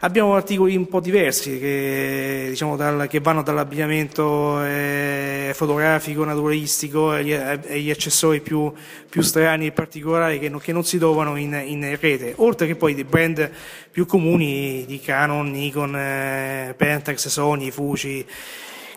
Abbiamo 0.05 0.35
articoli 0.35 0.75
un 0.75 0.89
po' 0.89 0.99
diversi 0.99 1.61
che, 1.61 2.47
diciamo, 2.49 2.75
dal, 2.75 3.07
che 3.07 3.21
vanno 3.21 3.43
dall'abbigliamento 3.43 4.61
eh, 4.65 5.53
fotografico, 5.55 6.25
naturalistico 6.25 7.11
agli, 7.11 7.33
agli 7.33 7.89
accessori 7.89 8.41
più, 8.41 8.73
più, 9.09 9.23
strani 9.23 9.67
e 9.67 9.71
particolari 9.71 10.41
che 10.41 10.49
non, 10.49 10.59
che 10.59 10.73
non 10.73 10.83
si 10.83 10.99
trovano 10.99 11.37
in, 11.37 11.55
in, 11.65 11.97
rete, 12.01 12.33
oltre 12.39 12.67
che 12.67 12.75
poi 12.75 12.95
dei 12.95 13.05
brand 13.05 13.49
più 13.93 14.05
comuni 14.05 14.85
di 14.89 14.99
Canon, 14.99 15.53
Nikon, 15.53 15.95
eh, 15.95 16.75
Pentax, 16.77 17.29
Sony, 17.29 17.71
Fuji. 17.71 18.27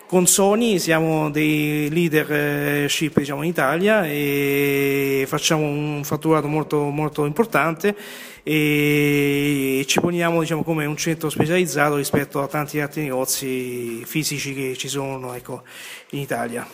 Con 0.08 0.28
Sony 0.28 0.78
siamo 0.78 1.32
dei 1.32 1.90
leadership 1.90 3.18
diciamo, 3.18 3.42
in 3.42 3.50
Italia 3.50 4.06
e 4.06 5.26
facciamo 5.28 5.64
un 5.64 6.04
fatturato 6.04 6.48
molto, 6.48 6.90
molto 6.90 7.26
importante 7.26 7.96
e 8.44 9.84
ci 9.88 10.00
poniamo 10.00 10.42
diciamo, 10.42 10.62
come 10.62 10.86
un 10.86 10.96
centro 10.96 11.32
specializzato 11.32 11.96
rispetto 11.96 12.40
a 12.40 12.48
tanti 12.48 12.80
altri 12.80 13.02
negozi 13.02 14.04
fisici 14.06 14.54
che 14.54 14.76
ci 14.78 14.90
sono 14.90 15.34
ecco, 15.34 15.64
in 16.12 16.20
Italia. 16.20 16.68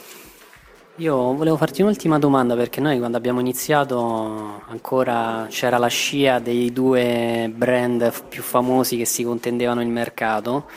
Io 0.97 1.33
volevo 1.33 1.55
farti 1.55 1.81
un'ultima 1.81 2.19
domanda 2.19 2.53
perché 2.57 2.81
noi 2.81 2.99
quando 2.99 3.15
abbiamo 3.15 3.39
iniziato 3.39 4.61
ancora 4.67 5.47
c'era 5.49 5.77
la 5.77 5.87
scia 5.87 6.39
dei 6.39 6.73
due 6.73 7.49
brand 7.55 8.11
più 8.27 8.41
famosi 8.41 8.97
che 8.97 9.05
si 9.05 9.23
contendevano 9.23 9.81
il 9.81 9.87
mercato 9.87 10.67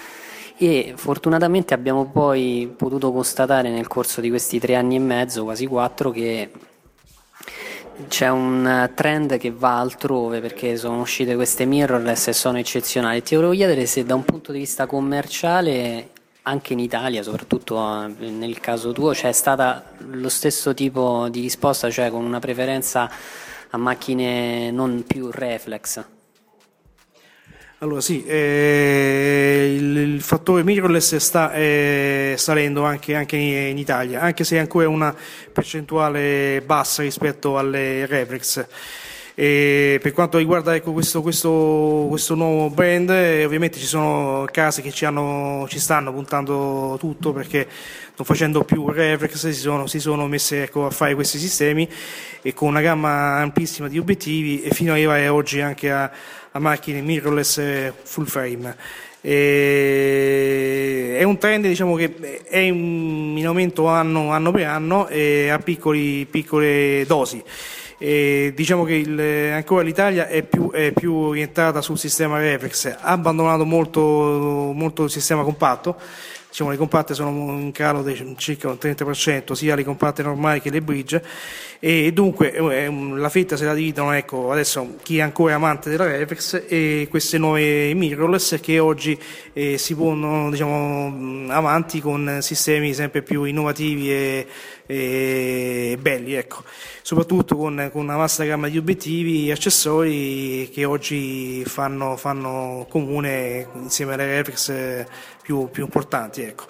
e 0.57 0.95
fortunatamente 0.97 1.75
abbiamo 1.75 2.07
poi 2.07 2.73
potuto 2.77 3.13
constatare 3.13 3.71
nel 3.71 3.89
corso 3.89 4.21
di 4.21 4.29
questi 4.29 4.59
tre 4.61 4.77
anni 4.77 4.97
e 4.97 5.01
mezzo, 5.01 5.45
quasi 5.45 5.67
quattro, 5.67 6.11
che 6.11 6.51
c'è 8.09 8.29
un 8.29 8.91
trend 8.95 9.37
che 9.39 9.51
va 9.51 9.79
altrove 9.79 10.41
perché 10.41 10.77
sono 10.77 11.01
uscite 11.01 11.35
queste 11.35 11.65
mirrorless 11.65 12.29
e 12.29 12.33
sono 12.33 12.59
eccezionali. 12.59 13.23
Ti 13.23 13.35
volevo 13.35 13.53
chiedere 13.53 13.87
se 13.87 14.05
da 14.05 14.15
un 14.15 14.25
punto 14.25 14.53
di 14.53 14.59
vista 14.59 14.87
commerciale, 14.87 16.11
anche 16.43 16.73
in 16.73 16.79
Italia, 16.79 17.23
soprattutto 17.23 18.05
eh, 18.05 18.31
nel 18.31 18.61
caso 18.61 18.93
tuo, 18.93 19.11
c'è 19.13 19.33
stata 19.33 19.93
lo 19.99 20.29
stesso 20.29 20.75
tipo 20.75 21.29
di 21.31 21.41
risposta, 21.41 21.91
cioè 21.91 22.11
con 22.11 22.25
una 22.25 22.39
preferenza 22.39 23.11
a 23.71 23.77
macchine 23.77 24.71
non 24.71 25.05
più 25.07 25.31
reflex. 25.31 26.05
Allora 27.79 28.01
sì, 28.01 28.25
eh, 28.25 29.75
il, 29.77 29.97
il, 29.97 30.21
fattore 30.23 30.63
mirrorless 30.63 31.17
sta 31.17 31.53
eh, 31.53 32.35
salendo 32.39 32.85
anche, 32.85 33.15
anche, 33.15 33.37
in 33.37 33.77
Italia, 33.77 34.21
anche 34.21 34.45
se 34.45 34.57
è 34.57 34.59
ancora 34.61 34.89
una 34.89 35.15
percentuale 35.53 36.63
bassa 36.65 37.03
rispetto 37.03 37.59
alle 37.59 38.07
reflex. 38.07 38.67
E 39.37 39.99
per 40.01 40.13
quanto 40.13 40.39
riguarda 40.39 40.77
ecco, 40.77 40.93
questo, 40.93 41.21
questo, 41.21 42.07
questo, 42.09 42.37
nuovo 42.37 42.71
brand, 42.71 43.11
eh, 43.11 43.45
ovviamente 43.45 43.81
ci 43.81 43.87
sono 43.87 44.47
case 44.49 44.81
che 44.81 44.93
ci, 44.93 45.05
hanno, 45.05 45.67
ci, 45.69 45.81
stanno 45.81 46.13
puntando 46.13 46.97
tutto 47.01 47.33
perché 47.33 47.67
non 48.17 48.25
facendo 48.25 48.63
più 48.63 48.89
reflex 48.89 49.49
si 49.49 49.53
sono, 49.53 49.89
si 49.89 49.99
sono 49.99 50.29
messe 50.29 50.65
ecco, 50.65 50.87
a 50.87 50.91
fare 50.91 51.15
questi 51.15 51.39
sistemi 51.39 51.89
e 52.43 52.55
con 52.55 52.69
una 52.69 52.81
gamma 52.81 53.39
amplissima 53.39 53.89
di 53.89 53.99
obiettivi 53.99 54.63
e 54.63 54.71
fino 54.71 54.93
ad 54.93 54.99
arrivare 54.99 55.27
oggi 55.29 55.61
anche 55.61 55.91
a, 55.91 56.09
a 56.53 56.59
macchine 56.61 57.01
mirrorless 57.01 57.93
full 58.05 58.27
frame. 58.27 58.77
E 59.21 61.17
è 61.19 61.23
un 61.25 61.39
trend 61.39 61.67
diciamo, 61.67 61.97
che 61.97 62.43
è 62.45 62.59
in 62.59 63.43
aumento 63.47 63.89
anno, 63.89 64.31
anno 64.31 64.53
per 64.53 64.67
anno 64.67 65.09
e 65.09 65.49
a 65.49 65.59
piccoli, 65.59 66.25
piccole 66.27 67.05
dosi. 67.07 67.43
E 67.99 68.53
diciamo 68.55 68.85
che 68.85 68.95
il, 68.95 69.19
ancora 69.53 69.83
l'Italia 69.83 70.29
è 70.29 70.43
più, 70.43 70.71
è 70.71 70.93
più, 70.93 71.15
orientata 71.15 71.81
sul 71.81 71.99
sistema 71.99 72.39
reflex, 72.39 72.85
ha 72.87 72.99
abbandonato 73.01 73.65
molto, 73.65 74.73
molto 74.75 75.05
il 75.05 75.11
sistema 75.11 75.43
compatto 75.43 75.97
diciamo, 76.55 76.71
le 76.71 76.77
compatte 76.77 77.15
sono 77.15 77.59
in 77.59 77.73
calo 77.73 78.05
di 78.05 78.35
circa 78.39 78.69
un 78.69 78.79
30%, 78.81 79.55
sia 79.55 79.75
le 79.75 79.83
compatte 79.83 80.23
normali 80.23 80.61
che 80.61 80.71
le 80.71 80.83
bridge, 80.83 81.21
e 81.81 82.13
dunque 82.13 82.53
eh, 82.53 82.89
la 83.17 83.29
fetta 83.29 83.57
se 83.57 83.65
la 83.65 83.75
dividono, 83.75 84.13
ecco, 84.13 84.53
adesso 84.53 84.95
chi 85.03 85.19
è 85.19 85.21
ancora 85.23 85.57
amante 85.57 85.91
della 85.91 86.07
Reflex 86.07 86.63
e 86.69 87.09
queste 87.11 87.39
nuove 87.39 87.93
mirrorless 87.95 88.61
che 88.61 88.79
oggi 88.79 89.19
eh, 89.53 89.79
si 89.79 89.97
pongono 89.97 90.49
diciamo, 90.49 91.53
avanti 91.53 92.01
con 92.01 92.39
sistemi 92.41 92.95
sempre 92.95 93.23
più 93.23 93.43
innovativi 93.43 94.13
e, 94.13 94.47
e 94.87 95.97
belli, 95.99 96.35
ecco. 96.35 96.63
soprattutto 97.03 97.57
con, 97.57 97.89
con, 97.91 98.03
una 98.03 98.17
vasta 98.17 98.45
gamma 98.45 98.69
di 98.69 98.77
obiettivi 98.77 99.49
e 99.49 99.53
accessori 99.53 100.69
che 100.73 100.85
oggi 100.85 101.65
fanno, 101.65 102.17
fanno 102.17 102.87
comune 102.91 103.67
insieme 103.75 104.15
alle 104.15 104.27
Reflex 104.27 105.07
più, 105.41 105.71
più 105.71 105.85
importanti. 105.85 106.43
Ecco. 106.43 106.65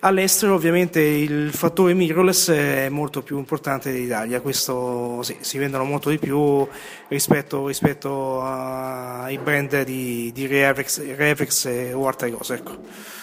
All'estero 0.00 0.54
ovviamente 0.54 1.00
il 1.00 1.52
fattore 1.52 1.94
mirrorless 1.94 2.50
è 2.50 2.88
molto 2.88 3.22
più 3.22 3.38
importante 3.38 3.92
dell'Italia, 3.92 4.40
questo 4.40 5.22
sì, 5.22 5.36
si 5.40 5.58
vendono 5.58 5.84
molto 5.84 6.10
di 6.10 6.18
più 6.18 6.66
rispetto, 7.08 7.66
rispetto 7.68 8.42
ai 8.42 9.38
brand 9.38 9.82
di, 9.82 10.30
di 10.32 10.46
Reflex, 10.46 11.14
Reflex 11.14 11.90
o 11.92 12.06
altre 12.06 12.30
cose. 12.30 12.54
Ecco. 12.54 13.18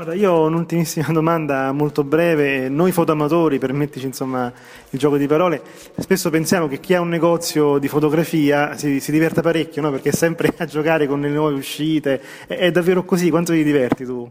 Guarda, 0.00 0.16
io 0.16 0.32
ho 0.32 0.46
un'ultimissima 0.46 1.08
domanda 1.12 1.72
molto 1.72 2.04
breve. 2.04 2.70
Noi 2.70 2.90
fotoamatori, 2.90 3.58
permettici 3.58 4.06
insomma 4.06 4.50
il 4.88 4.98
gioco 4.98 5.18
di 5.18 5.26
parole, 5.26 5.60
spesso 5.98 6.30
pensiamo 6.30 6.68
che 6.68 6.80
chi 6.80 6.94
ha 6.94 7.02
un 7.02 7.10
negozio 7.10 7.76
di 7.76 7.86
fotografia 7.86 8.78
si, 8.78 8.98
si 8.98 9.12
diverta 9.12 9.42
parecchio, 9.42 9.82
no? 9.82 9.90
perché 9.90 10.08
è 10.08 10.12
sempre 10.12 10.54
a 10.56 10.64
giocare 10.64 11.06
con 11.06 11.20
le 11.20 11.28
nuove 11.28 11.52
uscite. 11.52 12.18
È, 12.46 12.54
è 12.54 12.70
davvero 12.70 13.04
così? 13.04 13.28
Quanto 13.28 13.52
ti 13.52 13.62
diverti 13.62 14.06
tu? 14.06 14.26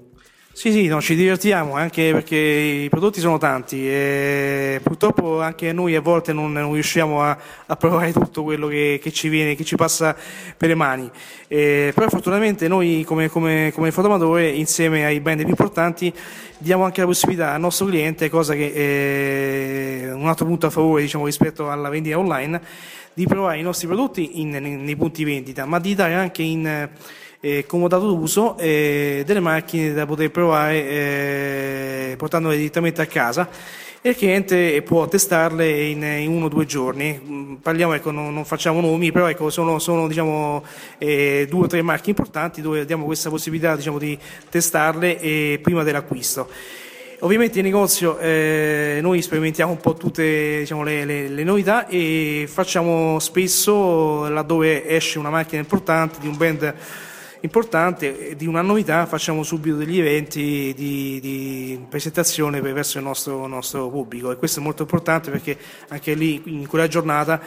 Sì, 0.60 0.74
sì, 0.74 0.88
no, 0.88 0.99
ci 0.99 1.16
divertiamo 1.16 1.76
anche 1.76 2.12
perché 2.12 2.36
i 2.36 2.89
prodotti 2.89 3.22
sono 3.22 3.38
tanti 3.38 3.89
e 3.89 4.82
purtroppo 4.84 5.39
anche 5.39 5.72
noi 5.72 5.95
a 5.95 6.01
volte 6.01 6.34
non, 6.34 6.51
non 6.51 6.74
riusciamo 6.74 7.24
a, 7.24 7.38
a, 7.66 7.78
provare 7.78 8.12
tutto 8.12 8.43
quello 8.43 8.68
che, 8.68 8.99
che, 9.01 9.10
ci 9.14 9.30
viene, 9.30 9.55
che 9.55 9.64
ci 9.64 9.78
passa 9.78 10.14
per 10.57 10.68
le 10.68 10.76
mani. 10.76 11.10
E, 11.47 11.93
però 11.95 12.10
fortunatamente 12.10 12.68
noi 12.68 13.05
come, 13.05 13.30
come, 13.30 13.72
come 13.74 13.91
fotoamatore 13.93 14.49
insieme 14.49 15.05
ai 15.05 15.22
brand 15.22 15.39
più 15.39 15.47
importanti 15.47 16.14
diamo 16.57 16.84
anche 16.84 16.99
la 16.99 17.07
possibilità 17.07 17.53
al 17.53 17.62
nostro 17.62 17.86
cliente, 17.86 18.30
cosa 18.30 18.53
che 18.53 18.74
è 18.74 20.12
un 20.12 20.28
altro 20.28 20.45
punto 20.45 20.66
a 20.66 20.70
favore 20.70 21.03
diciamo, 21.03 21.24
rispetto 21.24 21.72
alla 21.72 21.88
vendita 21.88 22.18
online, 22.18 22.62
di 23.14 23.26
provare 23.26 23.60
i 23.60 23.64
nostri 23.64 23.88
prodotti 23.88 24.41
in, 24.41 24.49
nei, 24.49 24.76
nei 24.76 24.95
punti 24.97 25.24
vendita, 25.24 25.64
ma 25.64 25.80
di 25.80 25.95
dare 25.95 26.16
anche 26.16 26.41
in 26.41 26.89
eh, 27.42 27.66
comodato 27.66 28.08
d'uso 28.08 28.58
eh, 28.58 29.24
delle 29.26 29.40
macchine 29.40 29.94
da 29.94 30.06
poter 30.06 30.30
provare 30.32 30.90
eh, 30.90 32.16
portandole 32.18 32.58
direttamente 32.58 33.02
a 33.02 33.06
casa 33.06 33.50
e 34.02 34.10
il 34.10 34.16
cliente 34.16 34.82
può 34.82 35.08
testarle 35.10 35.70
in, 35.88 36.02
in 36.02 36.30
uno 36.30 36.46
o 36.46 36.50
due 36.50 36.66
giorni. 36.66 37.20
Mm, 37.22 37.56
parliamo, 37.56 37.94
ecco, 37.94 38.12
non, 38.12 38.34
non 38.34 38.46
facciamo 38.46 38.80
nomi, 38.80 39.12
però 39.12 39.28
ecco, 39.28 39.50
sono, 39.50 39.78
sono 39.80 40.08
diciamo, 40.08 40.64
eh, 40.98 41.48
due 41.50 41.66
o 41.66 41.68
tre 41.68 41.82
marche 41.82 42.10
importanti 42.10 42.62
dove 42.62 42.86
diamo 42.86 43.04
questa 43.04 43.30
possibilità 43.30 43.76
diciamo, 43.76 43.98
di 43.98 44.18
testarle 44.50 45.20
eh, 45.20 45.60
prima 45.62 45.84
dell'acquisto. 45.84 46.50
Ovviamente 47.22 47.60
in 47.60 47.66
negozio 47.66 48.18
eh, 48.20 49.00
noi 49.02 49.22
sperimentiamo 49.22 49.74
un 49.74 49.80
po' 49.80 49.94
tutte 49.96 50.60
diciamo, 50.60 50.84
le, 50.84 51.04
le, 51.04 51.28
le, 51.28 51.44
novità 51.44 51.86
e 51.88 52.48
facciamo 52.50 53.20
spesso, 53.20 54.30
laddove 54.30 54.88
esce 54.88 55.20
una 55.20 55.30
macchina 55.30 55.60
importante 55.60 56.20
di 56.22 56.28
un 56.28 56.38
brand 56.38 56.74
importante 57.42 58.36
di 58.36 58.46
una 58.46 58.62
novità 58.62 59.06
facciamo 59.06 59.44
subito 59.44 59.78
degli 59.78 60.00
eventi 60.00 60.74
di, 60.76 61.20
di 61.22 61.86
presentazione 61.88 62.60
verso 62.62 62.98
il 62.98 63.04
nostro, 63.04 63.48
nostro, 63.48 63.90
pubblico 63.90 64.32
e 64.32 64.36
questo 64.36 64.60
è 64.60 64.64
molto 64.64 64.82
importante 64.82 65.32
perché 65.32 65.58
anche 65.88 66.14
lì 66.16 66.42
in 66.46 66.68
quella 66.68 66.88
giornata 66.88 67.42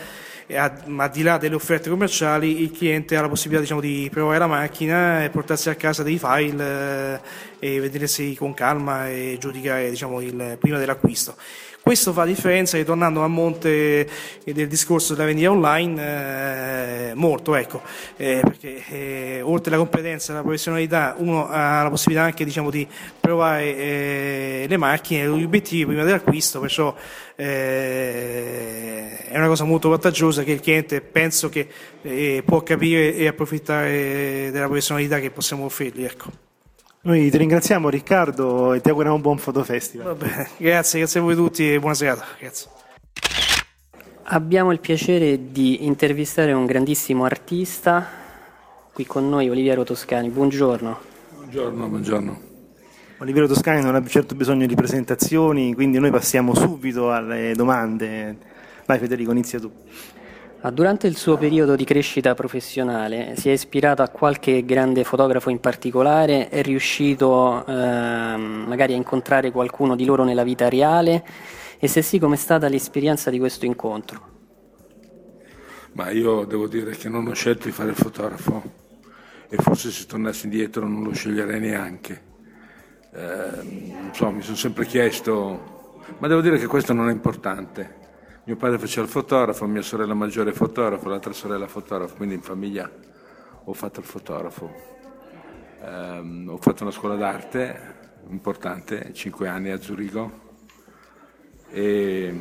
ma 0.86 1.05
al 1.05 1.11
di 1.11 1.22
là 1.22 1.38
delle 1.38 1.55
offerte 1.55 1.88
commerciali 1.88 2.62
il 2.62 2.72
cliente 2.72 3.16
ha 3.16 3.22
la 3.22 3.28
possibilità 3.28 3.62
diciamo, 3.62 3.80
di 3.80 4.09
provare 4.11 4.38
la 4.38 4.47
macchina 4.47 5.24
e 5.24 5.30
portarsi 5.30 5.70
a 5.70 5.74
casa 5.74 6.03
dei 6.03 6.18
file 6.18 7.20
e 7.59 7.80
vedersi 7.80 8.34
con 8.34 8.53
calma 8.53 9.09
e 9.09 9.36
giudicare 9.38 9.88
diciamo, 9.88 10.20
il, 10.20 10.57
prima 10.59 10.78
dell'acquisto. 10.78 11.36
Questo 11.83 12.12
fa 12.12 12.24
differenza, 12.24 12.76
ritornando 12.76 13.22
a 13.22 13.26
monte 13.26 14.09
del 14.45 14.68
discorso 14.68 15.14
della 15.14 15.26
vendita 15.26 15.51
online, 15.51 17.11
eh, 17.11 17.14
molto, 17.14 17.57
ecco, 17.57 17.83
eh, 18.16 18.41
perché 18.41 18.85
eh, 18.89 19.41
oltre 19.43 19.74
alla 19.74 19.83
competenza 19.83 20.30
e 20.30 20.35
alla 20.35 20.45
professionalità 20.45 21.16
uno 21.18 21.49
ha 21.49 21.83
la 21.83 21.91
possibilità 21.91 22.24
anche 22.24 22.45
diciamo, 22.45 22.70
di 22.70 22.87
provare 23.18 23.76
eh, 23.76 24.66
le 24.68 24.76
macchine, 24.76 25.26
gli 25.26 25.43
obiettivi 25.43 25.85
prima 25.87 26.05
dell'acquisto, 26.05 26.61
perciò 26.61 26.95
eh, 27.35 29.16
è 29.26 29.37
una 29.37 29.49
cosa 29.49 29.64
molto 29.64 29.89
vantaggiosa 29.89 30.45
che 30.45 30.53
il 30.53 30.61
cliente 30.61 31.01
penso 31.01 31.49
che 31.49 31.66
eh, 32.03 32.45
può 32.47 32.62
capire 32.62 33.16
e 33.16 33.26
approfittare 33.26 34.51
della 34.53 34.66
professionalità 34.66 35.18
che 35.18 35.33
possiamo 35.33 35.64
offrirgli. 35.64 36.05
Ecco. 36.05 36.51
Noi 37.05 37.30
ti 37.30 37.36
ringraziamo 37.36 37.88
Riccardo 37.88 38.74
e 38.74 38.80
ti 38.80 38.88
auguriamo 38.88 39.16
un 39.16 39.22
buon 39.22 39.36
fotofestival. 39.36 40.07
Vabbè, 40.14 40.50
grazie, 40.59 41.00
grazie 41.00 41.18
a 41.18 41.22
voi 41.24 41.34
tutti 41.34 41.72
e 41.72 41.80
buona 41.80 41.94
serata. 41.94 42.24
Grazie. 42.38 42.70
Abbiamo 44.22 44.70
il 44.70 44.78
piacere 44.78 45.50
di 45.50 45.84
intervistare 45.84 46.53
un 46.53 46.64
grandissimo 46.64 47.24
artista 47.24 48.07
qui 48.92 49.05
con 49.05 49.28
noi, 49.28 49.50
Oliviero 49.50 49.82
Toscani. 49.82 50.28
Buongiorno. 50.28 51.00
Buongiorno, 51.38 51.88
buongiorno. 51.88 52.40
Oliviero 53.18 53.48
Toscani 53.48 53.82
non 53.82 53.96
ha 53.96 54.07
certo 54.07 54.36
bisogno 54.36 54.66
di 54.66 54.76
presentazioni, 54.76 55.74
quindi 55.74 55.98
noi 55.98 56.12
passiamo 56.12 56.55
subito 56.55 57.11
alle 57.11 57.55
domande. 57.57 58.36
Vai 58.86 59.00
Federico, 59.00 59.32
inizia 59.32 59.59
tu. 59.59 59.72
Durante 60.70 61.08
il 61.08 61.16
suo 61.16 61.36
periodo 61.36 61.74
di 61.74 61.82
crescita 61.82 62.34
professionale 62.34 63.34
si 63.36 63.48
è 63.48 63.52
ispirato 63.52 64.02
a 64.02 64.08
qualche 64.08 64.64
grande 64.64 65.02
fotografo 65.02 65.50
in 65.50 65.58
particolare? 65.58 66.48
È 66.48 66.62
riuscito 66.62 67.66
ehm, 67.66 68.66
magari 68.68 68.92
a 68.92 68.96
incontrare 68.96 69.50
qualcuno 69.50 69.96
di 69.96 70.04
loro 70.04 70.22
nella 70.22 70.44
vita 70.44 70.68
reale? 70.68 71.24
E 71.80 71.88
se 71.88 72.00
sì, 72.00 72.20
com'è 72.20 72.36
stata 72.36 72.68
l'esperienza 72.68 73.28
di 73.28 73.40
questo 73.40 73.66
incontro? 73.66 74.28
Ma 75.94 76.10
io 76.10 76.44
devo 76.44 76.68
dire 76.68 76.92
che 76.92 77.08
non 77.08 77.26
ho 77.26 77.34
scelto 77.34 77.66
di 77.66 77.72
fare 77.72 77.90
il 77.90 77.96
fotografo 77.96 78.62
e 79.48 79.56
forse 79.56 79.90
se 79.90 80.06
tornassi 80.06 80.44
indietro 80.44 80.86
non 80.86 81.02
lo 81.02 81.12
sceglierei 81.12 81.58
neanche. 81.58 82.22
Eh, 83.12 84.10
so, 84.12 84.30
mi 84.30 84.42
sono 84.42 84.56
sempre 84.56 84.86
chiesto, 84.86 85.98
ma 86.18 86.28
devo 86.28 86.40
dire 86.40 86.56
che 86.56 86.68
questo 86.68 86.92
non 86.92 87.08
è 87.08 87.12
importante 87.12 88.01
mio 88.45 88.57
padre 88.57 88.78
faceva 88.78 89.07
il 89.07 89.12
fotografo, 89.12 89.66
mia 89.66 89.82
sorella 89.82 90.14
maggiore 90.14 90.51
è 90.51 90.53
fotografo, 90.53 91.09
l'altra 91.09 91.32
sorella 91.32 91.68
fotografo, 91.68 92.16
quindi 92.16 92.34
in 92.34 92.43
famiglia 92.43 92.90
ho 93.64 93.72
fatto 93.72 94.01
il 94.01 94.07
fotografo. 94.07 94.90
Um, 95.80 96.49
ho 96.51 96.57
fatto 96.59 96.82
una 96.82 96.90
scuola 96.90 97.14
d'arte 97.14 98.01
importante, 98.30 99.12
5 99.12 99.49
anni 99.49 99.70
a 99.70 99.80
Zurigo 99.80 100.40
e, 101.70 102.40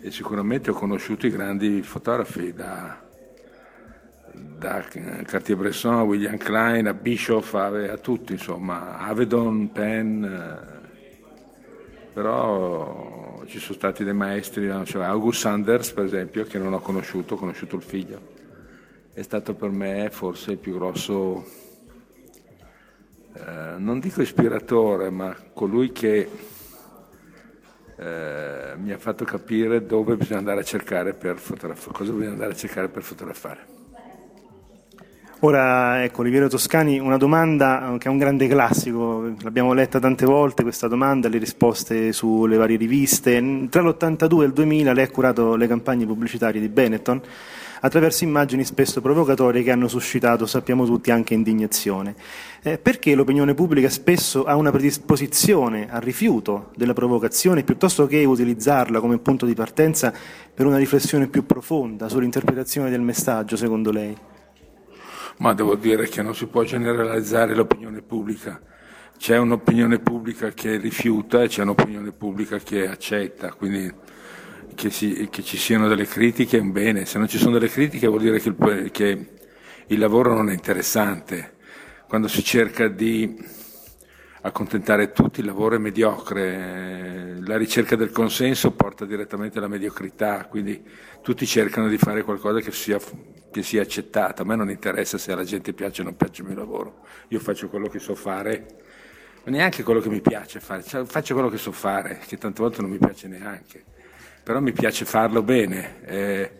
e 0.00 0.10
sicuramente 0.10 0.70
ho 0.70 0.74
conosciuto 0.74 1.26
i 1.26 1.30
grandi 1.30 1.82
fotografi 1.82 2.52
da, 2.52 3.02
da 4.32 4.84
Cartier-Bresson 5.24 5.94
a 5.94 6.02
William 6.02 6.36
Klein 6.36 6.86
a 6.86 6.94
Bischoff 6.94 7.54
a, 7.54 7.66
a 7.66 7.96
tutti, 7.96 8.32
insomma, 8.32 8.98
Avedon, 8.98 9.72
Penn, 9.72 10.24
eh, 10.24 10.58
però 12.12 13.25
ci 13.46 13.58
sono 13.58 13.74
stati 13.74 14.04
dei 14.04 14.14
maestri, 14.14 14.70
cioè 14.84 15.04
August 15.04 15.40
Sanders 15.40 15.92
per 15.92 16.04
esempio, 16.04 16.44
che 16.44 16.58
non 16.58 16.72
ho 16.72 16.80
conosciuto, 16.80 17.34
ho 17.34 17.36
conosciuto 17.36 17.76
il 17.76 17.82
figlio. 17.82 18.34
È 19.12 19.22
stato 19.22 19.54
per 19.54 19.70
me 19.70 20.08
forse 20.10 20.52
il 20.52 20.58
più 20.58 20.74
grosso, 20.74 21.44
eh, 23.34 23.74
non 23.78 23.98
dico 23.98 24.22
ispiratore, 24.22 25.10
ma 25.10 25.34
colui 25.52 25.92
che 25.92 26.28
eh, 27.96 28.74
mi 28.76 28.92
ha 28.92 28.98
fatto 28.98 29.24
capire 29.24 29.86
dove 29.86 30.16
bisogna 30.16 30.38
andare 30.38 30.60
a 30.60 30.64
cercare 30.64 31.14
per 31.14 31.38
fotografare, 31.38 31.96
cosa 31.96 32.12
bisogna 32.12 32.32
andare 32.32 32.52
a 32.52 32.56
cercare 32.56 32.88
per 32.88 33.02
fotografare. 33.02 33.75
Ora, 35.46 36.02
ecco, 36.02 36.22
Oliviero 36.22 36.48
Toscani, 36.48 36.98
una 36.98 37.18
domanda 37.18 37.94
che 37.98 38.08
è 38.08 38.10
un 38.10 38.18
grande 38.18 38.48
classico, 38.48 39.32
l'abbiamo 39.42 39.74
letta 39.74 40.00
tante 40.00 40.26
volte 40.26 40.64
questa 40.64 40.88
domanda, 40.88 41.28
le 41.28 41.38
risposte 41.38 42.12
sulle 42.12 42.56
varie 42.56 42.76
riviste. 42.76 43.68
Tra 43.70 43.80
l'82 43.80 44.42
e 44.42 44.46
il 44.46 44.52
2000 44.52 44.92
lei 44.92 45.04
ha 45.04 45.08
curato 45.08 45.54
le 45.54 45.68
campagne 45.68 46.04
pubblicitarie 46.04 46.60
di 46.60 46.68
Benetton 46.68 47.20
attraverso 47.78 48.24
immagini 48.24 48.64
spesso 48.64 49.00
provocatorie 49.00 49.62
che 49.62 49.70
hanno 49.70 49.86
suscitato, 49.86 50.46
sappiamo 50.46 50.84
tutti, 50.84 51.12
anche 51.12 51.34
indignazione. 51.34 52.16
Eh, 52.60 52.78
perché 52.78 53.14
l'opinione 53.14 53.54
pubblica 53.54 53.88
spesso 53.88 54.46
ha 54.46 54.56
una 54.56 54.72
predisposizione 54.72 55.86
al 55.88 56.00
rifiuto 56.00 56.72
della 56.74 56.92
provocazione 56.92 57.62
piuttosto 57.62 58.08
che 58.08 58.24
utilizzarla 58.24 58.98
come 58.98 59.18
punto 59.18 59.46
di 59.46 59.54
partenza 59.54 60.12
per 60.52 60.66
una 60.66 60.76
riflessione 60.76 61.28
più 61.28 61.46
profonda 61.46 62.08
sull'interpretazione 62.08 62.90
del 62.90 63.00
messaggio, 63.00 63.54
secondo 63.54 63.92
lei? 63.92 64.34
Ma 65.38 65.52
devo 65.52 65.74
dire 65.74 66.08
che 66.08 66.22
non 66.22 66.34
si 66.34 66.46
può 66.46 66.62
generalizzare 66.62 67.54
l'opinione 67.54 68.02
pubblica. 68.02 68.60
C'è 69.18 69.38
un'opinione 69.38 69.98
pubblica 69.98 70.50
che 70.50 70.76
rifiuta 70.76 71.42
e 71.42 71.48
c'è 71.48 71.62
un'opinione 71.62 72.12
pubblica 72.12 72.58
che 72.58 72.86
accetta, 72.86 73.52
quindi 73.52 73.92
che, 74.74 74.90
si, 74.90 75.28
che 75.30 75.42
ci 75.42 75.56
siano 75.56 75.88
delle 75.88 76.06
critiche 76.06 76.58
è 76.58 76.60
un 76.60 76.72
bene, 76.72 77.06
se 77.06 77.18
non 77.18 77.28
ci 77.28 77.38
sono 77.38 77.52
delle 77.52 77.70
critiche 77.70 78.06
vuol 78.06 78.20
dire 78.20 78.38
che 78.38 78.48
il, 78.48 78.90
che 78.90 79.26
il 79.86 79.98
lavoro 79.98 80.34
non 80.34 80.50
è 80.50 80.52
interessante. 80.52 81.54
Quando 82.06 82.28
si 82.28 82.44
cerca 82.44 82.88
di 82.88 83.36
accontentare 84.46 85.12
tutti, 85.12 85.40
il 85.40 85.46
lavoro 85.46 85.74
è 85.74 85.78
mediocre, 85.78 87.38
la 87.44 87.56
ricerca 87.56 87.96
del 87.96 88.10
consenso 88.10 88.72
porta 88.72 89.04
direttamente 89.04 89.58
alla 89.58 89.68
mediocrità, 89.68 90.46
quindi 90.46 90.82
tutti 91.20 91.46
cercano 91.46 91.88
di 91.88 91.98
fare 91.98 92.22
qualcosa 92.22 92.60
che 92.60 92.70
sia 92.70 92.98
che 93.56 93.62
sia 93.62 93.80
accettata. 93.80 94.42
A 94.42 94.44
me 94.44 94.54
non 94.54 94.68
interessa 94.68 95.16
se 95.16 95.32
alla 95.32 95.44
gente 95.44 95.72
piace 95.72 96.02
o 96.02 96.04
non 96.04 96.14
piace 96.14 96.42
il 96.42 96.48
mio 96.48 96.56
lavoro. 96.56 97.00
Io 97.28 97.40
faccio 97.40 97.68
quello 97.68 97.88
che 97.88 97.98
so 97.98 98.14
fare, 98.14 98.66
ma 99.44 99.50
neanche 99.50 99.82
quello 99.82 100.00
che 100.00 100.10
mi 100.10 100.20
piace 100.20 100.60
fare, 100.60 100.82
cioè, 100.82 101.04
faccio 101.06 101.32
quello 101.32 101.48
che 101.48 101.56
so 101.56 101.72
fare, 101.72 102.20
che 102.26 102.36
tante 102.36 102.60
volte 102.60 102.82
non 102.82 102.90
mi 102.90 102.98
piace 102.98 103.28
neanche. 103.28 103.82
Però 104.42 104.60
mi 104.60 104.72
piace 104.72 105.06
farlo 105.06 105.42
bene. 105.42 106.04
E, 106.04 106.50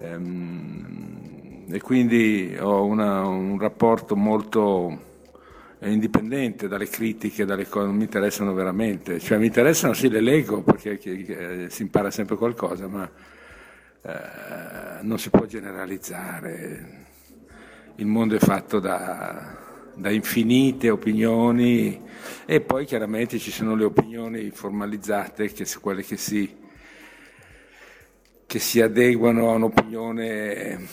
ehm, 0.00 1.64
e 1.70 1.80
quindi 1.80 2.54
ho 2.60 2.84
una, 2.84 3.26
un 3.26 3.58
rapporto 3.58 4.14
molto 4.14 5.12
indipendente 5.88 6.68
dalle 6.68 6.88
critiche, 6.88 7.44
dalle 7.44 7.68
cose, 7.68 7.86
non 7.86 7.96
mi 7.96 8.04
interessano 8.04 8.52
veramente. 8.54 9.18
Cioè 9.18 9.38
mi 9.38 9.46
interessano, 9.46 9.92
sì, 9.92 10.08
le 10.08 10.20
leggo 10.20 10.62
perché 10.62 10.98
che, 10.98 11.66
si 11.68 11.82
impara 11.82 12.10
sempre 12.10 12.36
qualcosa, 12.36 12.88
ma 12.88 13.10
eh, 14.02 15.02
non 15.02 15.18
si 15.18 15.30
può 15.30 15.44
generalizzare. 15.46 17.02
Il 17.96 18.06
mondo 18.06 18.34
è 18.34 18.38
fatto 18.38 18.80
da, 18.80 19.56
da 19.94 20.10
infinite 20.10 20.90
opinioni 20.90 22.00
e 22.46 22.60
poi 22.60 22.84
chiaramente 22.84 23.38
ci 23.38 23.50
sono 23.50 23.74
le 23.74 23.84
opinioni 23.84 24.50
formalizzate, 24.50 25.52
che 25.52 25.64
sono 25.64 25.82
quelle 25.82 26.02
che 26.02 26.16
si, 26.16 26.56
che 28.46 28.58
si 28.58 28.80
adeguano 28.80 29.50
a 29.50 29.54
un'opinione, 29.54 30.86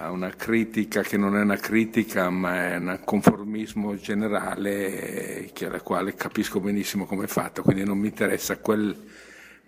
a 0.00 0.10
una 0.10 0.30
critica 0.30 1.02
che 1.02 1.16
non 1.16 1.36
è 1.36 1.40
una 1.40 1.56
critica 1.56 2.30
ma 2.30 2.72
è 2.72 2.76
un 2.76 3.00
conformismo 3.04 3.96
generale 3.96 5.50
alla 5.60 5.80
quale 5.80 6.14
capisco 6.14 6.60
benissimo 6.60 7.04
come 7.04 7.24
è 7.24 7.28
fatto, 7.28 7.62
quindi 7.62 7.84
non 7.84 7.98
mi 7.98 8.08
interessa 8.08 8.58
quel 8.58 8.96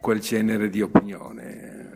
quel 0.01 0.20
genere 0.20 0.70
di 0.70 0.81
opinione. 0.81 1.89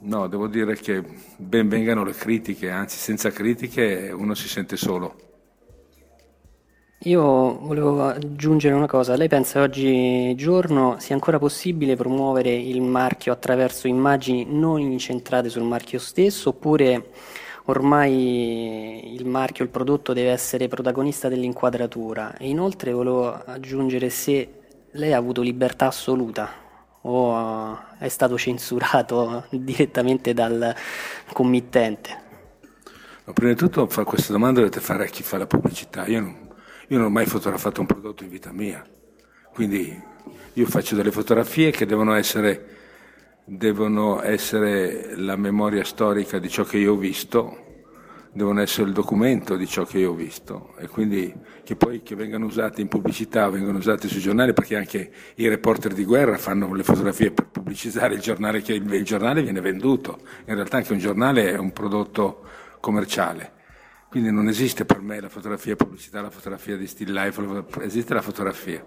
No, 0.00 0.26
devo 0.28 0.46
dire 0.46 0.74
che 0.76 1.04
ben 1.36 1.68
vengano 1.68 2.04
le 2.04 2.12
critiche, 2.12 2.70
anzi 2.70 2.96
senza 2.96 3.30
critiche 3.30 4.10
uno 4.12 4.34
si 4.34 4.48
sente 4.48 4.76
solo. 4.76 5.27
Io 7.02 7.58
volevo 7.60 8.06
aggiungere 8.06 8.74
una 8.74 8.88
cosa, 8.88 9.14
lei 9.14 9.28
pensa 9.28 9.60
che 9.60 10.32
oggigiorno 10.32 10.96
sia 10.98 11.14
ancora 11.14 11.38
possibile 11.38 11.94
promuovere 11.94 12.52
il 12.52 12.82
marchio 12.82 13.32
attraverso 13.32 13.86
immagini 13.86 14.44
non 14.48 14.80
incentrate 14.80 15.48
sul 15.48 15.62
marchio 15.62 16.00
stesso 16.00 16.48
oppure 16.48 17.10
ormai 17.66 19.14
il 19.14 19.26
marchio, 19.26 19.62
il 19.62 19.70
prodotto 19.70 20.12
deve 20.12 20.30
essere 20.30 20.66
protagonista 20.66 21.28
dell'inquadratura? 21.28 22.36
E 22.36 22.48
inoltre 22.48 22.90
volevo 22.90 23.32
aggiungere 23.44 24.10
se 24.10 24.48
lei 24.90 25.12
ha 25.12 25.18
avuto 25.18 25.40
libertà 25.40 25.86
assoluta 25.86 26.50
o 27.02 27.78
è 27.96 28.08
stato 28.08 28.36
censurato 28.36 29.44
direttamente 29.54 30.34
dal 30.34 30.74
committente? 31.32 32.26
Prima 33.32 33.52
di 33.52 33.58
tutto 33.58 33.86
questa 33.86 34.32
domanda 34.32 34.58
dovete 34.58 34.80
fare 34.80 35.04
a 35.04 35.08
chi 35.08 35.22
fa 35.22 35.38
la 35.38 35.46
pubblicità. 35.46 36.06
Io 36.06 36.20
non, 36.20 36.47
io 36.88 36.96
non 36.96 37.06
ho 37.06 37.10
mai 37.10 37.26
fotografato 37.26 37.80
un 37.80 37.86
prodotto 37.86 38.24
in 38.24 38.30
vita 38.30 38.50
mia, 38.52 38.84
quindi 39.52 40.00
io 40.52 40.66
faccio 40.66 40.96
delle 40.96 41.12
fotografie 41.12 41.70
che 41.70 41.86
devono 41.86 42.14
essere, 42.14 42.66
devono 43.44 44.22
essere 44.22 45.14
la 45.16 45.36
memoria 45.36 45.84
storica 45.84 46.38
di 46.38 46.48
ciò 46.48 46.64
che 46.64 46.78
io 46.78 46.94
ho 46.94 46.96
visto 46.96 47.66
devono 48.30 48.60
essere 48.60 48.86
il 48.86 48.92
documento 48.92 49.56
di 49.56 49.66
ciò 49.66 49.84
che 49.84 49.98
io 49.98 50.10
ho 50.10 50.14
visto. 50.14 50.74
E 50.78 50.86
quindi 50.86 51.34
che 51.64 51.76
poi 51.76 52.02
che 52.02 52.14
vengano 52.14 52.46
usati 52.46 52.80
in 52.80 52.88
pubblicità 52.88 53.48
vengano 53.48 53.78
usati 53.78 54.06
sui 54.06 54.20
giornali 54.20 54.52
perché 54.52 54.76
anche 54.76 55.10
i 55.36 55.48
reporter 55.48 55.92
di 55.92 56.04
guerra 56.04 56.36
fanno 56.36 56.72
le 56.72 56.84
fotografie 56.84 57.32
per 57.32 57.46
pubblicizzare 57.48 58.14
il 58.14 58.20
giornale 58.20 58.62
che 58.62 58.74
il 58.74 59.04
giornale 59.04 59.42
viene 59.42 59.60
venduto. 59.60 60.20
In 60.46 60.54
realtà 60.54 60.76
anche 60.76 60.92
un 60.92 60.98
giornale 60.98 61.50
è 61.50 61.58
un 61.58 61.72
prodotto 61.72 62.42
commerciale 62.80 63.56
quindi 64.08 64.30
non 64.30 64.48
esiste 64.48 64.84
per 64.84 65.00
me 65.00 65.20
la 65.20 65.28
fotografia 65.28 65.76
pubblicità 65.76 66.20
la 66.20 66.30
fotografia 66.30 66.76
di 66.76 66.86
still 66.86 67.12
life 67.12 67.64
esiste 67.82 68.14
la 68.14 68.22
fotografia 68.22 68.84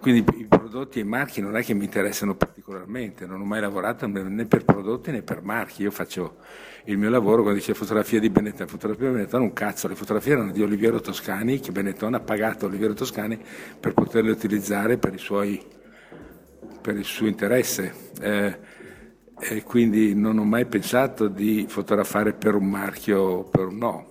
quindi 0.00 0.24
i 0.38 0.46
prodotti 0.46 0.98
e 0.98 1.02
i 1.02 1.04
marchi 1.04 1.42
non 1.42 1.56
è 1.58 1.62
che 1.62 1.74
mi 1.74 1.84
interessano 1.84 2.34
particolarmente, 2.34 3.26
non 3.26 3.42
ho 3.42 3.44
mai 3.44 3.60
lavorato 3.60 4.06
né 4.06 4.46
per 4.46 4.64
prodotti 4.64 5.10
né 5.10 5.20
per 5.20 5.42
marchi, 5.42 5.82
io 5.82 5.90
faccio 5.90 6.36
il 6.84 6.96
mio 6.96 7.10
lavoro 7.10 7.42
quando 7.42 7.58
dice 7.58 7.74
fotografia 7.74 8.18
di 8.18 8.30
Benetton, 8.30 8.66
fotografia 8.66 9.08
di 9.08 9.12
Benetton 9.12 9.42
un 9.42 9.52
cazzo, 9.52 9.88
le 9.88 9.94
fotografie 9.94 10.32
erano 10.32 10.52
di 10.52 10.62
Oliviero 10.62 11.00
Toscani, 11.00 11.60
che 11.60 11.70
Benetton 11.70 12.14
ha 12.14 12.20
pagato 12.20 12.64
Oliviero 12.64 12.94
Toscani 12.94 13.38
per 13.78 13.92
poterle 13.92 14.30
utilizzare 14.30 14.96
per, 14.96 15.18
suoi, 15.18 15.62
per 16.80 16.96
il 16.96 17.04
suo 17.04 17.26
interesse. 17.26 17.92
Eh, 18.22 18.58
e 19.38 19.62
quindi 19.62 20.14
non 20.14 20.38
ho 20.38 20.44
mai 20.44 20.64
pensato 20.64 21.28
di 21.28 21.66
fotografare 21.68 22.32
per 22.32 22.54
un 22.54 22.68
marchio, 22.68 23.44
per 23.44 23.66
un 23.66 23.76
no. 23.76 24.09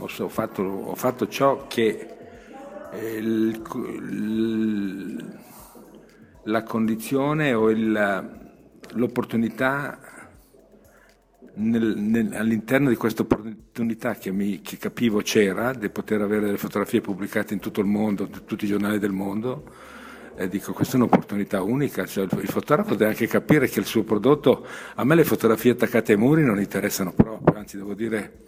Ho 0.00 0.28
fatto, 0.28 0.62
ho 0.62 0.94
fatto 0.94 1.28
ciò 1.28 1.66
che 1.66 2.08
il, 3.00 3.62
il, 3.84 5.38
la 6.44 6.62
condizione 6.62 7.52
o 7.52 7.70
il, 7.70 8.30
l'opportunità 8.94 9.98
nel, 11.54 11.96
nel, 11.96 12.32
all'interno 12.34 12.88
di 12.88 12.96
questa 12.96 13.22
opportunità 13.22 14.14
che, 14.14 14.30
mi, 14.30 14.60
che 14.60 14.76
capivo 14.76 15.20
c'era 15.20 15.72
di 15.72 15.88
poter 15.88 16.22
avere 16.22 16.46
delle 16.46 16.56
fotografie 16.56 17.00
pubblicate 17.00 17.54
in 17.54 17.60
tutto 17.60 17.80
il 17.80 17.86
mondo, 17.86 18.24
in 18.24 18.44
tutti 18.44 18.64
i 18.64 18.68
giornali 18.68 18.98
del 18.98 19.12
mondo, 19.12 19.64
e 20.36 20.48
dico 20.48 20.72
questa 20.72 20.94
è 20.94 21.00
un'opportunità 21.00 21.62
unica, 21.62 22.06
cioè, 22.06 22.24
il 22.24 22.48
fotografo 22.48 22.94
deve 22.94 23.10
anche 23.10 23.26
capire 23.26 23.68
che 23.68 23.80
il 23.80 23.86
suo 23.86 24.04
prodotto, 24.04 24.64
a 24.94 25.04
me 25.04 25.16
le 25.16 25.24
fotografie 25.24 25.72
attaccate 25.72 26.12
ai 26.12 26.18
muri 26.18 26.44
non 26.44 26.60
interessano 26.60 27.12
proprio, 27.12 27.58
anzi 27.58 27.76
devo 27.76 27.94
dire 27.94 28.46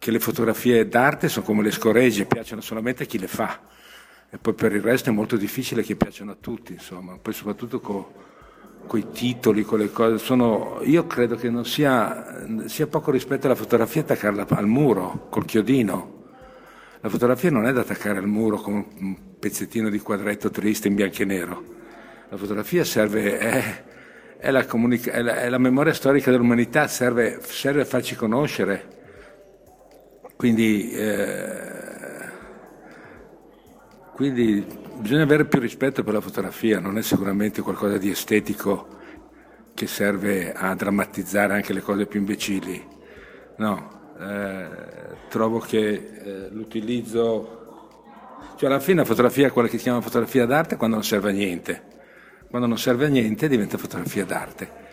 che 0.00 0.10
le 0.10 0.18
fotografie 0.18 0.88
d'arte 0.88 1.28
sono 1.28 1.44
come 1.44 1.62
le 1.62 1.70
scoregge, 1.70 2.24
piacciono 2.24 2.62
solamente 2.62 3.02
a 3.02 3.06
chi 3.06 3.18
le 3.18 3.28
fa 3.28 3.60
e 4.32 4.38
poi 4.38 4.54
per 4.54 4.72
il 4.72 4.80
resto 4.80 5.10
è 5.10 5.12
molto 5.12 5.36
difficile 5.36 5.82
che 5.82 5.96
piacciono 5.96 6.30
a 6.30 6.36
tutti, 6.40 6.72
insomma, 6.72 7.18
poi 7.20 7.34
soprattutto 7.34 7.80
con 7.80 8.98
i 8.98 9.10
titoli, 9.12 9.64
con 9.64 9.80
le 9.80 9.90
cose, 9.90 10.18
sono, 10.18 10.78
io 10.84 11.06
credo 11.06 11.34
che 11.34 11.50
non 11.50 11.66
sia, 11.66 12.46
sia 12.66 12.86
poco 12.86 13.10
rispetto 13.10 13.46
alla 13.46 13.56
fotografia 13.56 14.02
attaccarla 14.02 14.46
al 14.48 14.68
muro, 14.68 15.26
col 15.30 15.44
chiodino. 15.44 16.18
La 17.00 17.08
fotografia 17.08 17.50
non 17.50 17.66
è 17.66 17.72
da 17.72 17.80
attaccare 17.80 18.18
al 18.18 18.28
muro 18.28 18.58
con 18.58 18.86
un 18.98 19.16
pezzettino 19.38 19.90
di 19.90 19.98
quadretto 19.98 20.48
triste 20.48 20.86
in 20.86 20.94
bianco 20.94 21.22
e 21.22 21.24
nero. 21.24 21.64
La 22.28 22.36
fotografia 22.36 22.84
serve, 22.84 23.36
è, 23.36 23.84
è, 24.38 24.50
la, 24.52 24.64
comunica- 24.64 25.10
è, 25.10 25.22
la, 25.22 25.40
è 25.40 25.48
la, 25.48 25.58
memoria 25.58 25.92
storica 25.92 26.30
dell'umanità, 26.30 26.86
serve, 26.86 27.40
serve 27.42 27.82
a 27.82 27.84
farci 27.84 28.14
conoscere 28.14 28.98
quindi, 30.40 30.90
eh, 30.92 32.30
quindi 34.14 34.64
bisogna 34.98 35.24
avere 35.24 35.44
più 35.44 35.60
rispetto 35.60 36.02
per 36.02 36.14
la 36.14 36.22
fotografia, 36.22 36.80
non 36.80 36.96
è 36.96 37.02
sicuramente 37.02 37.60
qualcosa 37.60 37.98
di 37.98 38.08
estetico 38.08 38.88
che 39.74 39.86
serve 39.86 40.54
a 40.54 40.74
drammatizzare 40.74 41.52
anche 41.52 41.74
le 41.74 41.82
cose 41.82 42.06
più 42.06 42.20
imbecilli. 42.20 42.82
No, 43.58 44.14
eh, 44.18 44.68
trovo 45.28 45.58
che 45.58 45.88
eh, 45.90 46.48
l'utilizzo, 46.52 47.98
cioè 48.56 48.70
alla 48.70 48.80
fine 48.80 49.00
la 49.00 49.04
fotografia 49.04 49.48
è 49.48 49.52
quella 49.52 49.68
che 49.68 49.76
si 49.76 49.82
chiama 49.82 50.00
fotografia 50.00 50.46
d'arte 50.46 50.76
quando 50.76 50.96
non 50.96 51.04
serve 51.04 51.28
a 51.28 51.34
niente, 51.34 51.82
quando 52.48 52.66
non 52.66 52.78
serve 52.78 53.04
a 53.04 53.08
niente 53.08 53.46
diventa 53.46 53.76
fotografia 53.76 54.24
d'arte. 54.24 54.88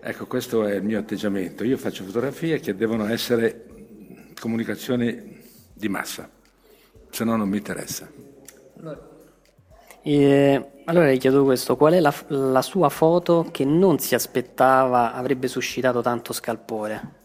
Ecco, 0.00 0.28
questo 0.28 0.64
è 0.64 0.74
il 0.76 0.84
mio 0.84 1.00
atteggiamento. 1.00 1.64
Io 1.64 1.78
faccio 1.78 2.04
fotografie 2.04 2.60
che 2.60 2.76
devono 2.76 3.08
essere 3.08 3.73
comunicazione 4.40 5.40
di 5.72 5.88
massa, 5.88 6.28
se 7.10 7.24
no 7.24 7.36
non 7.36 7.48
mi 7.48 7.58
interessa. 7.58 8.08
Allora, 8.78 9.08
eh, 10.02 10.70
allora 10.84 11.06
le 11.06 11.16
chiedo 11.16 11.44
questo, 11.44 11.76
qual 11.76 11.94
è 11.94 12.00
la, 12.00 12.14
la, 12.28 12.62
sua 12.62 12.88
foto 12.88 13.48
che 13.50 13.64
non 13.64 13.98
si 13.98 14.14
aspettava 14.14 15.14
avrebbe 15.14 15.48
suscitato 15.48 16.02
tanto 16.02 16.32
scalpore? 16.32 17.22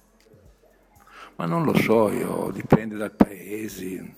Ma 1.35 1.45
non 1.45 1.63
lo 1.63 1.73
so 1.75 2.09
io, 2.11 2.51
dipende 2.53 2.95
dal 2.95 3.11
paese. 3.11 4.15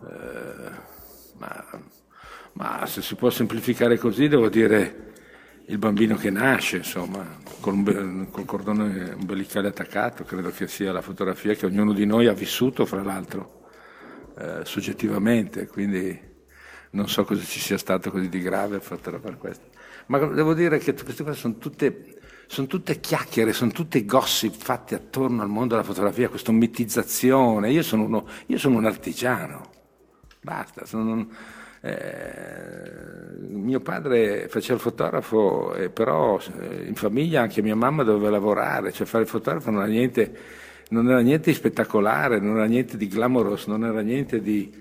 Eh, 0.00 0.70
ma, 1.38 1.64
ma 2.54 2.86
se 2.86 3.00
si 3.02 3.14
può 3.14 3.30
semplificare 3.30 3.96
così 3.98 4.28
devo 4.28 4.48
dire 4.48 5.11
il 5.66 5.78
bambino 5.78 6.16
che 6.16 6.30
nasce, 6.30 6.78
insomma, 6.78 7.38
col, 7.60 8.28
col 8.30 8.44
cordone 8.44 9.12
umbilicale 9.12 9.68
attaccato, 9.68 10.24
credo 10.24 10.50
che 10.50 10.66
sia 10.66 10.92
la 10.92 11.02
fotografia 11.02 11.54
che 11.54 11.66
ognuno 11.66 11.92
di 11.92 12.04
noi 12.04 12.26
ha 12.26 12.32
vissuto, 12.32 12.84
fra 12.84 13.02
l'altro, 13.02 13.68
eh, 14.38 14.60
soggettivamente, 14.64 15.66
quindi 15.66 16.30
non 16.90 17.08
so 17.08 17.24
cosa 17.24 17.42
ci 17.42 17.60
sia 17.60 17.78
stato 17.78 18.10
così 18.10 18.28
di 18.28 18.40
grave 18.40 18.76
a 18.76 18.80
fotografare 18.80 19.36
questo. 19.36 19.66
Ma 20.06 20.18
devo 20.18 20.52
dire 20.52 20.78
che 20.78 20.94
queste 20.94 21.22
cose 21.22 21.38
sono 21.38 21.56
tutte, 21.58 22.18
sono 22.46 22.66
tutte 22.66 23.00
chiacchiere, 23.00 23.52
sono 23.52 23.70
tutte 23.70 24.04
gossip 24.04 24.54
fatte 24.54 24.94
attorno 24.94 25.42
al 25.42 25.48
mondo 25.48 25.74
della 25.74 25.86
fotografia, 25.86 26.28
questa 26.28 26.52
mitizzazione. 26.52 27.70
Io 27.70 27.82
sono, 27.82 28.04
uno, 28.04 28.26
io 28.46 28.58
sono 28.58 28.76
un 28.76 28.84
artigiano, 28.84 29.70
basta. 30.42 30.84
Sono, 30.84 31.28
eh, 31.82 33.02
mio 33.38 33.80
padre 33.80 34.48
faceva 34.48 34.74
il 34.74 34.80
fotografo, 34.80 35.74
eh, 35.74 35.90
però 35.90 36.38
eh, 36.60 36.84
in 36.86 36.94
famiglia 36.94 37.42
anche 37.42 37.60
mia 37.62 37.76
mamma 37.76 38.02
doveva 38.04 38.30
lavorare, 38.30 38.92
cioè 38.92 39.06
fare 39.06 39.24
il 39.24 39.28
fotografo 39.28 39.70
non 39.70 39.82
era 39.82 39.90
niente, 39.90 40.36
non 40.90 41.08
era 41.08 41.20
niente 41.20 41.50
di 41.50 41.56
spettacolare, 41.56 42.38
non 42.38 42.56
era 42.56 42.66
niente 42.66 42.96
di 42.96 43.08
glamorous, 43.08 43.66
non 43.66 43.84
era 43.84 44.00
niente 44.00 44.40
di 44.40 44.80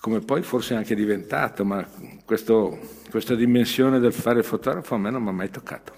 come 0.00 0.20
poi 0.20 0.42
forse 0.42 0.74
è 0.74 0.76
anche 0.78 0.94
diventato, 0.94 1.62
ma 1.64 1.86
questo, 2.24 2.78
questa 3.10 3.34
dimensione 3.34 3.98
del 3.98 4.14
fare 4.14 4.38
il 4.38 4.44
fotografo 4.44 4.94
a 4.94 4.98
me 4.98 5.10
non 5.10 5.22
mi 5.22 5.28
ha 5.28 5.32
mai 5.32 5.50
toccato. 5.50 5.92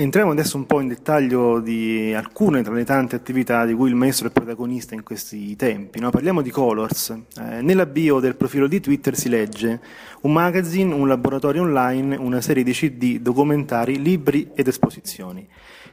Entriamo 0.00 0.30
adesso 0.30 0.56
un 0.56 0.64
po' 0.64 0.80
in 0.80 0.88
dettaglio 0.88 1.60
di 1.60 2.14
alcune 2.14 2.62
tra 2.62 2.72
le 2.72 2.86
tante 2.86 3.16
attività 3.16 3.66
di 3.66 3.74
cui 3.74 3.90
il 3.90 3.94
maestro 3.94 4.28
è 4.28 4.30
protagonista 4.30 4.94
in 4.94 5.02
questi 5.02 5.54
tempi. 5.56 6.00
No? 6.00 6.08
Parliamo 6.08 6.40
di 6.40 6.48
Colors. 6.48 7.10
Eh, 7.38 7.60
nella 7.60 7.84
bio 7.84 8.18
del 8.18 8.34
profilo 8.34 8.66
di 8.66 8.80
Twitter 8.80 9.14
si 9.14 9.28
legge 9.28 9.78
un 10.22 10.32
magazine, 10.32 10.94
un 10.94 11.06
laboratorio 11.06 11.60
online, 11.60 12.16
una 12.16 12.40
serie 12.40 12.62
di 12.62 12.72
CD, 12.72 13.18
documentari, 13.18 14.00
libri 14.00 14.48
ed 14.54 14.68
esposizioni. 14.68 15.46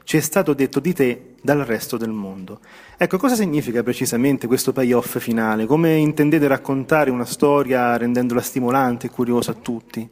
Ci 0.05 0.15
è 0.15 0.21
stato 0.21 0.53
detto 0.53 0.79
di 0.79 0.93
te 0.93 1.33
dal 1.41 1.65
resto 1.65 1.97
del 1.97 2.11
mondo. 2.11 2.61
Ecco, 2.95 3.17
cosa 3.17 3.35
significa 3.35 3.83
precisamente 3.83 4.47
questo 4.47 4.71
payoff 4.71 5.17
finale? 5.17 5.65
Come 5.65 5.95
intendete 5.95 6.47
raccontare 6.47 7.11
una 7.11 7.25
storia 7.25 7.97
rendendola 7.97 8.39
stimolante 8.39 9.07
e 9.07 9.09
curiosa 9.09 9.51
a 9.51 9.55
tutti? 9.55 10.09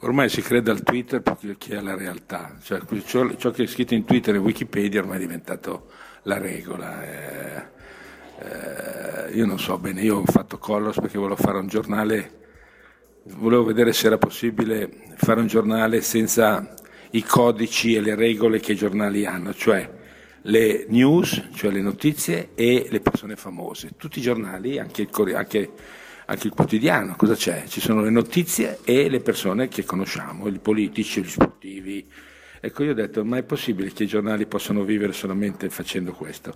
Ormai 0.00 0.28
si 0.28 0.42
crede 0.42 0.70
al 0.70 0.82
Twitter 0.84 1.20
perché 1.20 1.76
è 1.76 1.80
la 1.80 1.96
realtà, 1.96 2.56
cioè, 2.62 2.80
ciò, 3.04 3.34
ciò, 3.34 3.50
che 3.50 3.64
è 3.64 3.66
scritto 3.66 3.94
in 3.94 4.04
Twitter 4.04 4.36
e 4.36 4.38
Wikipedia 4.38 5.00
ormai 5.00 5.16
è 5.16 5.20
diventato 5.20 5.88
la 6.22 6.38
regola. 6.38 7.02
Eh, 7.02 7.66
eh, 8.38 9.32
io 9.32 9.44
non 9.44 9.58
so 9.58 9.76
bene, 9.78 10.00
io 10.02 10.18
ho 10.18 10.24
fatto 10.24 10.58
Colors 10.58 11.00
perché 11.00 11.18
volevo 11.18 11.34
fare 11.34 11.58
un 11.58 11.66
giornale, 11.66 12.30
volevo 13.24 13.64
vedere 13.64 13.92
se 13.92 14.06
era 14.06 14.18
possibile 14.18 14.88
fare 15.16 15.40
un 15.40 15.48
giornale 15.48 16.00
senza 16.00 16.74
i 17.10 17.24
codici 17.24 17.94
e 17.96 18.00
le 18.00 18.14
regole 18.14 18.60
che 18.60 18.72
i 18.72 18.76
giornali 18.76 19.26
hanno, 19.26 19.52
cioè 19.52 19.96
le 20.42 20.86
news, 20.90 21.48
cioè 21.54 21.72
le 21.72 21.80
notizie 21.80 22.50
e 22.54 22.86
le 22.88 23.00
persone 23.00 23.34
famose. 23.34 23.90
Tutti 23.96 24.20
i 24.20 24.22
giornali, 24.22 24.78
anche 24.78 25.02
il, 25.02 25.34
anche 25.34 25.72
anche 26.30 26.46
il 26.46 26.52
quotidiano, 26.52 27.16
cosa 27.16 27.34
c'è? 27.34 27.64
Ci 27.66 27.80
sono 27.80 28.02
le 28.02 28.10
notizie 28.10 28.80
e 28.84 29.08
le 29.08 29.20
persone 29.20 29.68
che 29.68 29.84
conosciamo, 29.84 30.46
i 30.46 30.58
politici, 30.58 31.22
gli 31.22 31.28
sportivi. 31.28 32.06
Ecco, 32.60 32.82
io 32.82 32.90
ho 32.90 32.94
detto, 32.94 33.24
ma 33.24 33.38
è 33.38 33.42
possibile 33.42 33.90
che 33.92 34.02
i 34.02 34.06
giornali 34.06 34.44
possano 34.46 34.84
vivere 34.84 35.14
solamente 35.14 35.70
facendo 35.70 36.12
questo? 36.12 36.54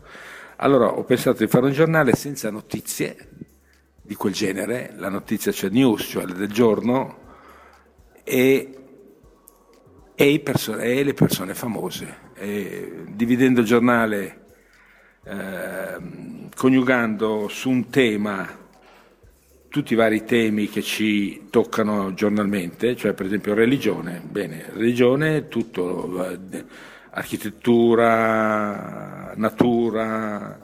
Allora 0.56 0.92
ho 0.92 1.04
pensato 1.04 1.42
di 1.42 1.48
fare 1.48 1.66
un 1.66 1.72
giornale 1.72 2.12
senza 2.14 2.50
notizie 2.50 3.16
di 4.02 4.14
quel 4.14 4.34
genere, 4.34 4.92
la 4.96 5.08
notizia 5.08 5.52
cioè 5.52 5.70
news, 5.70 6.02
cioè 6.02 6.26
del 6.26 6.52
giorno, 6.52 7.20
e, 8.24 8.78
e, 10.14 10.40
perso- 10.40 10.76
e 10.76 11.02
le 11.02 11.14
persone 11.14 11.54
famose, 11.54 12.18
e, 12.34 13.04
dividendo 13.08 13.60
il 13.60 13.66
giornale, 13.66 14.44
eh, 15.24 16.50
coniugando 16.54 17.48
su 17.48 17.70
un 17.70 17.88
tema 17.88 18.60
tutti 19.72 19.94
i 19.94 19.96
vari 19.96 20.24
temi 20.24 20.68
che 20.68 20.82
ci 20.82 21.46
toccano 21.48 22.12
giornalmente, 22.12 22.94
cioè 22.94 23.14
per 23.14 23.24
esempio 23.24 23.54
religione, 23.54 24.20
bene, 24.22 24.66
religione, 24.74 25.48
tutto, 25.48 26.38
architettura, 27.08 29.32
natura, 29.34 30.58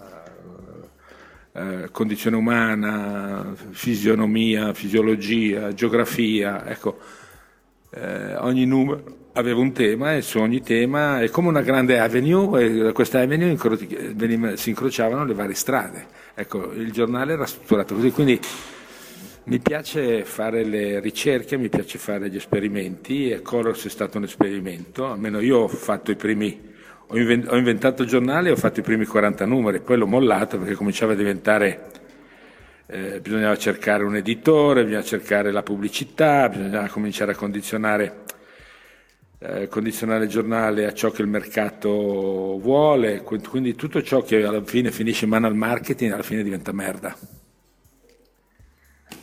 eh, 1.53 1.89
condizione 1.91 2.37
umana, 2.37 3.55
fisionomia, 3.71 4.75
fisiologia, 4.75 5.73
geografia, 5.73 6.67
ecco, 6.67 6.99
eh, 7.91 8.37
ogni 8.37 8.67
numero 8.67 9.31
aveva 9.33 9.61
un 9.61 9.73
tema 9.73 10.17
e 10.17 10.21
su 10.21 10.39
ogni 10.39 10.61
tema 10.61 11.23
è 11.23 11.31
come 11.31 11.49
una 11.49 11.63
grande 11.63 11.99
avenue 11.99 12.63
e 12.63 12.77
da 12.77 12.93
questa 12.93 13.21
avenue 13.21 13.49
incro- 13.49 13.79
veniva, 14.15 14.55
si 14.57 14.69
incrociavano 14.69 15.25
le 15.25 15.33
varie 15.33 15.55
strade. 15.55 16.09
Ecco, 16.35 16.73
il 16.73 16.93
giornale 16.93 17.33
era 17.33 17.47
strutturato 17.47 17.95
così, 17.95 18.11
quindi 18.11 18.39
mi 19.49 19.61
piace 19.61 20.27
fare 20.27 20.63
le 20.63 21.01
ricerche, 21.01 21.57
mi 21.57 21.71
piace 21.71 21.97
fare 21.97 22.29
gli 22.29 22.37
esperimenti 22.37 23.31
e 23.31 23.41
Colors 23.41 23.87
è 23.87 23.89
stato 23.89 24.19
un 24.19 24.25
esperimento, 24.25 25.07
almeno 25.07 25.41
io 25.41 25.61
ho 25.61 25.69
fatto 25.69 26.11
i 26.11 26.17
primi, 26.17 26.61
ho, 27.07 27.17
invent- 27.17 27.51
ho 27.51 27.57
inventato 27.57 28.03
il 28.03 28.09
giornale 28.09 28.51
e 28.51 28.53
ho 28.53 28.57
fatto 28.57 28.81
i 28.81 28.83
primi 28.83 29.07
40 29.07 29.47
numeri, 29.47 29.81
poi 29.81 29.97
l'ho 29.97 30.07
mollato 30.07 30.59
perché 30.59 30.75
cominciava 30.75 31.15
a 31.15 31.17
diventare, 31.17 31.87
eh, 32.89 33.21
bisognava 33.23 33.57
cercare 33.57 34.05
un 34.05 34.17
editore, 34.17 34.83
bisognava 34.83 35.07
cercare 35.07 35.51
la 35.51 35.63
pubblicità, 35.63 36.47
bisognava 36.51 36.87
cominciare 36.89 37.33
a 37.33 37.35
condizionare, 37.35 38.25
eh, 39.39 39.69
condizionare 39.69 40.25
il 40.25 40.31
giornale 40.31 40.85
a 40.85 40.93
ciò 40.93 41.11
che 41.11 41.23
il 41.23 41.29
mercato 41.29 41.89
vuole, 42.61 43.23
quindi 43.23 43.75
tutto 43.75 44.03
ciò 44.03 44.21
che 44.21 44.45
alla 44.45 44.63
fine 44.63 44.91
finisce 44.91 45.25
in 45.25 45.31
mano 45.31 45.47
al 45.47 45.57
marketing 45.57 46.13
alla 46.13 46.23
fine 46.23 46.43
diventa 46.43 46.73
merda. 46.73 47.38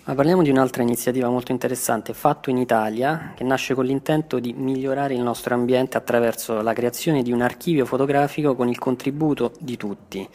Ma 0.08 0.14
parliamo 0.14 0.44
di 0.44 0.52
un'altra 0.52 0.84
iniziativa 0.84 1.30
molto 1.30 1.52
interessante, 1.52 2.14
Fatto 2.14 2.52
in 2.52 2.58
Italia, 2.58 3.34
che 3.36 3.44
nasce 3.44 3.74
con 3.74 3.86
l'intento 3.86 4.38
di 4.38 4.54
migliorare 4.54 5.16
il 5.16 5.22
nostro 5.22 5.56
ambiente 5.56 5.98
attraverso 5.98 6.62
la 6.62 6.74
creazione 6.74 7.24
di 7.24 7.32
un 7.32 7.42
archivio 7.42 7.86
fotografico 7.86 8.54
con 8.54 8.70
il 8.70 8.78
contributo 8.78 9.52
di 9.60 9.78
tutti, 9.78 10.30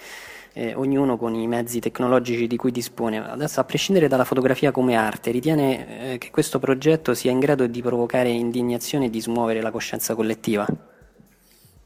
eh, 0.54 0.74
ognuno 0.74 1.16
con 1.16 1.36
i 1.36 1.46
mezzi 1.46 1.78
tecnologici 1.78 2.48
di 2.48 2.56
cui 2.56 2.72
dispone. 2.72 3.24
Adesso, 3.24 3.60
a 3.60 3.64
prescindere 3.64 4.08
dalla 4.08 4.24
fotografia 4.24 4.72
come 4.72 4.96
arte, 4.96 5.30
ritiene 5.30 6.14
eh, 6.14 6.18
che 6.18 6.32
questo 6.32 6.58
progetto 6.58 7.14
sia 7.14 7.30
in 7.30 7.38
grado 7.38 7.68
di 7.68 7.80
provocare 7.80 8.28
indignazione 8.28 9.04
e 9.04 9.10
di 9.10 9.20
smuovere 9.20 9.60
la 9.60 9.70
coscienza 9.70 10.16
collettiva? 10.16 10.66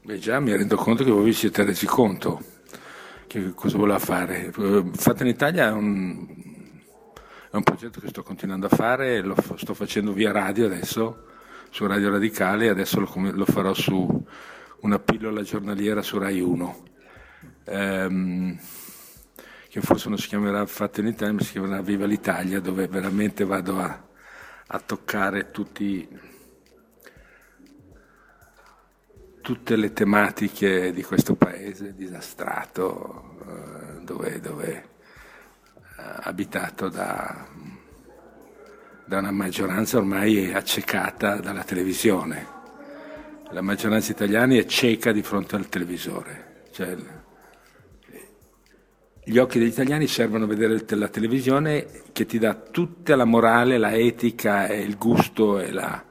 Beh, 0.01 0.17
già 0.17 0.39
mi 0.39 0.57
rendo 0.57 0.75
conto 0.75 1.03
che 1.03 1.11
voi 1.11 1.25
vi 1.25 1.33
siete 1.33 1.63
resi 1.63 1.85
conto 1.85 2.41
che 3.27 3.53
cosa 3.53 3.77
voleva 3.77 3.99
fare. 3.99 4.51
Fatto 4.51 5.21
in 5.21 5.29
Italia 5.29 5.67
è 5.67 5.71
un 5.71 6.53
è 7.55 7.57
un 7.57 7.63
progetto 7.63 8.01
che 8.01 8.09
sto 8.09 8.21
continuando 8.21 8.65
a 8.65 8.75
fare, 8.75 9.21
lo 9.21 9.33
sto 9.55 9.73
facendo 9.73 10.11
via 10.11 10.33
radio 10.33 10.65
adesso, 10.65 11.27
su 11.69 11.87
Radio 11.87 12.09
Radicale, 12.09 12.65
e 12.65 12.69
adesso 12.69 12.99
lo, 12.99 13.09
lo, 13.31 13.45
farò 13.45 13.73
su 13.73 14.25
una 14.81 14.99
pillola 14.99 15.41
giornaliera 15.41 16.01
su 16.01 16.17
Rai 16.17 16.41
1, 16.41 16.83
ehm, 17.63 18.59
che 19.69 19.79
forse 19.79 20.09
non 20.09 20.17
si 20.17 20.27
chiamerà 20.27 20.65
Fatto 20.65 20.99
in 20.99 21.07
Italia, 21.07 21.33
ma 21.33 21.41
si 21.41 21.51
chiamerà 21.53 21.81
Viva 21.81 22.05
l'Italia, 22.05 22.59
dove 22.59 22.87
veramente 22.89 23.45
vado 23.45 23.79
a, 23.79 24.05
a 24.67 24.79
toccare 24.79 25.51
tutti, 25.51 26.05
tutte 29.41 29.75
le 29.77 29.93
tematiche 29.93 30.91
di 30.91 31.03
questo 31.03 31.35
paese 31.35 31.95
disastrato, 31.95 33.37
eh, 33.47 34.03
dove, 34.03 34.41
dove 34.41 34.93
abitato 36.21 36.89
da, 36.89 37.47
da 39.05 39.19
una 39.19 39.31
maggioranza 39.31 39.97
ormai 39.97 40.53
accecata 40.53 41.35
dalla 41.37 41.63
televisione. 41.63 42.53
La 43.51 43.61
maggioranza 43.61 44.11
italiana 44.11 44.55
è 44.55 44.65
cieca 44.65 45.11
di 45.11 45.21
fronte 45.21 45.55
al 45.55 45.69
televisore. 45.69 46.63
Cioè, 46.71 46.95
gli 49.23 49.37
occhi 49.37 49.59
degli 49.59 49.69
italiani 49.69 50.07
servono 50.07 50.45
a 50.45 50.47
vedere 50.47 50.83
la 50.87 51.07
televisione 51.07 51.87
che 52.11 52.25
ti 52.25 52.37
dà 52.37 52.53
tutta 52.53 53.15
la 53.15 53.25
morale, 53.25 53.77
la 53.77 53.93
etica 53.93 54.67
e 54.67 54.81
il 54.81 54.97
gusto 54.97 55.59
e 55.59 55.71
la, 55.71 56.03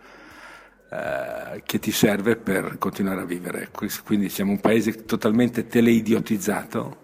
eh, 0.91 1.63
che 1.65 1.79
ti 1.79 1.91
serve 1.91 2.37
per 2.37 2.79
continuare 2.79 3.23
a 3.23 3.25
vivere. 3.25 3.69
Quindi 4.05 4.29
siamo 4.29 4.53
un 4.53 4.61
paese 4.61 5.05
totalmente 5.05 5.67
teleidiotizzato 5.67 7.03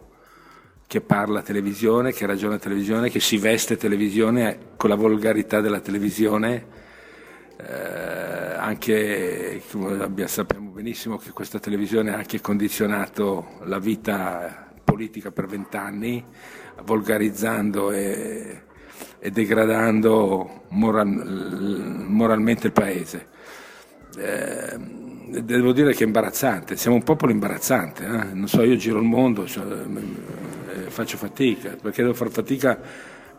che 0.90 1.00
parla 1.00 1.40
televisione, 1.40 2.12
che 2.12 2.26
ragiona 2.26 2.58
televisione, 2.58 3.10
che 3.10 3.20
si 3.20 3.38
veste 3.38 3.76
televisione 3.76 4.72
con 4.76 4.90
la 4.90 4.96
volgarità 4.96 5.60
della 5.60 5.78
televisione, 5.78 6.66
eh, 7.58 8.54
anche 8.56 9.62
sappiamo 10.24 10.70
benissimo 10.70 11.16
che 11.16 11.30
questa 11.30 11.60
televisione 11.60 12.12
ha 12.12 12.16
anche 12.16 12.40
condizionato 12.40 13.60
la 13.66 13.78
vita 13.78 14.72
politica 14.82 15.30
per 15.30 15.46
vent'anni, 15.46 16.24
volgarizzando 16.82 17.92
e, 17.92 18.62
e 19.20 19.30
degradando 19.30 20.62
moral, 20.70 21.06
moralmente 22.08 22.66
il 22.66 22.72
paese. 22.72 23.28
Eh, 24.18 24.76
devo 25.40 25.70
dire 25.70 25.92
che 25.94 26.02
è 26.02 26.06
imbarazzante, 26.06 26.74
siamo 26.74 26.96
un 26.96 27.04
popolo 27.04 27.30
imbarazzante, 27.30 28.04
eh? 28.04 28.34
non 28.34 28.48
so, 28.48 28.64
io 28.64 28.74
giro 28.74 28.98
il 28.98 29.06
mondo, 29.06 29.46
cioè, 29.46 29.64
faccio 30.90 31.16
fatica, 31.16 31.76
perché 31.80 32.02
devo 32.02 32.14
fare 32.14 32.30
fatica 32.30 32.78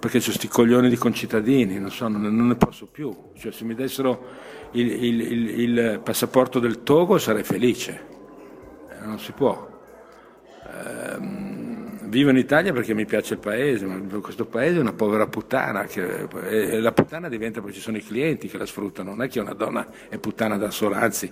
perché 0.02 0.18
ho 0.18 0.22
questi 0.22 0.48
coglioni 0.48 0.90
di 0.90 0.96
concittadini, 0.96 1.78
non 1.78 1.92
so, 1.92 2.08
non, 2.08 2.22
non, 2.24 2.48
ne 2.48 2.56
posso 2.56 2.88
più, 2.88 3.16
cioè, 3.38 3.52
se 3.52 3.64
mi 3.66 3.76
dessero 3.76 4.26
il, 4.72 4.92
il, 4.92 5.22
il, 5.22 5.60
il, 5.60 6.02
passaporto 6.04 6.58
del 6.58 6.82
Togo 6.82 7.20
sarei 7.20 7.44
felice, 7.44 8.02
eh, 8.90 9.06
non 9.06 9.20
si 9.20 9.32
può. 9.32 9.70
Eh, 10.64 11.20
vivo 12.08 12.32
in 12.32 12.38
Italia 12.38 12.74
perché 12.74 12.96
mi 12.96 13.06
piace 13.06 13.36
il 13.36 13.40
paese, 13.40 13.86
ma 13.86 14.20
questo 14.20 14.46
paese 14.46 14.78
è 14.78 14.82
una 14.82 14.94
povera 14.94 15.28
puttana, 15.28 15.84
che, 15.84 16.28
e 16.50 16.80
la 16.80 16.92
puttana 16.94 17.30
diventa 17.30 17.62
perché 17.62 17.76
ci 17.76 17.82
sono 17.82 17.98
i 17.98 18.04
clienti 18.04 18.48
che 18.48 18.58
la 18.58 18.66
sfruttano, 18.66 19.12
non 19.12 19.22
è 19.22 19.30
che 19.30 19.40
una 19.40 19.54
donna 19.54 19.88
è 20.10 20.18
puttana 20.18 20.58
da 20.58 20.72
sola, 20.72 21.00
anzi 21.00 21.32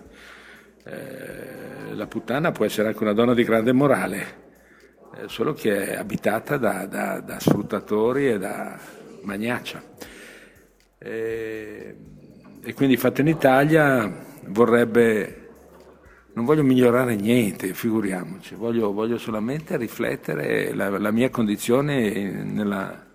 eh, 0.83 1.95
la 1.95 2.05
puttana 2.05 2.51
può 2.51 2.65
essere 2.65 2.89
anche 2.89 3.01
una 3.01 3.13
donna 3.13 3.33
di 3.33 3.43
grande 3.43 3.73
morale, 3.73 4.47
solo 5.27 5.53
che 5.53 5.89
è 5.89 5.95
abitata 5.95 6.57
da, 6.57 6.85
da, 6.85 7.19
da 7.19 7.39
sfruttatori 7.39 8.29
e 8.29 8.37
da 8.37 8.79
magnaccia. 9.23 9.81
E, 10.97 11.95
e 12.61 12.73
quindi 12.73 12.97
fatto 12.97 13.21
in 13.21 13.27
Italia 13.27 14.11
vorrebbe 14.47 15.39
non 16.39 16.45
voglio 16.45 16.63
migliorare 16.63 17.15
niente, 17.15 17.73
figuriamoci, 17.73 18.55
voglio, 18.55 18.93
voglio 18.93 19.17
solamente 19.17 19.75
riflettere 19.75 20.73
la, 20.73 20.97
la 20.97 21.11
mia 21.11 21.29
condizione 21.29 22.43
nella, 22.43 23.05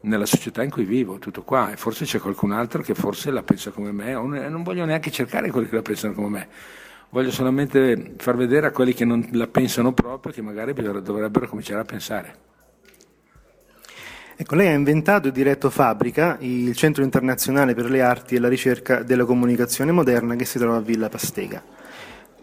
nella, 0.00 0.26
società 0.26 0.62
in 0.62 0.70
cui 0.70 0.84
vivo, 0.84 1.18
tutto 1.18 1.42
qua, 1.42 1.72
e 1.72 1.76
forse 1.76 2.04
c'è 2.04 2.18
qualcun 2.18 2.52
altro 2.52 2.82
che 2.82 2.94
forse 2.94 3.30
la 3.30 3.42
pensa 3.42 3.70
come 3.70 3.92
me, 3.92 4.14
o 4.14 4.26
non 4.26 4.62
voglio 4.62 4.84
neanche 4.84 5.10
cercare 5.10 5.50
quelli 5.50 5.68
che 5.68 5.76
la 5.76 5.82
pensano 5.82 6.12
come 6.12 6.28
me, 6.28 6.48
voglio 7.14 7.30
solamente 7.30 8.14
far 8.16 8.36
vedere 8.36 8.66
a 8.66 8.70
quelli 8.72 8.92
che 8.92 9.04
non 9.04 9.24
la 9.34 9.46
pensano 9.46 9.92
proprio 9.92 10.32
che 10.32 10.42
magari 10.42 10.72
dovrebbero 10.72 11.46
cominciare 11.46 11.80
a 11.80 11.84
pensare. 11.84 12.34
Ecco, 14.34 14.56
lei 14.56 14.66
ha 14.66 14.72
inventato 14.72 15.28
e 15.28 15.30
diretto 15.30 15.70
Fabrica, 15.70 16.36
il 16.40 16.74
Centro 16.74 17.04
Internazionale 17.04 17.72
per 17.72 17.88
le 17.88 18.02
Arti 18.02 18.34
e 18.34 18.40
la 18.40 18.48
Ricerca 18.48 19.04
della 19.04 19.24
Comunicazione 19.24 19.92
Moderna 19.92 20.34
che 20.34 20.44
si 20.44 20.58
trova 20.58 20.78
a 20.78 20.80
Villa 20.80 21.08
Pastega. 21.08 21.62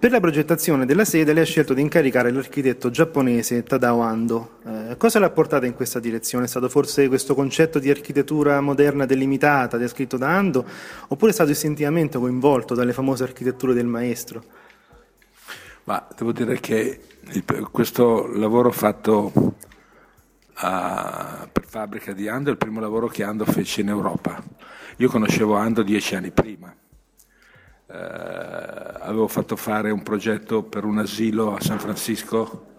Per 0.02 0.10
la 0.10 0.20
progettazione 0.20 0.88
della 0.88 1.06
sede 1.06 1.32
lei 1.32 1.44
ha 1.44 1.46
scelto 1.46 1.76
di 1.76 1.82
incaricare 1.82 2.32
l'architetto 2.32 2.90
giapponese 2.90 3.62
Tadao 3.62 4.00
Ando. 4.00 4.58
Eh, 4.66 4.98
cosa 4.98 5.20
l'ha 5.20 5.30
portata 5.30 5.68
in 5.68 5.76
questa 5.76 6.00
direzione? 6.00 6.46
È 6.46 6.48
stato 6.48 6.70
forse 6.70 7.08
questo 7.08 7.36
concetto 7.36 7.78
di 7.78 7.88
architettura 7.88 8.60
moderna 8.62 9.06
delimitata 9.06 9.78
descritto 9.78 10.18
da 10.18 10.36
Ando 10.36 10.66
oppure 11.08 11.30
è 11.30 11.34
stato 11.36 11.52
istintivamente 11.52 12.18
coinvolto 12.18 12.74
dalle 12.74 12.94
famose 12.94 13.22
architetture 13.22 13.76
del 13.76 13.86
maestro? 13.86 14.44
Ma 15.84 16.04
devo 16.18 16.32
dire 16.32 16.60
che 16.60 17.00
il, 17.20 17.70
questo 17.70 18.26
lavoro 18.26 18.72
fatto 18.72 19.54
a, 20.54 21.48
per 21.52 21.66
fabbrica 21.68 22.12
di 22.14 22.28
Ando 22.28 22.50
è 22.50 22.54
il 22.54 22.58
primo 22.58 22.80
lavoro 22.80 23.06
che 23.06 23.22
Ando 23.22 23.46
fece 23.46 23.82
in 23.82 23.90
Europa. 23.90 24.44
Io 24.96 25.10
conoscevo 25.10 25.58
Ando 25.58 25.84
dieci 25.84 26.16
anni 26.16 26.32
prima 26.32 26.76
eh, 27.92 28.94
avevo 29.02 29.28
fatto 29.28 29.56
fare 29.56 29.92
un 29.92 30.02
progetto 30.04 30.64
per 30.64 30.86
un 30.86 30.98
asilo 30.98 31.56
a 31.56 31.62
San 31.62 31.80
Francisco 31.80 32.70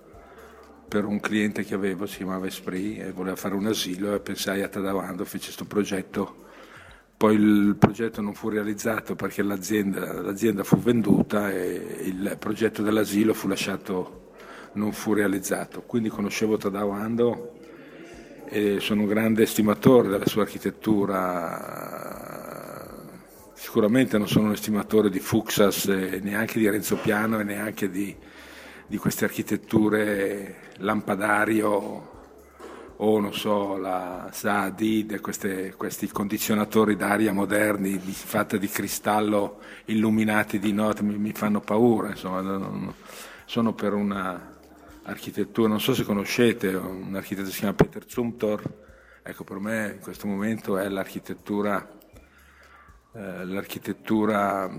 per 0.88 1.04
un 1.06 1.20
cliente 1.20 1.64
che 1.64 1.74
avevo, 1.74 2.04
si 2.04 2.18
chiamava 2.18 2.46
Esprit 2.46 3.00
e 3.00 3.12
voleva 3.12 3.34
fare 3.34 3.54
un 3.54 3.66
asilo 3.66 4.14
e 4.14 4.20
pensai 4.20 4.62
a 4.62 4.68
Tadavando, 4.68 5.24
fece 5.24 5.44
questo 5.46 5.64
progetto. 5.64 6.36
Poi 7.16 7.34
il 7.34 7.76
progetto 7.78 8.20
non 8.20 8.34
fu 8.34 8.50
realizzato 8.50 9.14
perché 9.14 9.42
l'azienda, 9.42 10.20
l'azienda 10.20 10.64
fu 10.64 10.76
venduta 10.76 11.50
e 11.50 12.00
il 12.02 12.36
progetto 12.38 12.82
dell'asilo 12.82 13.32
fu 13.32 13.48
lasciato, 13.48 14.32
non 14.72 14.92
fu 14.92 15.14
realizzato. 15.14 15.80
Quindi 15.82 16.10
conoscevo 16.10 16.58
Tadavando 16.58 17.54
e 18.44 18.80
sono 18.80 19.00
un 19.02 19.06
grande 19.06 19.44
estimatore 19.44 20.08
della 20.08 20.26
sua 20.26 20.42
architettura 20.42 22.11
sicuramente 23.62 24.18
non 24.18 24.26
sono 24.26 24.46
un 24.46 24.54
estimatore 24.54 25.08
di 25.08 25.20
Fuxas, 25.20 25.86
neanche 25.86 26.58
di 26.58 26.68
Renzo 26.68 26.96
Piano 26.96 27.38
e 27.38 27.44
neanche 27.44 27.88
di, 27.88 28.12
di 28.88 28.96
queste 28.96 29.24
architetture 29.24 30.72
lampadario 30.78 32.10
o 32.96 33.20
non 33.20 33.32
so, 33.32 33.76
la 33.76 34.30
Saadid, 34.32 35.20
questi 35.20 36.08
condizionatori 36.08 36.96
d'aria 36.96 37.32
moderni 37.32 37.98
di, 37.98 38.10
fatti 38.10 38.58
di 38.58 38.66
cristallo 38.66 39.60
illuminati 39.84 40.58
di 40.58 40.72
notte 40.72 41.04
mi, 41.04 41.16
mi 41.16 41.32
fanno 41.32 41.60
paura, 41.60 42.08
insomma, 42.08 42.40
non, 42.40 42.92
sono 43.44 43.74
per 43.74 43.94
una 43.94 44.56
architettura, 45.04 45.68
non 45.68 45.80
so 45.80 45.94
se 45.94 46.02
conoscete, 46.02 46.74
un 46.74 47.14
architetto 47.14 47.50
si 47.50 47.60
chiama 47.60 47.74
Peter 47.74 48.02
Zumthor, 48.08 48.62
ecco 49.22 49.44
per 49.44 49.58
me 49.60 49.92
in 49.94 50.00
questo 50.00 50.26
momento 50.26 50.76
è 50.78 50.88
l'architettura, 50.88 52.00
eh, 53.14 53.44
l'architettura 53.44 54.70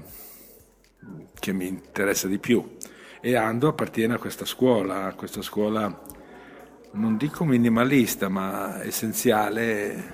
che 1.40 1.54
mi 1.54 1.68
interessa 1.68 2.28
di 2.28 2.40
più 2.40 2.78
e 3.22 3.36
Ando 3.36 3.70
appartiene 3.70 4.16
a 4.16 4.18
questa 4.18 4.44
scuola, 4.44 5.06
a 5.06 5.14
questa 5.14 5.42
scuola 5.42 6.02
non 6.92 7.16
dico 7.18 7.46
minimalista, 7.46 8.28
ma 8.28 8.84
essenziale, 8.84 10.14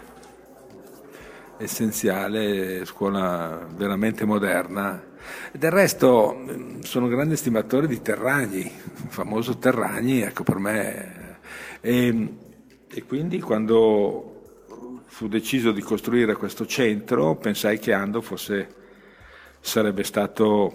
essenziale, 1.57 2.85
scuola 2.85 3.67
veramente 3.75 4.25
moderna. 4.25 5.03
Del 5.51 5.71
resto 5.71 6.45
sono 6.81 7.07
grande 7.07 7.35
stimatore 7.35 7.87
di 7.87 8.01
Terragni, 8.01 8.59
il 8.61 9.09
famoso 9.09 9.57
Terragni, 9.57 10.21
ecco 10.21 10.43
per 10.43 10.57
me. 10.57 11.37
E, 11.81 12.37
e 12.87 13.03
quindi 13.03 13.39
quando 13.39 14.28
fu 15.09 15.27
deciso 15.27 15.71
di 15.71 15.81
costruire 15.81 16.35
questo 16.35 16.65
centro 16.65 17.35
pensai 17.35 17.79
che 17.79 17.91
Ando 17.91 18.21
fosse, 18.21 18.67
sarebbe 19.59 20.03
stato 20.03 20.73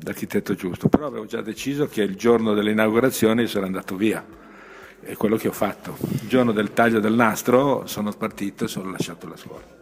l'architetto 0.00 0.54
giusto, 0.54 0.88
però 0.88 1.06
avevo 1.06 1.24
già 1.24 1.40
deciso 1.40 1.86
che 1.86 2.02
il 2.02 2.16
giorno 2.16 2.52
dell'inaugurazione 2.52 3.46
sarei 3.46 3.68
andato 3.68 3.96
via 3.96 4.24
è 5.00 5.14
quello 5.14 5.36
che 5.36 5.48
ho 5.48 5.52
fatto. 5.52 5.96
Il 6.00 6.28
giorno 6.28 6.52
del 6.52 6.72
taglio 6.72 6.98
del 6.98 7.14
nastro 7.14 7.86
sono 7.86 8.12
partito 8.12 8.64
e 8.64 8.68
sono 8.68 8.90
lasciato 8.90 9.28
la 9.28 9.36
scuola. 9.36 9.74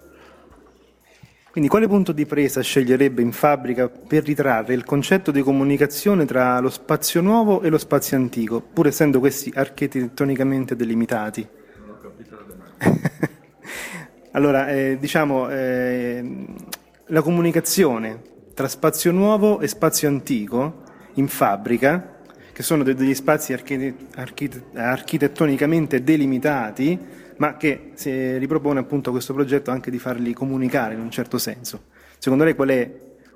Quindi 1.50 1.70
quale 1.70 1.86
punto 1.86 2.12
di 2.12 2.26
presa 2.26 2.60
sceglierebbe 2.60 3.22
in 3.22 3.32
fabbrica 3.32 3.88
per 3.88 4.24
ritrarre 4.24 4.74
il 4.74 4.84
concetto 4.84 5.30
di 5.30 5.40
comunicazione 5.40 6.26
tra 6.26 6.58
lo 6.58 6.68
spazio 6.68 7.20
nuovo 7.22 7.62
e 7.62 7.70
lo 7.70 7.78
spazio 7.78 8.16
antico, 8.16 8.60
pur 8.60 8.88
essendo 8.88 9.18
questi 9.20 9.52
architettonicamente 9.54 10.76
delimitati? 10.76 11.46
Non 11.78 11.90
ho 11.90 12.00
capito 12.00 12.36
la 12.36 12.42
domanda. 12.42 13.32
allora, 14.34 14.68
eh, 14.68 14.98
diciamo, 14.98 15.48
eh, 15.48 16.44
la 17.06 17.22
comunicazione 17.22 18.20
tra 18.52 18.66
spazio 18.66 19.12
nuovo 19.12 19.60
e 19.60 19.68
spazio 19.68 20.08
antico 20.08 20.82
in 21.14 21.28
fabbrica 21.28 22.18
che 22.52 22.64
sono 22.64 22.82
degli 22.82 23.14
spazi 23.14 23.52
architettonicamente 23.52 26.02
delimitati, 26.02 26.98
ma 27.36 27.56
che 27.56 27.92
si 27.94 28.36
ripropone 28.38 28.80
appunto 28.80 29.12
questo 29.12 29.34
progetto 29.34 29.70
anche 29.70 29.92
di 29.92 30.00
farli 30.00 30.32
comunicare 30.32 30.94
in 30.94 31.00
un 31.00 31.10
certo 31.10 31.38
senso. 31.38 31.84
Secondo 32.18 32.44
lei 32.44 32.54
qual 32.54 32.68
è 32.68 32.92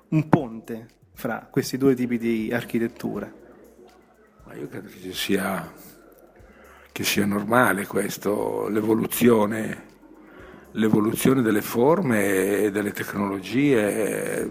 un 0.08 0.28
ponte 0.28 0.86
fra 1.14 1.46
questi 1.48 1.78
due 1.78 1.94
tipi 1.94 2.18
di 2.18 2.50
architettura? 2.52 3.32
Ma 4.46 4.54
io 4.54 4.66
credo 4.66 4.88
che 4.88 5.12
sia, 5.12 5.72
che 6.90 7.04
sia 7.04 7.24
normale 7.24 7.86
questo, 7.86 8.66
l'evoluzione, 8.68 9.87
l'evoluzione 10.78 11.42
delle 11.42 11.62
forme 11.62 12.62
e 12.62 12.70
delle 12.70 12.92
tecnologie 12.92 14.50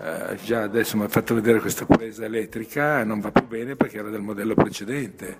eh, 0.00 0.36
già 0.44 0.62
adesso 0.62 0.96
mi 0.96 1.04
ha 1.04 1.08
fatto 1.08 1.34
vedere 1.34 1.58
questa 1.58 1.84
presa 1.84 2.24
elettrica 2.24 3.02
non 3.02 3.18
va 3.18 3.32
più 3.32 3.46
bene 3.46 3.74
perché 3.74 3.98
era 3.98 4.10
del 4.10 4.20
modello 4.20 4.54
precedente, 4.54 5.38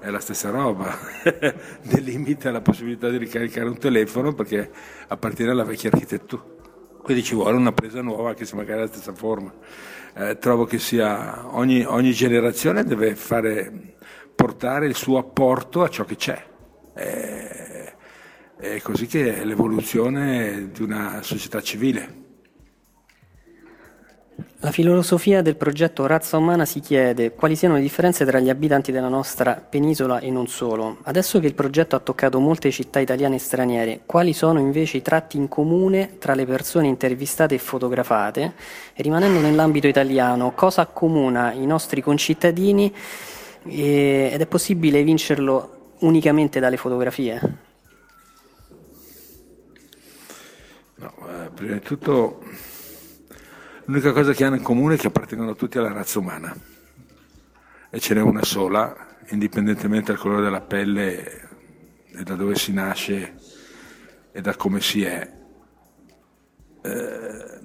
è 0.00 0.08
la 0.08 0.18
stessa 0.18 0.48
roba, 0.48 0.96
delimita 1.82 2.50
la 2.50 2.62
possibilità 2.62 3.10
di 3.10 3.18
ricaricare 3.18 3.68
un 3.68 3.76
telefono 3.76 4.32
perché 4.32 4.70
appartiene 5.08 5.50
alla 5.50 5.64
vecchia 5.64 5.90
architettura, 5.92 6.42
quindi 7.02 7.22
ci 7.22 7.34
vuole 7.34 7.56
una 7.56 7.72
presa 7.72 8.00
nuova 8.00 8.30
anche 8.30 8.46
se 8.46 8.56
magari 8.56 8.78
è 8.78 8.82
la 8.84 8.88
stessa 8.88 9.12
forma. 9.12 9.52
Eh, 10.14 10.38
trovo 10.38 10.64
che 10.64 10.78
sia 10.78 11.54
ogni, 11.54 11.84
ogni 11.84 12.12
generazione 12.12 12.84
deve 12.84 13.14
fare, 13.14 13.94
portare 14.34 14.86
il 14.86 14.94
suo 14.94 15.18
apporto 15.18 15.82
a 15.82 15.88
ciò 15.88 16.04
che 16.04 16.16
c'è. 16.16 16.42
Eh, 16.94 17.57
è 18.58 18.80
così 18.82 19.06
che 19.06 19.36
è 19.36 19.44
l'evoluzione 19.44 20.70
di 20.72 20.82
una 20.82 21.20
società 21.22 21.62
civile. 21.62 22.26
La 24.60 24.72
filosofia 24.72 25.40
del 25.40 25.54
progetto 25.54 26.04
Razza 26.06 26.36
Umana 26.36 26.64
si 26.64 26.80
chiede 26.80 27.32
quali 27.32 27.54
siano 27.54 27.74
le 27.74 27.80
differenze 27.80 28.24
tra 28.24 28.40
gli 28.40 28.50
abitanti 28.50 28.90
della 28.90 29.08
nostra 29.08 29.54
penisola 29.54 30.18
e 30.18 30.32
non 30.32 30.48
solo. 30.48 30.98
Adesso 31.02 31.38
che 31.38 31.46
il 31.46 31.54
progetto 31.54 31.94
ha 31.94 32.00
toccato 32.00 32.40
molte 32.40 32.72
città 32.72 32.98
italiane 32.98 33.36
e 33.36 33.38
straniere, 33.38 34.00
quali 34.04 34.32
sono 34.32 34.58
invece 34.58 34.96
i 34.96 35.02
tratti 35.02 35.36
in 35.36 35.46
comune 35.46 36.18
tra 36.18 36.34
le 36.34 36.44
persone 36.44 36.88
intervistate 36.88 37.54
e 37.54 37.58
fotografate? 37.58 38.54
E 38.94 39.02
rimanendo 39.02 39.38
nell'ambito 39.38 39.86
italiano, 39.86 40.52
cosa 40.54 40.82
accomuna 40.82 41.52
i 41.52 41.64
nostri 41.64 42.02
concittadini 42.02 42.92
e, 43.64 44.30
ed 44.32 44.40
è 44.40 44.46
possibile 44.46 45.04
vincerlo 45.04 45.94
unicamente 46.00 46.58
dalle 46.58 46.76
fotografie? 46.76 47.66
No, 51.00 51.12
eh, 51.28 51.47
prima 51.58 51.74
di 51.74 51.80
tutto 51.80 52.40
L'unica 53.86 54.12
cosa 54.12 54.34
che 54.34 54.44
hanno 54.44 54.56
in 54.56 54.62
comune 54.62 54.94
è 54.94 54.98
che 54.98 55.06
appartengono 55.06 55.54
tutti 55.54 55.78
alla 55.78 55.92
razza 55.92 56.18
umana 56.18 56.54
e 57.88 57.98
ce 58.00 58.12
n'è 58.12 58.20
una 58.20 58.44
sola, 58.44 59.16
indipendentemente 59.30 60.12
dal 60.12 60.20
colore 60.20 60.42
della 60.42 60.60
pelle 60.60 61.48
e 62.12 62.22
da 62.22 62.34
dove 62.34 62.54
si 62.54 62.74
nasce 62.74 63.34
e 64.30 64.40
da 64.42 64.54
come 64.56 64.82
si 64.82 65.02
è. 65.04 65.32
Eh, 66.82 67.60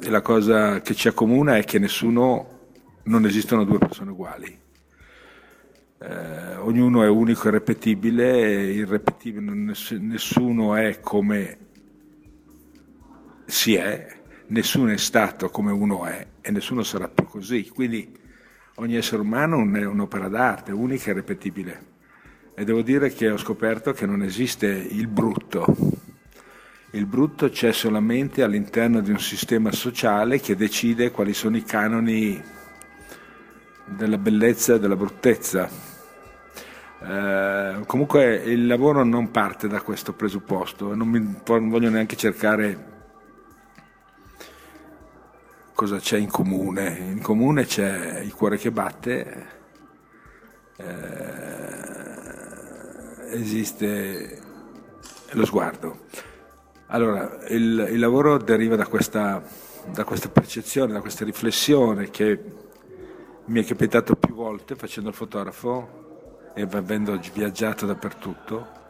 e 0.00 0.10
la 0.10 0.22
cosa 0.22 0.80
che 0.80 0.92
ci 0.94 1.06
accomuna 1.06 1.56
è 1.56 1.62
che 1.62 1.78
nessuno, 1.78 2.70
non 3.04 3.24
esistono 3.24 3.62
due 3.62 3.78
persone 3.78 4.10
uguali. 4.10 4.58
Eh, 6.00 6.56
ognuno 6.56 7.04
è 7.04 7.08
unico 7.08 7.44
e 7.44 7.48
irrepetibile, 7.50 8.72
irrepetibile, 8.72 9.76
nessuno 10.00 10.74
è 10.74 10.98
come 10.98 11.58
si 13.46 13.74
è 13.74 14.22
nessuno 14.48 14.90
è 14.90 14.96
stato 14.96 15.48
come 15.48 15.72
uno 15.72 16.04
è 16.04 16.26
e 16.40 16.50
nessuno 16.50 16.82
sarà 16.82 17.08
più 17.08 17.24
così. 17.24 17.68
Quindi 17.68 18.16
ogni 18.76 18.96
essere 18.96 19.22
umano 19.22 19.58
è 19.76 19.86
un'opera 19.86 20.28
d'arte, 20.28 20.72
unica 20.72 21.10
e 21.10 21.14
ripetibile. 21.14 21.92
E 22.54 22.64
devo 22.64 22.82
dire 22.82 23.10
che 23.12 23.30
ho 23.30 23.36
scoperto 23.36 23.92
che 23.92 24.06
non 24.06 24.22
esiste 24.22 24.66
il 24.66 25.08
brutto. 25.08 25.66
Il 26.90 27.06
brutto 27.06 27.48
c'è 27.48 27.72
solamente 27.72 28.42
all'interno 28.42 29.00
di 29.00 29.10
un 29.10 29.18
sistema 29.18 29.72
sociale 29.72 30.38
che 30.38 30.54
decide 30.54 31.10
quali 31.10 31.34
sono 31.34 31.56
i 31.56 31.64
canoni 31.64 32.40
della 33.86 34.18
bellezza 34.18 34.74
e 34.74 34.78
della 34.78 34.94
bruttezza. 34.94 35.68
Eh, 37.02 37.80
comunque 37.86 38.36
il 38.36 38.68
lavoro 38.68 39.02
non 39.02 39.32
parte 39.32 39.66
da 39.66 39.80
questo 39.80 40.12
presupposto, 40.12 40.94
non, 40.94 41.08
mi, 41.08 41.36
non 41.44 41.68
voglio 41.68 41.90
neanche 41.90 42.14
cercare 42.14 42.93
cosa 45.74 45.98
c'è 45.98 46.16
in 46.16 46.30
comune? 46.30 46.96
In 46.98 47.20
comune 47.20 47.66
c'è 47.66 48.20
il 48.20 48.32
cuore 48.32 48.56
che 48.56 48.70
batte, 48.70 49.46
eh, 50.76 50.94
esiste 53.32 54.40
lo 55.30 55.44
sguardo. 55.44 56.06
Allora, 56.86 57.38
il, 57.48 57.88
il 57.90 57.98
lavoro 57.98 58.38
deriva 58.38 58.76
da 58.76 58.86
questa, 58.86 59.42
da 59.90 60.04
questa, 60.04 60.28
percezione, 60.28 60.92
da 60.92 61.00
questa 61.00 61.24
riflessione 61.24 62.10
che 62.10 62.40
mi 63.46 63.62
è 63.62 63.64
capitato 63.64 64.14
più 64.14 64.34
volte 64.34 64.76
facendo 64.76 65.08
il 65.08 65.14
fotografo 65.14 66.52
e 66.54 66.62
avendo 66.62 67.18
viaggiato 67.32 67.84
dappertutto 67.84 68.82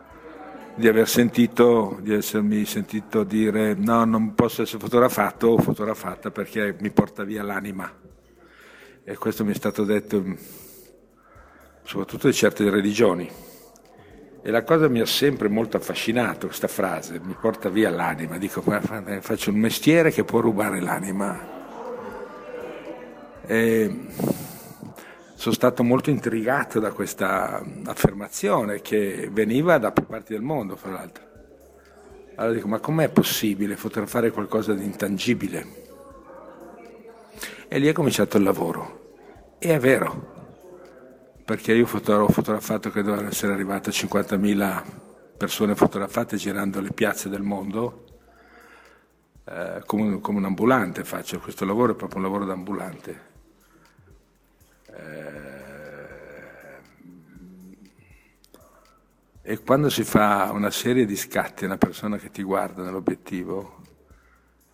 di 0.76 0.88
aver 0.88 1.08
sentito, 1.08 1.98
di 2.00 2.14
essermi 2.14 2.64
sentito 2.64 3.22
dire 3.22 3.74
no, 3.74 4.04
non 4.04 4.34
posso 4.34 4.62
essere 4.62 4.80
fotografato 4.80 5.48
o 5.48 5.58
fotografata 5.58 6.30
perché 6.30 6.76
mi 6.80 6.90
porta 6.90 7.22
via 7.22 7.42
l'anima. 7.42 7.90
E 9.04 9.16
questo 9.16 9.44
mi 9.44 9.52
è 9.52 9.54
stato 9.54 9.84
detto 9.84 10.24
soprattutto 11.84 12.26
di 12.26 12.34
certe 12.34 12.68
religioni. 12.70 13.30
E 14.46 14.50
la 14.50 14.62
cosa 14.62 14.88
mi 14.88 15.00
ha 15.00 15.06
sempre 15.06 15.48
molto 15.48 15.76
affascinato, 15.76 16.48
questa 16.48 16.68
frase, 16.68 17.20
mi 17.22 17.36
porta 17.40 17.68
via 17.68 17.88
l'anima. 17.90 18.36
Dico, 18.36 18.62
faccio 19.20 19.50
un 19.50 19.56
mestiere 19.56 20.10
che 20.10 20.24
può 20.24 20.40
rubare 20.40 20.80
l'anima. 20.80 21.52
E 23.46 24.06
sono 25.44 25.56
stato 25.56 25.82
molto 25.82 26.08
intrigato 26.08 26.80
da 26.80 26.90
questa 26.92 27.62
affermazione 27.84 28.80
che 28.80 29.28
veniva 29.30 29.76
da 29.76 29.92
più 29.92 30.06
parti 30.06 30.32
del 30.32 30.40
mondo, 30.40 30.74
fra 30.74 30.92
l'altro. 30.92 31.22
Allora 32.36 32.54
dico, 32.54 32.66
ma 32.66 32.78
com'è 32.78 33.10
possibile 33.10 33.76
fotografare 33.76 34.30
qualcosa 34.30 34.72
di 34.72 34.84
intangibile? 34.84 35.66
E 37.68 37.78
lì 37.78 37.88
è 37.88 37.92
cominciato 37.92 38.38
il 38.38 38.42
lavoro. 38.42 39.16
E 39.58 39.74
è 39.74 39.78
vero, 39.78 40.32
perché 41.44 41.74
io 41.74 41.84
ho 41.84 42.28
fotografato, 42.28 42.88
credo 42.88 43.12
essere 43.26 43.52
arrivato 43.52 43.90
a 43.90 43.92
50.000 43.92 44.82
persone 45.36 45.74
fotografate 45.74 46.38
girando 46.38 46.80
le 46.80 46.92
piazze 46.92 47.28
del 47.28 47.42
mondo, 47.42 48.04
eh, 49.44 49.82
come, 49.84 50.20
come, 50.20 50.38
un 50.38 50.46
ambulante 50.46 51.04
faccio, 51.04 51.38
questo 51.38 51.66
lavoro 51.66 51.92
è 51.92 51.96
proprio 51.96 52.16
un 52.16 52.24
lavoro 52.24 52.46
d'ambulante. 52.46 53.33
Eh, 54.96 55.24
e 59.42 59.58
quando 59.58 59.90
si 59.90 60.04
fa 60.04 60.50
una 60.52 60.70
serie 60.70 61.04
di 61.04 61.16
scatti 61.16 61.64
a 61.64 61.66
una 61.66 61.78
persona 61.78 62.16
che 62.16 62.30
ti 62.30 62.42
guarda 62.42 62.82
nell'obiettivo, 62.82 63.82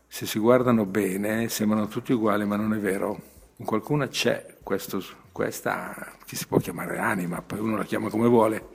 se 0.06 0.26
si 0.26 0.38
guardano 0.38 0.86
bene 0.86 1.48
sembrano 1.48 1.88
tutti 1.88 2.12
uguali, 2.12 2.44
ma 2.44 2.56
non 2.56 2.74
è 2.74 2.78
vero. 2.78 3.20
In 3.56 3.64
qualcuno 3.64 4.06
c'è 4.08 4.56
questo, 4.62 5.02
questa, 5.32 6.14
che 6.24 6.36
si 6.36 6.46
può 6.46 6.58
chiamare 6.58 6.98
anima, 6.98 7.42
poi 7.42 7.58
uno 7.58 7.76
la 7.76 7.84
chiama 7.84 8.08
come 8.08 8.28
vuole, 8.28 8.68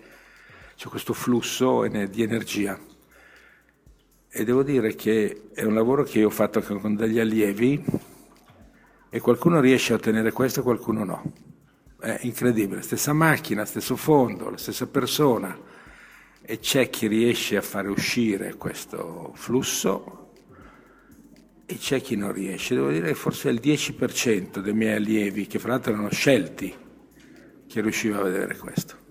c'è 0.76 0.88
questo 0.88 1.14
flusso 1.14 1.88
di 1.88 2.22
energia. 2.22 2.80
E 4.30 4.44
devo 4.44 4.64
dire 4.64 4.96
che 4.96 5.50
è 5.54 5.64
un 5.64 5.74
lavoro 5.74 6.04
che 6.04 6.20
io 6.20 6.28
ho 6.28 6.32
fatto 6.32 6.62
con 6.62 6.96
degli 6.96 7.20
allievi 7.20 7.84
e 9.16 9.22
qualcuno 9.22 9.62
riesce 9.62 9.94
a 9.94 9.96
ottenere 9.96 10.34
questo 10.34 10.60
e 10.60 10.64
qualcuno 10.64 11.06
no. 11.06 11.32
È 11.98 12.20
incredibile, 12.24 12.82
stessa 12.82 13.14
macchina, 13.14 13.64
stesso 13.64 13.96
fondo, 13.96 14.50
la 14.50 14.58
stessa 14.58 14.88
persona 14.88 15.58
e 16.42 16.60
c'è 16.60 16.90
chi 16.90 17.08
riesce 17.08 17.56
a 17.56 17.62
fare 17.62 17.88
uscire 17.88 18.56
questo 18.56 19.32
flusso 19.36 20.32
e 21.66 21.78
c'è 21.78 22.02
chi 22.02 22.18
non 22.18 22.34
riesce. 22.34 22.76
Devo 22.76 22.90
dire 22.90 23.08
che 23.08 23.16
forse 23.16 23.48
è 23.48 23.54
il 23.54 23.62
10% 23.64 24.60
dei 24.60 24.74
miei 24.74 24.98
allievi, 24.98 25.48
che 25.48 25.60
fra 25.60 25.70
l'altro 25.70 25.94
erano 25.94 26.12
scelti, 26.12 26.76
che 27.68 27.82
riusciva 27.82 28.20
a 28.20 28.24
vedere 28.24 28.58
questo 28.58 29.04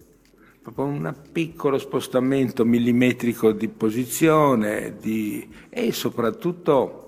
proprio 0.60 0.86
un 0.86 1.14
piccolo 1.30 1.76
spostamento 1.76 2.64
millimetrico 2.64 3.52
di 3.52 3.68
posizione 3.68 4.96
di, 4.98 5.46
e 5.68 5.92
soprattutto 5.92 7.03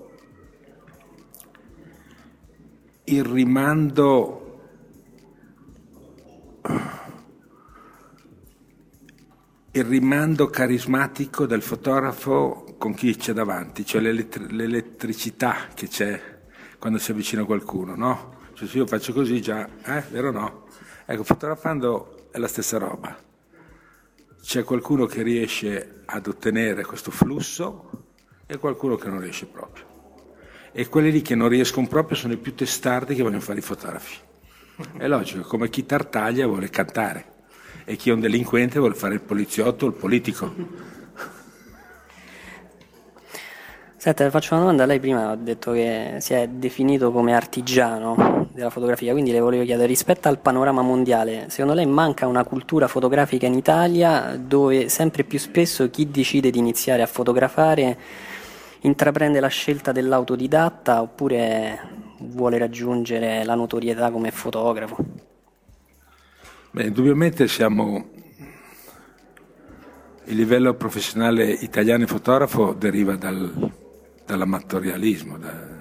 il 3.07 3.23
rimando 3.23 4.43
il 9.71 9.83
rimando 9.83 10.47
carismatico 10.47 11.45
del 11.45 11.61
fotografo 11.61 12.75
con 12.77 12.93
chi 12.93 13.15
c'è 13.15 13.33
davanti, 13.33 13.85
cioè 13.85 14.01
l'elettricità 14.01 15.67
che 15.73 15.87
c'è 15.87 16.39
quando 16.79 16.97
si 16.97 17.11
avvicina 17.11 17.43
qualcuno, 17.43 17.95
no? 17.95 18.35
Cioè 18.53 18.67
se 18.67 18.77
io 18.77 18.87
faccio 18.87 19.13
così 19.13 19.41
già, 19.41 19.67
eh, 19.83 20.03
vero 20.09 20.29
o 20.29 20.31
no? 20.31 20.65
Ecco, 21.05 21.23
fotografando 21.23 22.29
è 22.31 22.39
la 22.39 22.47
stessa 22.47 22.77
roba 22.77 23.25
c'è 24.47 24.63
qualcuno 24.63 25.05
che 25.05 25.23
riesce 25.23 26.03
ad 26.05 26.25
ottenere 26.25 26.85
questo 26.85 27.11
flusso 27.11 28.05
e 28.45 28.57
qualcuno 28.57 28.95
che 28.95 29.09
non 29.09 29.19
riesce 29.19 29.45
proprio. 29.45 29.86
E 30.79 30.89
quelli 30.89 31.11
lì 31.11 31.23
che 31.23 31.33
non 31.33 31.49
riescono 31.49 31.87
proprio 31.87 32.15
sono 32.15 32.33
i 32.33 32.37
più 32.37 32.53
testardi 32.53 33.15
che 33.15 33.23
vogliono 33.23 33.41
fare 33.41 33.57
i 33.57 33.63
fotografi. 33.63 34.15
È 34.95 35.07
logico, 35.07 35.41
come 35.41 35.69
chi 35.69 35.87
tartaglia 35.87 36.45
vuole 36.45 36.69
cantare 36.69 37.25
e 37.83 37.95
chi 37.95 38.11
è 38.11 38.13
un 38.13 38.19
delinquente 38.19 38.77
vuole 38.77 38.93
fare 38.93 39.15
il 39.15 39.21
poliziotto 39.21 39.85
o 39.85 39.87
il 39.87 39.95
politico. 39.95 40.53
Senta, 43.97 44.29
faccio 44.29 44.53
una 44.53 44.61
domanda. 44.61 44.85
Lei 44.85 44.99
prima 44.99 45.31
ha 45.31 45.35
detto 45.35 45.71
che 45.71 46.17
si 46.19 46.35
è 46.35 46.47
definito 46.47 47.11
come 47.11 47.33
artigiano 47.33 48.47
della 48.53 48.69
fotografia, 48.69 49.13
quindi 49.13 49.31
le 49.31 49.39
volevo 49.39 49.63
chiedere, 49.63 49.87
rispetto 49.87 50.27
al 50.27 50.37
panorama 50.37 50.83
mondiale, 50.83 51.45
secondo 51.49 51.73
lei 51.73 51.87
manca 51.87 52.27
una 52.27 52.43
cultura 52.43 52.87
fotografica 52.87 53.47
in 53.47 53.55
Italia 53.55 54.39
dove 54.39 54.89
sempre 54.89 55.23
più 55.23 55.39
spesso 55.39 55.89
chi 55.89 56.11
decide 56.11 56.51
di 56.51 56.59
iniziare 56.59 57.01
a 57.01 57.07
fotografare 57.07 57.97
intraprende 58.87 59.39
la 59.39 59.47
scelta 59.47 59.91
dell'autodidatta 59.91 61.01
oppure 61.01 62.05
vuole 62.19 62.57
raggiungere 62.57 63.43
la 63.43 63.55
notorietà 63.55 64.09
come 64.09 64.31
fotografo? 64.31 64.97
Beh, 66.71 66.83
indubbiamente 66.83 67.47
siamo 67.47 68.09
il 70.25 70.35
livello 70.35 70.73
professionale 70.73 71.49
italiano 71.49 72.01
in 72.01 72.07
fotografo 72.07 72.73
deriva 72.73 73.15
dal, 73.15 73.71
dall'amatorialismo. 74.25 75.37
Da... 75.37 75.75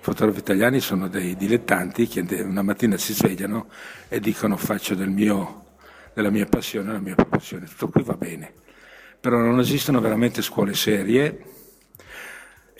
I 0.00 0.02
fotografi 0.02 0.38
italiani 0.38 0.80
sono 0.80 1.08
dei 1.08 1.36
dilettanti 1.36 2.06
che 2.06 2.24
una 2.42 2.62
mattina 2.62 2.96
si 2.96 3.12
svegliano 3.12 3.68
e 4.08 4.18
dicono 4.18 4.56
faccio 4.56 4.94
del 4.94 5.10
mio, 5.10 5.66
della 6.14 6.30
mia 6.30 6.46
passione 6.46 6.92
la 6.92 7.00
mia 7.00 7.14
professione. 7.14 7.66
Tutto 7.66 7.88
qui 7.88 8.02
va 8.02 8.14
bene, 8.14 8.52
però 9.20 9.38
non 9.38 9.58
esistono 9.58 10.00
veramente 10.00 10.40
scuole 10.40 10.74
serie 10.74 11.58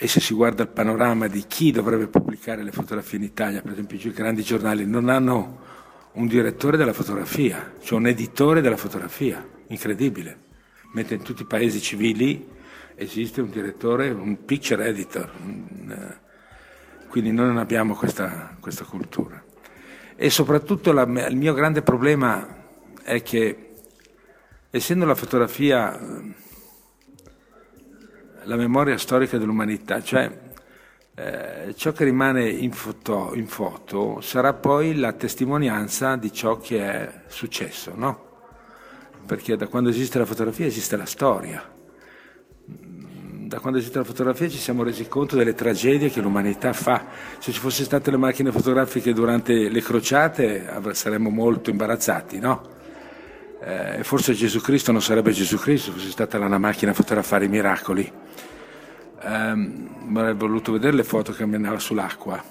e 0.02 0.09
se 0.09 0.18
si 0.18 0.32
guarda 0.32 0.62
il 0.62 0.70
panorama 0.70 1.27
di 1.27 1.44
chi 1.47 1.72
dovrebbe 1.72 2.06
pubblicare 2.06 2.62
le 2.62 2.72
fotografie 2.72 3.18
in 3.18 3.24
Italia, 3.24 3.60
per 3.60 3.72
esempio 3.72 3.98
i 3.98 4.12
grandi 4.14 4.40
giornali 4.40 4.86
non 4.86 5.10
hanno 5.10 5.59
un 6.12 6.27
direttore 6.27 6.78
della 6.78 6.94
fotografia, 6.94 7.74
cioè 7.82 7.98
un 7.98 8.06
editore 8.06 8.62
della 8.62 8.78
fotografia, 8.78 9.47
incredibile, 9.66 10.39
mentre 10.94 11.16
in 11.16 11.22
tutti 11.22 11.43
i 11.43 11.47
paesi 11.47 11.82
civili 11.82 12.48
esiste 12.94 13.43
un 13.43 13.51
direttore, 13.51 14.09
un 14.09 14.43
picture 14.47 14.86
editor, 14.86 15.31
un, 15.44 16.16
quindi 17.10 17.31
noi 17.31 17.48
non 17.48 17.59
abbiamo 17.59 17.94
questa, 17.94 18.56
questa 18.59 18.85
cultura. 18.85 19.44
E 20.16 20.31
soprattutto 20.31 20.93
la, 20.93 21.02
il 21.02 21.36
mio 21.36 21.52
grande 21.52 21.82
problema 21.82 22.56
è 23.02 23.20
che, 23.20 23.72
essendo 24.70 25.05
la 25.05 25.14
fotografia 25.14 26.01
la 28.44 28.56
memoria 28.56 28.96
storica 28.98 29.38
dell'umanità, 29.38 30.02
cioè 30.02 30.30
eh, 31.14 31.74
ciò 31.76 31.92
che 31.92 32.04
rimane 32.04 32.48
in 32.48 32.72
foto, 32.72 33.32
in 33.34 33.46
foto, 33.46 34.20
sarà 34.20 34.54
poi 34.54 34.96
la 34.96 35.12
testimonianza 35.12 36.16
di 36.16 36.32
ciò 36.32 36.58
che 36.58 36.82
è 36.82 37.22
successo, 37.26 37.92
no? 37.94 38.28
Perché 39.26 39.56
da 39.56 39.66
quando 39.66 39.90
esiste 39.90 40.18
la 40.18 40.24
fotografia 40.24 40.66
esiste 40.66 40.96
la 40.96 41.06
storia 41.06 41.78
da 43.50 43.58
quando 43.58 43.80
esiste 43.80 43.98
la 43.98 44.04
fotografia 44.04 44.48
ci 44.48 44.58
siamo 44.58 44.84
resi 44.84 45.08
conto 45.08 45.34
delle 45.34 45.54
tragedie 45.54 46.08
che 46.08 46.20
l'umanità 46.20 46.72
fa. 46.72 47.06
Se 47.40 47.50
ci 47.50 47.58
fossero 47.58 47.84
state 47.84 48.12
le 48.12 48.16
macchine 48.16 48.52
fotografiche 48.52 49.12
durante 49.12 49.68
le 49.68 49.82
crociate 49.82 50.70
saremmo 50.92 51.30
molto 51.30 51.68
imbarazzati, 51.68 52.38
no? 52.38 52.78
Eh, 53.62 54.03
forse 54.05 54.32
Gesù 54.32 54.61
Cristo 54.61 54.91
non 54.91 55.03
sarebbe 55.03 55.32
Gesù 55.32 55.59
Cristo, 55.59 55.93
fosse 55.93 56.11
stata 56.11 56.39
una 56.39 56.57
macchina 56.57 56.93
a 56.93 56.95
fotografare 56.95 57.45
i 57.45 57.49
miracoli. 57.49 58.11
Eh, 59.23 59.28
avrei 59.28 60.35
voluto 60.35 60.73
vedere 60.73 60.97
le 60.97 61.05
foto 61.05 61.32
che 61.32 61.39
camminava 61.39 61.78
sull'acqua. 61.78 62.43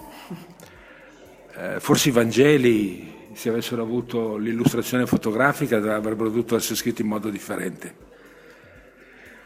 Eh, 1.55 1.79
forse 1.79 2.09
i 2.09 2.11
Vangeli, 2.11 3.31
se 3.33 3.49
avessero 3.49 3.81
avuto 3.81 4.37
l'illustrazione 4.37 5.07
fotografica, 5.07 5.77
avrebbero 5.77 6.29
dovuto 6.29 6.55
essere 6.55 6.75
scritti 6.75 7.01
in 7.01 7.07
modo 7.07 7.29
differente. 7.29 8.07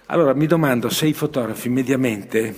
Allora 0.07 0.33
mi 0.33 0.45
domando 0.45 0.89
se 0.89 1.07
i 1.07 1.13
fotografi 1.13 1.69
mediamente 1.69 2.53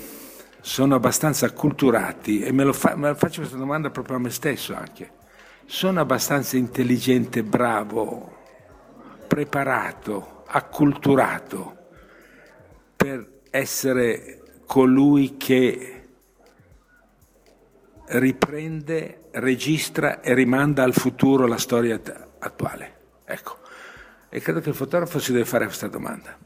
sono 0.62 0.96
abbastanza 0.96 1.46
acculturati 1.46 2.42
e 2.42 2.52
me, 2.52 2.74
fa, 2.74 2.96
me 2.96 3.14
faccio 3.14 3.42
questa 3.42 3.58
domanda 3.58 3.92
proprio 3.92 4.18
a 4.18 4.20
me 4.20 4.32
stesso 4.32 4.76
anche. 4.76 5.12
Sono 5.68 6.02
abbastanza 6.02 6.58
intelligente, 6.58 7.44
bravo, 7.44 8.35
preparato, 9.28 10.44
acculturato 10.48 11.78
per 12.96 13.42
essere 13.50 14.42
colui 14.66 15.38
che 15.38 16.04
riprende, 18.08 19.30
registra 19.32 20.22
e 20.22 20.34
rimanda 20.34 20.84
al 20.84 20.94
futuro 20.94 21.48
la 21.48 21.58
storia 21.58 22.00
attuale. 22.40 22.98
Ecco. 23.26 23.58
E 24.30 24.40
credo 24.40 24.60
che 24.60 24.70
il 24.70 24.76
fotografo 24.76 25.20
si 25.20 25.32
deve 25.32 25.46
fare 25.46 25.66
questa 25.66 25.88
domanda. 25.88 26.38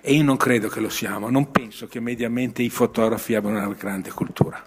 E 0.00 0.12
io 0.12 0.22
non 0.22 0.36
credo 0.36 0.68
che 0.68 0.80
lo 0.80 0.90
siamo, 0.90 1.30
non 1.30 1.50
penso 1.50 1.86
che 1.86 1.98
mediamente 1.98 2.62
i 2.62 2.68
fotografi 2.68 3.34
abbiano 3.34 3.58
una 3.58 3.74
grande 3.74 4.10
cultura. 4.12 4.62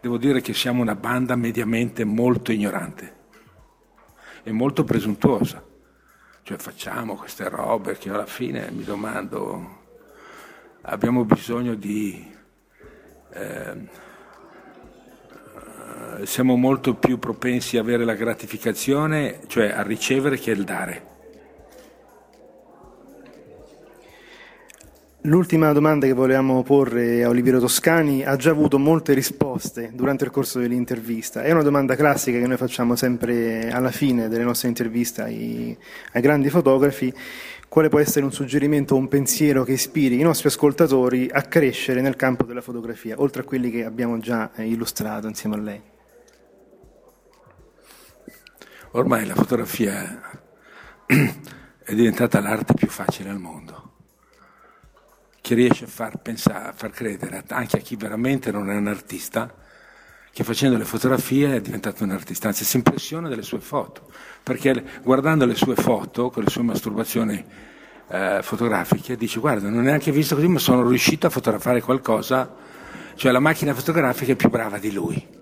Devo 0.00 0.16
dire 0.16 0.40
che 0.40 0.54
siamo 0.54 0.80
una 0.80 0.96
banda 0.96 1.36
mediamente 1.36 2.04
molto 2.04 2.52
ignorante 2.52 3.20
e 4.42 4.50
molto 4.50 4.82
presuntuosa. 4.82 5.62
Cioè 6.44 6.58
facciamo 6.58 7.14
queste 7.14 7.48
robe 7.48 7.96
che 7.96 8.10
alla 8.10 8.26
fine 8.26 8.68
mi 8.72 8.82
domando, 8.82 9.78
abbiamo 10.82 11.24
bisogno 11.24 11.74
di... 11.74 12.34
Eh, 13.30 14.10
siamo 16.24 16.56
molto 16.56 16.94
più 16.94 17.18
propensi 17.18 17.76
a 17.76 17.80
avere 17.80 18.04
la 18.04 18.14
gratificazione, 18.14 19.40
cioè 19.46 19.70
a 19.70 19.82
ricevere 19.82 20.36
che 20.36 20.50
il 20.50 20.64
dare. 20.64 21.11
L'ultima 25.26 25.70
domanda 25.72 26.04
che 26.08 26.14
volevamo 26.14 26.64
porre 26.64 27.22
a 27.22 27.28
Oliviero 27.28 27.60
Toscani 27.60 28.24
ha 28.24 28.34
già 28.34 28.50
avuto 28.50 28.76
molte 28.76 29.14
risposte 29.14 29.92
durante 29.94 30.24
il 30.24 30.32
corso 30.32 30.58
dell'intervista. 30.58 31.42
È 31.42 31.52
una 31.52 31.62
domanda 31.62 31.94
classica 31.94 32.40
che 32.40 32.46
noi 32.48 32.56
facciamo 32.56 32.96
sempre 32.96 33.70
alla 33.70 33.92
fine 33.92 34.26
delle 34.26 34.42
nostre 34.42 34.66
interviste 34.66 35.22
ai, 35.22 35.78
ai 36.14 36.20
grandi 36.20 36.50
fotografi. 36.50 37.14
Quale 37.68 37.88
può 37.88 38.00
essere 38.00 38.24
un 38.24 38.32
suggerimento 38.32 38.96
o 38.96 38.98
un 38.98 39.06
pensiero 39.06 39.62
che 39.62 39.74
ispiri 39.74 40.18
i 40.18 40.24
nostri 40.24 40.48
ascoltatori 40.48 41.28
a 41.32 41.42
crescere 41.42 42.00
nel 42.00 42.16
campo 42.16 42.42
della 42.42 42.60
fotografia, 42.60 43.14
oltre 43.18 43.42
a 43.42 43.44
quelli 43.44 43.70
che 43.70 43.84
abbiamo 43.84 44.18
già 44.18 44.50
eh, 44.56 44.66
illustrato 44.66 45.28
insieme 45.28 45.54
a 45.54 45.60
lei? 45.60 45.82
Ormai 48.90 49.24
la 49.24 49.36
fotografia 49.36 50.20
è 51.06 51.94
diventata 51.94 52.40
l'arte 52.40 52.74
più 52.74 52.88
facile 52.88 53.30
al 53.30 53.38
mondo 53.38 53.91
che 55.42 55.54
riesce 55.56 55.84
a 55.84 55.88
far, 55.88 56.18
pensare, 56.18 56.72
far 56.74 56.90
credere 56.90 57.42
anche 57.48 57.76
a 57.76 57.80
chi 57.80 57.96
veramente 57.96 58.52
non 58.52 58.70
è 58.70 58.76
un 58.76 58.86
artista 58.86 59.52
che 60.32 60.44
facendo 60.44 60.78
le 60.78 60.84
fotografie 60.84 61.56
è 61.56 61.60
diventato 61.60 62.04
un 62.04 62.10
artista, 62.10 62.48
anzi 62.48 62.64
si 62.64 62.76
impressiona 62.76 63.28
delle 63.28 63.42
sue 63.42 63.60
foto, 63.60 64.10
perché 64.42 64.82
guardando 65.02 65.44
le 65.44 65.54
sue 65.54 65.74
foto, 65.74 66.30
con 66.30 66.42
le 66.44 66.48
sue 66.48 66.62
masturbazioni 66.62 67.44
eh, 68.08 68.38
fotografiche, 68.40 69.16
dice 69.16 69.40
guarda, 69.40 69.68
non 69.68 69.80
ho 69.80 69.82
neanche 69.82 70.10
visto 70.10 70.34
così, 70.34 70.46
ma 70.46 70.58
sono 70.58 70.88
riuscito 70.88 71.26
a 71.26 71.30
fotografare 71.30 71.82
qualcosa, 71.82 72.50
cioè 73.14 73.30
la 73.30 73.40
macchina 73.40 73.74
fotografica 73.74 74.32
è 74.32 74.36
più 74.36 74.48
brava 74.48 74.78
di 74.78 74.92
lui. 74.92 75.40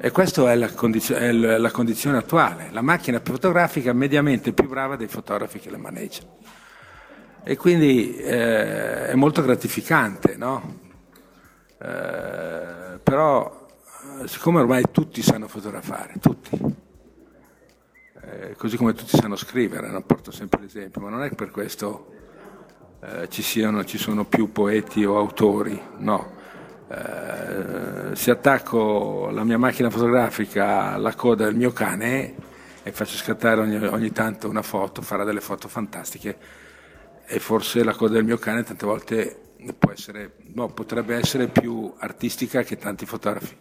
E 0.00 0.10
questa 0.12 0.50
è 0.50 0.54
la, 0.54 0.72
condizio- 0.72 1.16
è 1.16 1.30
la 1.32 1.70
condizione 1.70 2.16
attuale, 2.16 2.68
la 2.70 2.80
macchina 2.80 3.20
fotografica 3.22 3.90
è 3.90 3.92
mediamente 3.92 4.52
più 4.52 4.66
brava 4.66 4.96
dei 4.96 5.08
fotografi 5.08 5.58
che 5.58 5.68
la 5.68 5.78
maneggiano 5.78 6.36
e 7.48 7.56
quindi 7.56 8.14
eh, 8.18 9.06
è 9.06 9.14
molto 9.14 9.40
gratificante, 9.40 10.36
no? 10.36 10.80
eh, 11.80 12.98
però 13.02 13.66
siccome 14.26 14.60
ormai 14.60 14.84
tutti 14.92 15.22
sanno 15.22 15.48
fotografare, 15.48 16.16
tutti, 16.20 16.60
eh, 18.20 18.54
così 18.54 18.76
come 18.76 18.92
tutti 18.92 19.16
sanno 19.16 19.34
scrivere, 19.34 19.88
non 19.88 20.04
porto 20.04 20.30
sempre 20.30 20.60
l'esempio, 20.60 21.00
ma 21.00 21.08
non 21.08 21.22
è 21.22 21.30
per 21.30 21.50
questo 21.50 22.12
eh, 23.00 23.30
ci, 23.30 23.40
siano, 23.40 23.82
ci 23.86 23.96
sono 23.96 24.26
più 24.26 24.52
poeti 24.52 25.06
o 25.06 25.16
autori, 25.16 25.80
no. 26.00 26.32
Eh, 26.86 28.14
se 28.14 28.30
attacco 28.30 29.30
la 29.32 29.44
mia 29.44 29.56
macchina 29.56 29.88
fotografica 29.88 30.92
alla 30.92 31.14
coda 31.14 31.46
del 31.46 31.56
mio 31.56 31.72
cane 31.72 32.34
e 32.82 32.92
faccio 32.92 33.16
scattare 33.16 33.62
ogni, 33.62 33.82
ogni 33.86 34.12
tanto 34.12 34.50
una 34.50 34.60
foto, 34.60 35.00
farà 35.00 35.24
delle 35.24 35.40
foto 35.40 35.66
fantastiche 35.66 36.57
e 37.30 37.38
forse 37.40 37.84
la 37.84 37.94
coda 37.94 38.14
del 38.14 38.24
mio 38.24 38.38
cane 38.38 38.62
tante 38.62 38.86
volte 38.86 39.40
essere, 39.92 40.36
no, 40.54 40.68
potrebbe 40.68 41.14
essere 41.14 41.48
più 41.48 41.92
artistica 41.98 42.62
che 42.62 42.76
tanti 42.76 43.04
fotografi. 43.04 43.56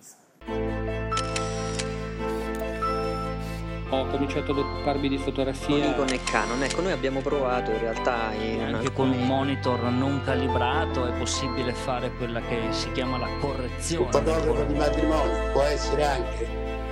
Ho 3.90 4.06
cominciato 4.08 4.52
ad 4.52 4.58
occuparmi 4.58 5.10
di 5.10 5.18
fotografia. 5.18 5.94
con 5.96 6.08
e 6.10 6.20
Canon, 6.24 6.62
ecco, 6.64 6.82
noi 6.82 6.92
abbiamo 6.92 7.22
provato 7.22 7.72
in 7.72 7.80
realtà. 7.80 8.34
In 8.34 8.62
Anche 8.62 8.88
alcuni... 8.88 8.94
con 8.94 9.10
un 9.10 9.26
monitor 9.26 9.82
non 9.84 10.22
calibrato 10.24 11.06
è 11.06 11.18
possibile 11.18 11.74
fare 11.74 12.12
quella 12.12 12.42
che 12.42 12.68
si 12.72 12.92
chiama 12.92 13.18
la 13.18 13.30
correzione. 13.40 14.06
Un 14.06 14.12
fotografo 14.12 14.64
di 14.64 14.74
matrimonio 14.74 15.52
può 15.52 15.62
essere 15.64 16.04
anche 16.04 16.48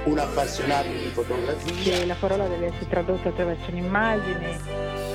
un 0.06 0.18
appassionato 0.18 0.88
di 0.88 1.10
fotografia. 1.14 1.98
Che 1.98 2.06
la 2.06 2.16
parola 2.16 2.48
deve 2.48 2.68
essere 2.68 2.88
tradotta 2.88 3.30
attraverso 3.30 3.72
un'immagine. 3.72 5.15